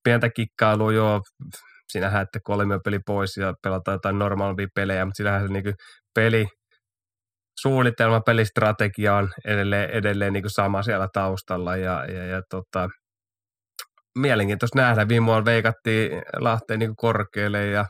[0.04, 1.22] pientä kikkailua joo,
[1.88, 2.40] sinähän, että
[2.84, 5.74] peli pois ja pelataan jotain normaalia pelejä, mutta sinähän se niin
[6.16, 6.48] peli,
[7.62, 12.90] suunnitelma, pelistrategia on edelleen, edelleen niin sama siellä taustalla ja, ja, ja tota,
[14.20, 15.08] mielenkiintoista nähdä.
[15.08, 17.86] Viime vuonna veikattiin Lahteen niin korkealle ja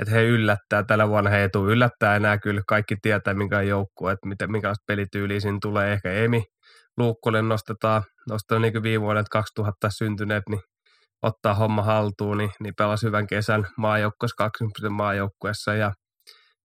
[0.00, 0.82] että he yllättää.
[0.82, 2.62] Tällä vuonna he ei tule yllättää enää kyllä.
[2.68, 5.92] Kaikki tietää, minkä joukkue, että miten, minkälaista pelityyliä siinä tulee.
[5.92, 6.44] Ehkä Emi
[6.96, 10.60] Luukkonen nostetaan, nostetaan niin viime vuodet 2000 syntyneet, niin
[11.22, 15.92] ottaa homma haltuun, niin, niin pelasi hyvän kesän maajoukkueessa, 20 maajoukkueessa ja,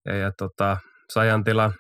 [0.06, 0.78] ja, ja tota,
[1.14, 1.74] Sajantilan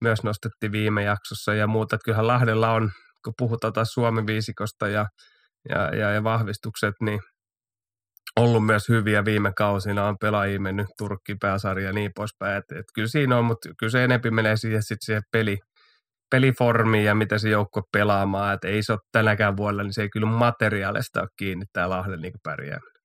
[0.00, 1.96] myös nostettiin viime jaksossa ja muuta.
[1.96, 2.90] Että kyllähän Lahdella on,
[3.24, 5.06] kun puhutaan taas Suomen viisikosta ja,
[5.68, 7.20] ja, ja, ja vahvistukset, niin
[8.40, 12.56] ollut myös hyviä viime kausina, on pelaajia mennyt Turkki pääsarja ja niin poispäin.
[12.56, 15.58] Et, et kyllä siinä on, mutta kyllä se enempi menee siihen, sit siihen peli,
[16.30, 18.54] peliformiin ja mitä se joukko pelaamaan.
[18.54, 22.20] Et ei se ole tänäkään vuonna, niin se ei kyllä materiaalista ole kiinni tämä Lahden
[22.20, 22.96] niin pärjääminen.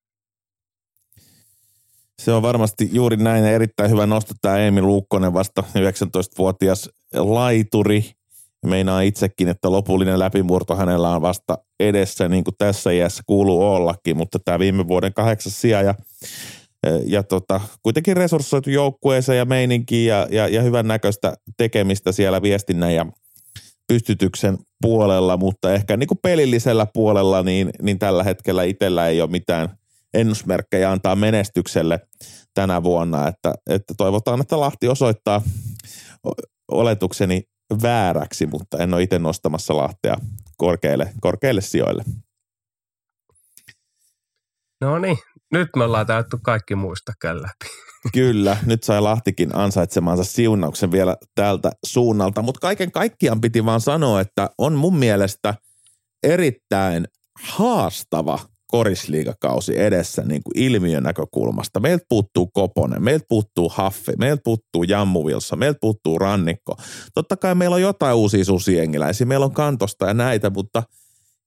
[2.19, 8.03] Se on varmasti juuri näin erittäin hyvä nosto tämä Emil Luukkonen vasta 19-vuotias laituri–
[8.65, 14.17] meinaa itsekin, että lopullinen läpimurto hänellä on vasta edessä, niin kuin tässä iässä kuuluu ollakin,
[14.17, 15.95] mutta tämä viime vuoden kahdeksas sija ja,
[17.05, 22.95] ja tota, kuitenkin resurssoitu joukkueeseen ja meininkiin ja, ja, ja hyvän näköistä tekemistä siellä viestinnän
[22.95, 23.05] ja
[23.87, 29.29] pystytyksen puolella, mutta ehkä niin kuin pelillisellä puolella niin, niin tällä hetkellä itsellä ei ole
[29.29, 29.69] mitään
[30.13, 31.99] ennusmerkkejä antaa menestykselle
[32.53, 35.41] tänä vuonna, että, että toivotaan, että Lahti osoittaa
[36.71, 37.43] oletukseni
[37.81, 40.15] vääräksi, mutta en ole itse nostamassa Lahtea
[40.57, 42.03] korkeille, korkeille sijoille.
[44.81, 45.17] No niin,
[45.51, 47.71] nyt me ollaan täytty kaikki muistakään läpi.
[48.13, 54.21] Kyllä, nyt sai Lahtikin ansaitsemansa siunauksen vielä tältä suunnalta, mutta kaiken kaikkiaan piti vaan sanoa,
[54.21, 55.53] että on mun mielestä
[56.23, 57.07] erittäin
[57.43, 58.39] haastava
[58.71, 61.79] korisliigakausi edessä niin kuin ilmiön näkökulmasta.
[61.79, 66.75] Meiltä puuttuu Koponen, meiltä puuttuu Haffi, meiltä puuttuu Jammuvilsa, meiltä puuttuu Rannikko.
[67.13, 70.83] Totta kai meillä on jotain uusia susiengiläisiä, meillä on kantosta ja näitä, mutta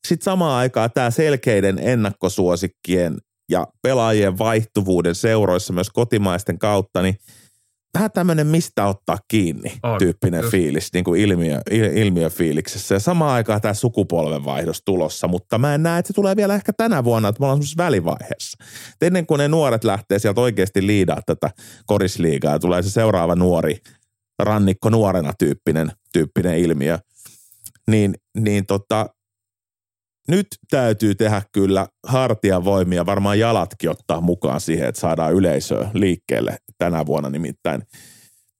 [0.09, 3.19] sitten samaan aikaan tämä selkeiden ennakkosuosikkien
[3.51, 7.17] ja pelaajien vaihtuvuuden seuroissa myös kotimaisten kautta, niin–
[7.95, 10.51] vähän tämmöinen mistä ottaa kiinni on, tyyppinen just.
[10.51, 11.61] fiilis, niin kuin ilmiö,
[11.95, 12.95] ilmiöfiiliksessä.
[12.95, 16.73] Ja samaan aikaan tämä sukupolvenvaihdos tulossa, mutta mä en näe, että se tulee vielä ehkä
[16.73, 18.65] tänä vuonna, että me ollaan semmoisessa välivaiheessa.
[18.93, 21.51] Et ennen kuin ne nuoret lähtee sieltä oikeasti liidaa tätä
[21.87, 23.77] korisliigaa ja tulee se seuraava nuori,
[24.39, 26.99] rannikko nuorena tyyppinen, tyyppinen ilmiö,
[27.91, 29.07] niin, niin tota,
[30.29, 37.07] nyt täytyy tehdä kyllä hartiavoimia, varmaan jalatkin ottaa mukaan siihen, että saadaan yleisöä liikkeelle tänä
[37.07, 37.83] vuonna nimittäin.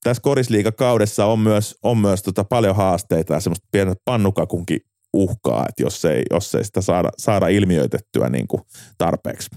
[0.03, 4.81] Tässä korisliikakaudessa on myös, on myös tota paljon haasteita ja semmoista pientä pannukakunkin
[5.13, 8.63] uhkaa, että jos ei, jos ei sitä saada, saada ilmiöitettyä niin kuin
[8.99, 9.49] tarpeeksi.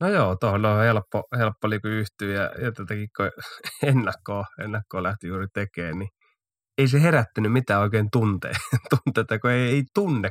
[0.00, 3.30] No joo, tuohon on helppo, helppo liiku yhtyä ja, ja tätäkin kun
[3.82, 6.08] ennakkoa, ennakkoa lähti juuri tekemään, niin
[6.78, 10.30] ei se herättänyt mitään oikein tunteita kun ei, ei tunne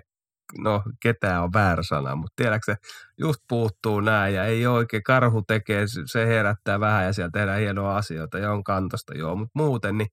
[0.58, 2.76] no ketään on väärä sana, mutta tiedätkö
[3.18, 7.98] just puuttuu näin ja ei oikein, karhu tekee, se herättää vähän ja siellä tehdään hienoa
[7.98, 10.10] asioita ja on kantosta joo, mutta muuten niin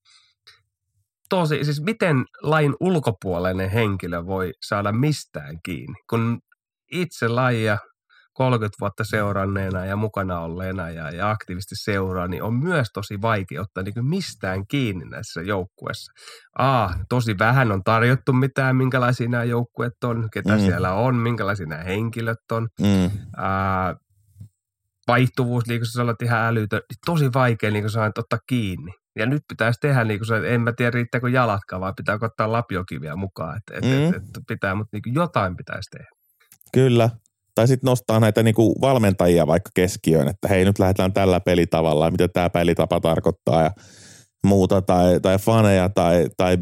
[1.28, 6.40] tosi, siis miten lain ulkopuolinen henkilö voi saada mistään kiinni, kun
[6.92, 7.78] itse lajia
[8.40, 13.60] 30 vuotta seuranneena ja mukana olleena ja, ja aktiivisesti seuraa, niin on myös tosi vaikea
[13.60, 16.12] ottaa niin mistään kiinni näissä joukkueissa.
[16.58, 20.60] A, tosi vähän on tarjottu mitään, minkälaisia nämä joukkueet on, ketä mm.
[20.60, 22.68] siellä on, minkälaisia nämä henkilöt on.
[22.80, 23.10] Mm.
[23.36, 23.94] Ää,
[25.08, 28.92] vaihtuvuus, niin kuin sä olet ihan älytön, niin tosi vaikea niin kuin ottaa kiinni.
[29.18, 33.16] Ja nyt pitäisi tehdä, niin kuin en mä tiedä riittääkö jalatkaan, vai pitää ottaa lapiokiviä
[33.16, 34.08] mukaan, että et, mm.
[34.08, 36.10] et, et, pitää, mutta niin jotain pitäisi tehdä.
[36.72, 37.10] Kyllä,
[37.54, 42.28] tai sitten nostaa näitä niinku valmentajia vaikka keskiöön, että hei nyt lähdetään tällä pelitavalla mitä
[42.28, 43.70] tämä pelitapa tarkoittaa ja
[44.46, 46.58] muuta, tai, tai faneja tai, tai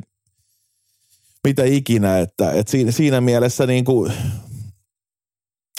[1.47, 4.11] mitä ikinä, että et siinä, siinä mielessä niinku,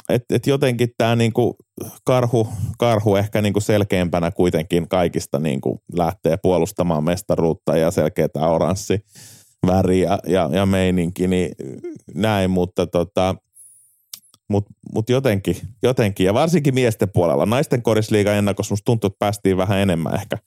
[0.10, 1.56] että et jotenkin tämä niinku
[2.03, 8.99] karhu, karhu ehkä niinku selkeämpänä kuitenkin kaikista niinku lähtee puolustamaan mestaruutta ja selkeä oranssi,
[9.68, 11.52] väri ja, ja, ja meininki, niin
[12.15, 13.36] näin, mutta tota,
[14.50, 17.46] mut, mut jotenkin, jotenkin, ja varsinkin miesten puolella.
[17.46, 20.38] Naisten korisliigan ennakossa musta tuntuu, että päästiin vähän enemmän ehkä,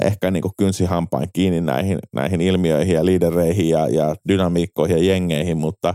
[0.00, 5.94] ehkä niin kynsihampain kiinni näihin, näihin ilmiöihin ja liidereihin ja, ja dynamiikkoihin ja jengeihin, mutta,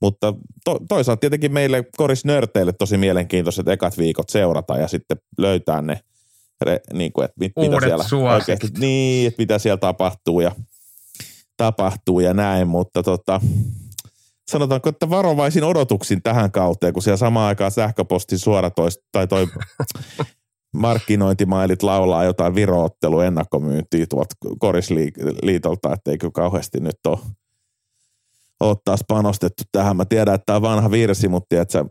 [0.00, 0.34] mutta
[0.64, 6.00] to, toisaalta tietenkin meille korisnörteille tosi mielenkiintoiset ekat viikot seurata ja sitten löytää ne,
[6.60, 8.04] re, niin kuin, että mit, mitä siellä
[8.34, 10.52] oikeasti, niin, että mitä siellä tapahtuu ja
[11.56, 13.40] tapahtuu ja näin, mutta tota,
[14.50, 19.46] sanotaanko, että varovaisin odotuksin tähän kauteen, kun siellä samaan aikaan sähköpostin suoratoist, tai toi
[20.72, 27.18] markkinointimailit laulaa jotain viroottelu ennakkomyyntiä tuolta Korisliitolta, eikö kauheasti nyt ole,
[28.60, 29.96] ole taas panostettu tähän.
[29.96, 31.84] Mä tiedän, että tämä on vanha virsi, mutta tiedätkö,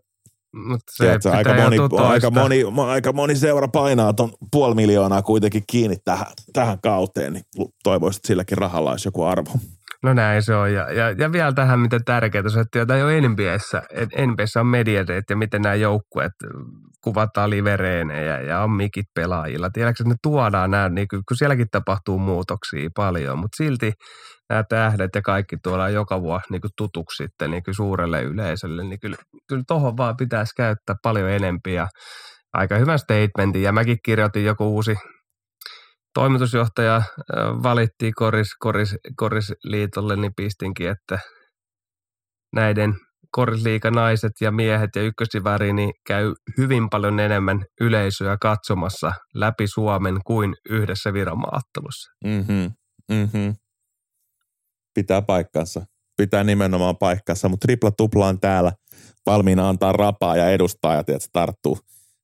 [0.55, 5.63] Mut se tiedätkö, aika, moni, aika, moni, aika moni seura painaa tuon puoli miljoonaa kuitenkin
[5.67, 7.43] kiinni tähän, tähän kauteen, niin
[7.83, 9.51] toivoisin, että silläkin rahalla olisi joku arvo.
[10.03, 10.73] No näin se on.
[10.73, 13.83] Ja, ja, ja vielä tähän, miten tärkeää on, että jo NBAssä,
[14.27, 16.31] NBAssä on mediareet ja miten nämä joukkueet
[17.03, 19.69] kuvataan livereenejä ja on mikit pelaajilla.
[19.69, 23.91] Tiedätkö, ne tuodaan nämä, niin kun sielläkin tapahtuu muutoksia paljon, mutta silti
[24.49, 29.17] nämä tähdet ja kaikki tuodaan joka vuosi niin tutuksi sitten niin suurelle yleisölle, niin kyllä,
[29.47, 31.87] kyllä tuohon vaan pitäisi käyttää paljon enempiä ja
[32.53, 33.61] aika hyvän statementin.
[33.61, 34.95] Ja mäkin kirjoitin joku uusi
[36.13, 37.01] toimitusjohtaja
[37.63, 41.19] valittiin Koris, Koris, Korisliitolle, niin pistinkin, että
[42.55, 42.93] näiden
[43.31, 50.19] Korisliikan naiset ja miehet ja ykkösiväri niin käy hyvin paljon enemmän yleisöä katsomassa läpi Suomen
[50.25, 52.11] kuin yhdessä viramaattelussa.
[52.25, 52.71] Mm-hmm.
[53.11, 53.55] Mm-hmm.
[54.93, 55.85] Pitää paikkansa.
[56.17, 58.71] Pitää nimenomaan paikkansa, mutta tripla tupla on täällä
[59.25, 61.03] valmiina antaa rapaa ja edustaa ja
[61.33, 61.79] tarttuu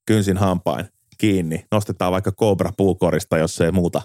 [0.07, 1.66] kynsin hampain kiinni.
[1.72, 4.02] Nostetaan vaikka Cobra puukorista, jos ei muuta,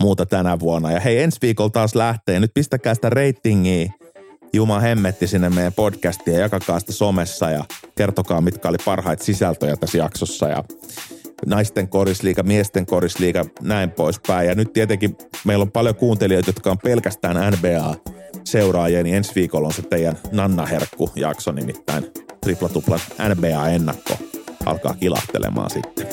[0.00, 0.92] muuta tänä vuonna.
[0.92, 2.40] Ja hei, ensi viikolla taas lähtee.
[2.40, 3.92] Nyt pistäkää sitä ratingia
[4.52, 7.64] Juma hemmetti sinne meidän podcastiin ja jakakaa sitä somessa ja
[7.96, 10.64] kertokaa, mitkä oli parhaita sisältöjä tässä jaksossa ja
[11.46, 14.48] naisten korisliiga, miesten korisliiga, näin poispäin.
[14.48, 17.94] Ja nyt tietenkin meillä on paljon kuuntelijoita, jotka on pelkästään NBA
[18.44, 22.06] seuraajia, niin ensi viikolla on se teidän Nanna Herkku-jakso, nimittäin
[22.40, 23.00] tripla tupla
[23.34, 24.14] NBA-ennakko
[24.66, 26.06] alkaa kilahtelemaan sitten.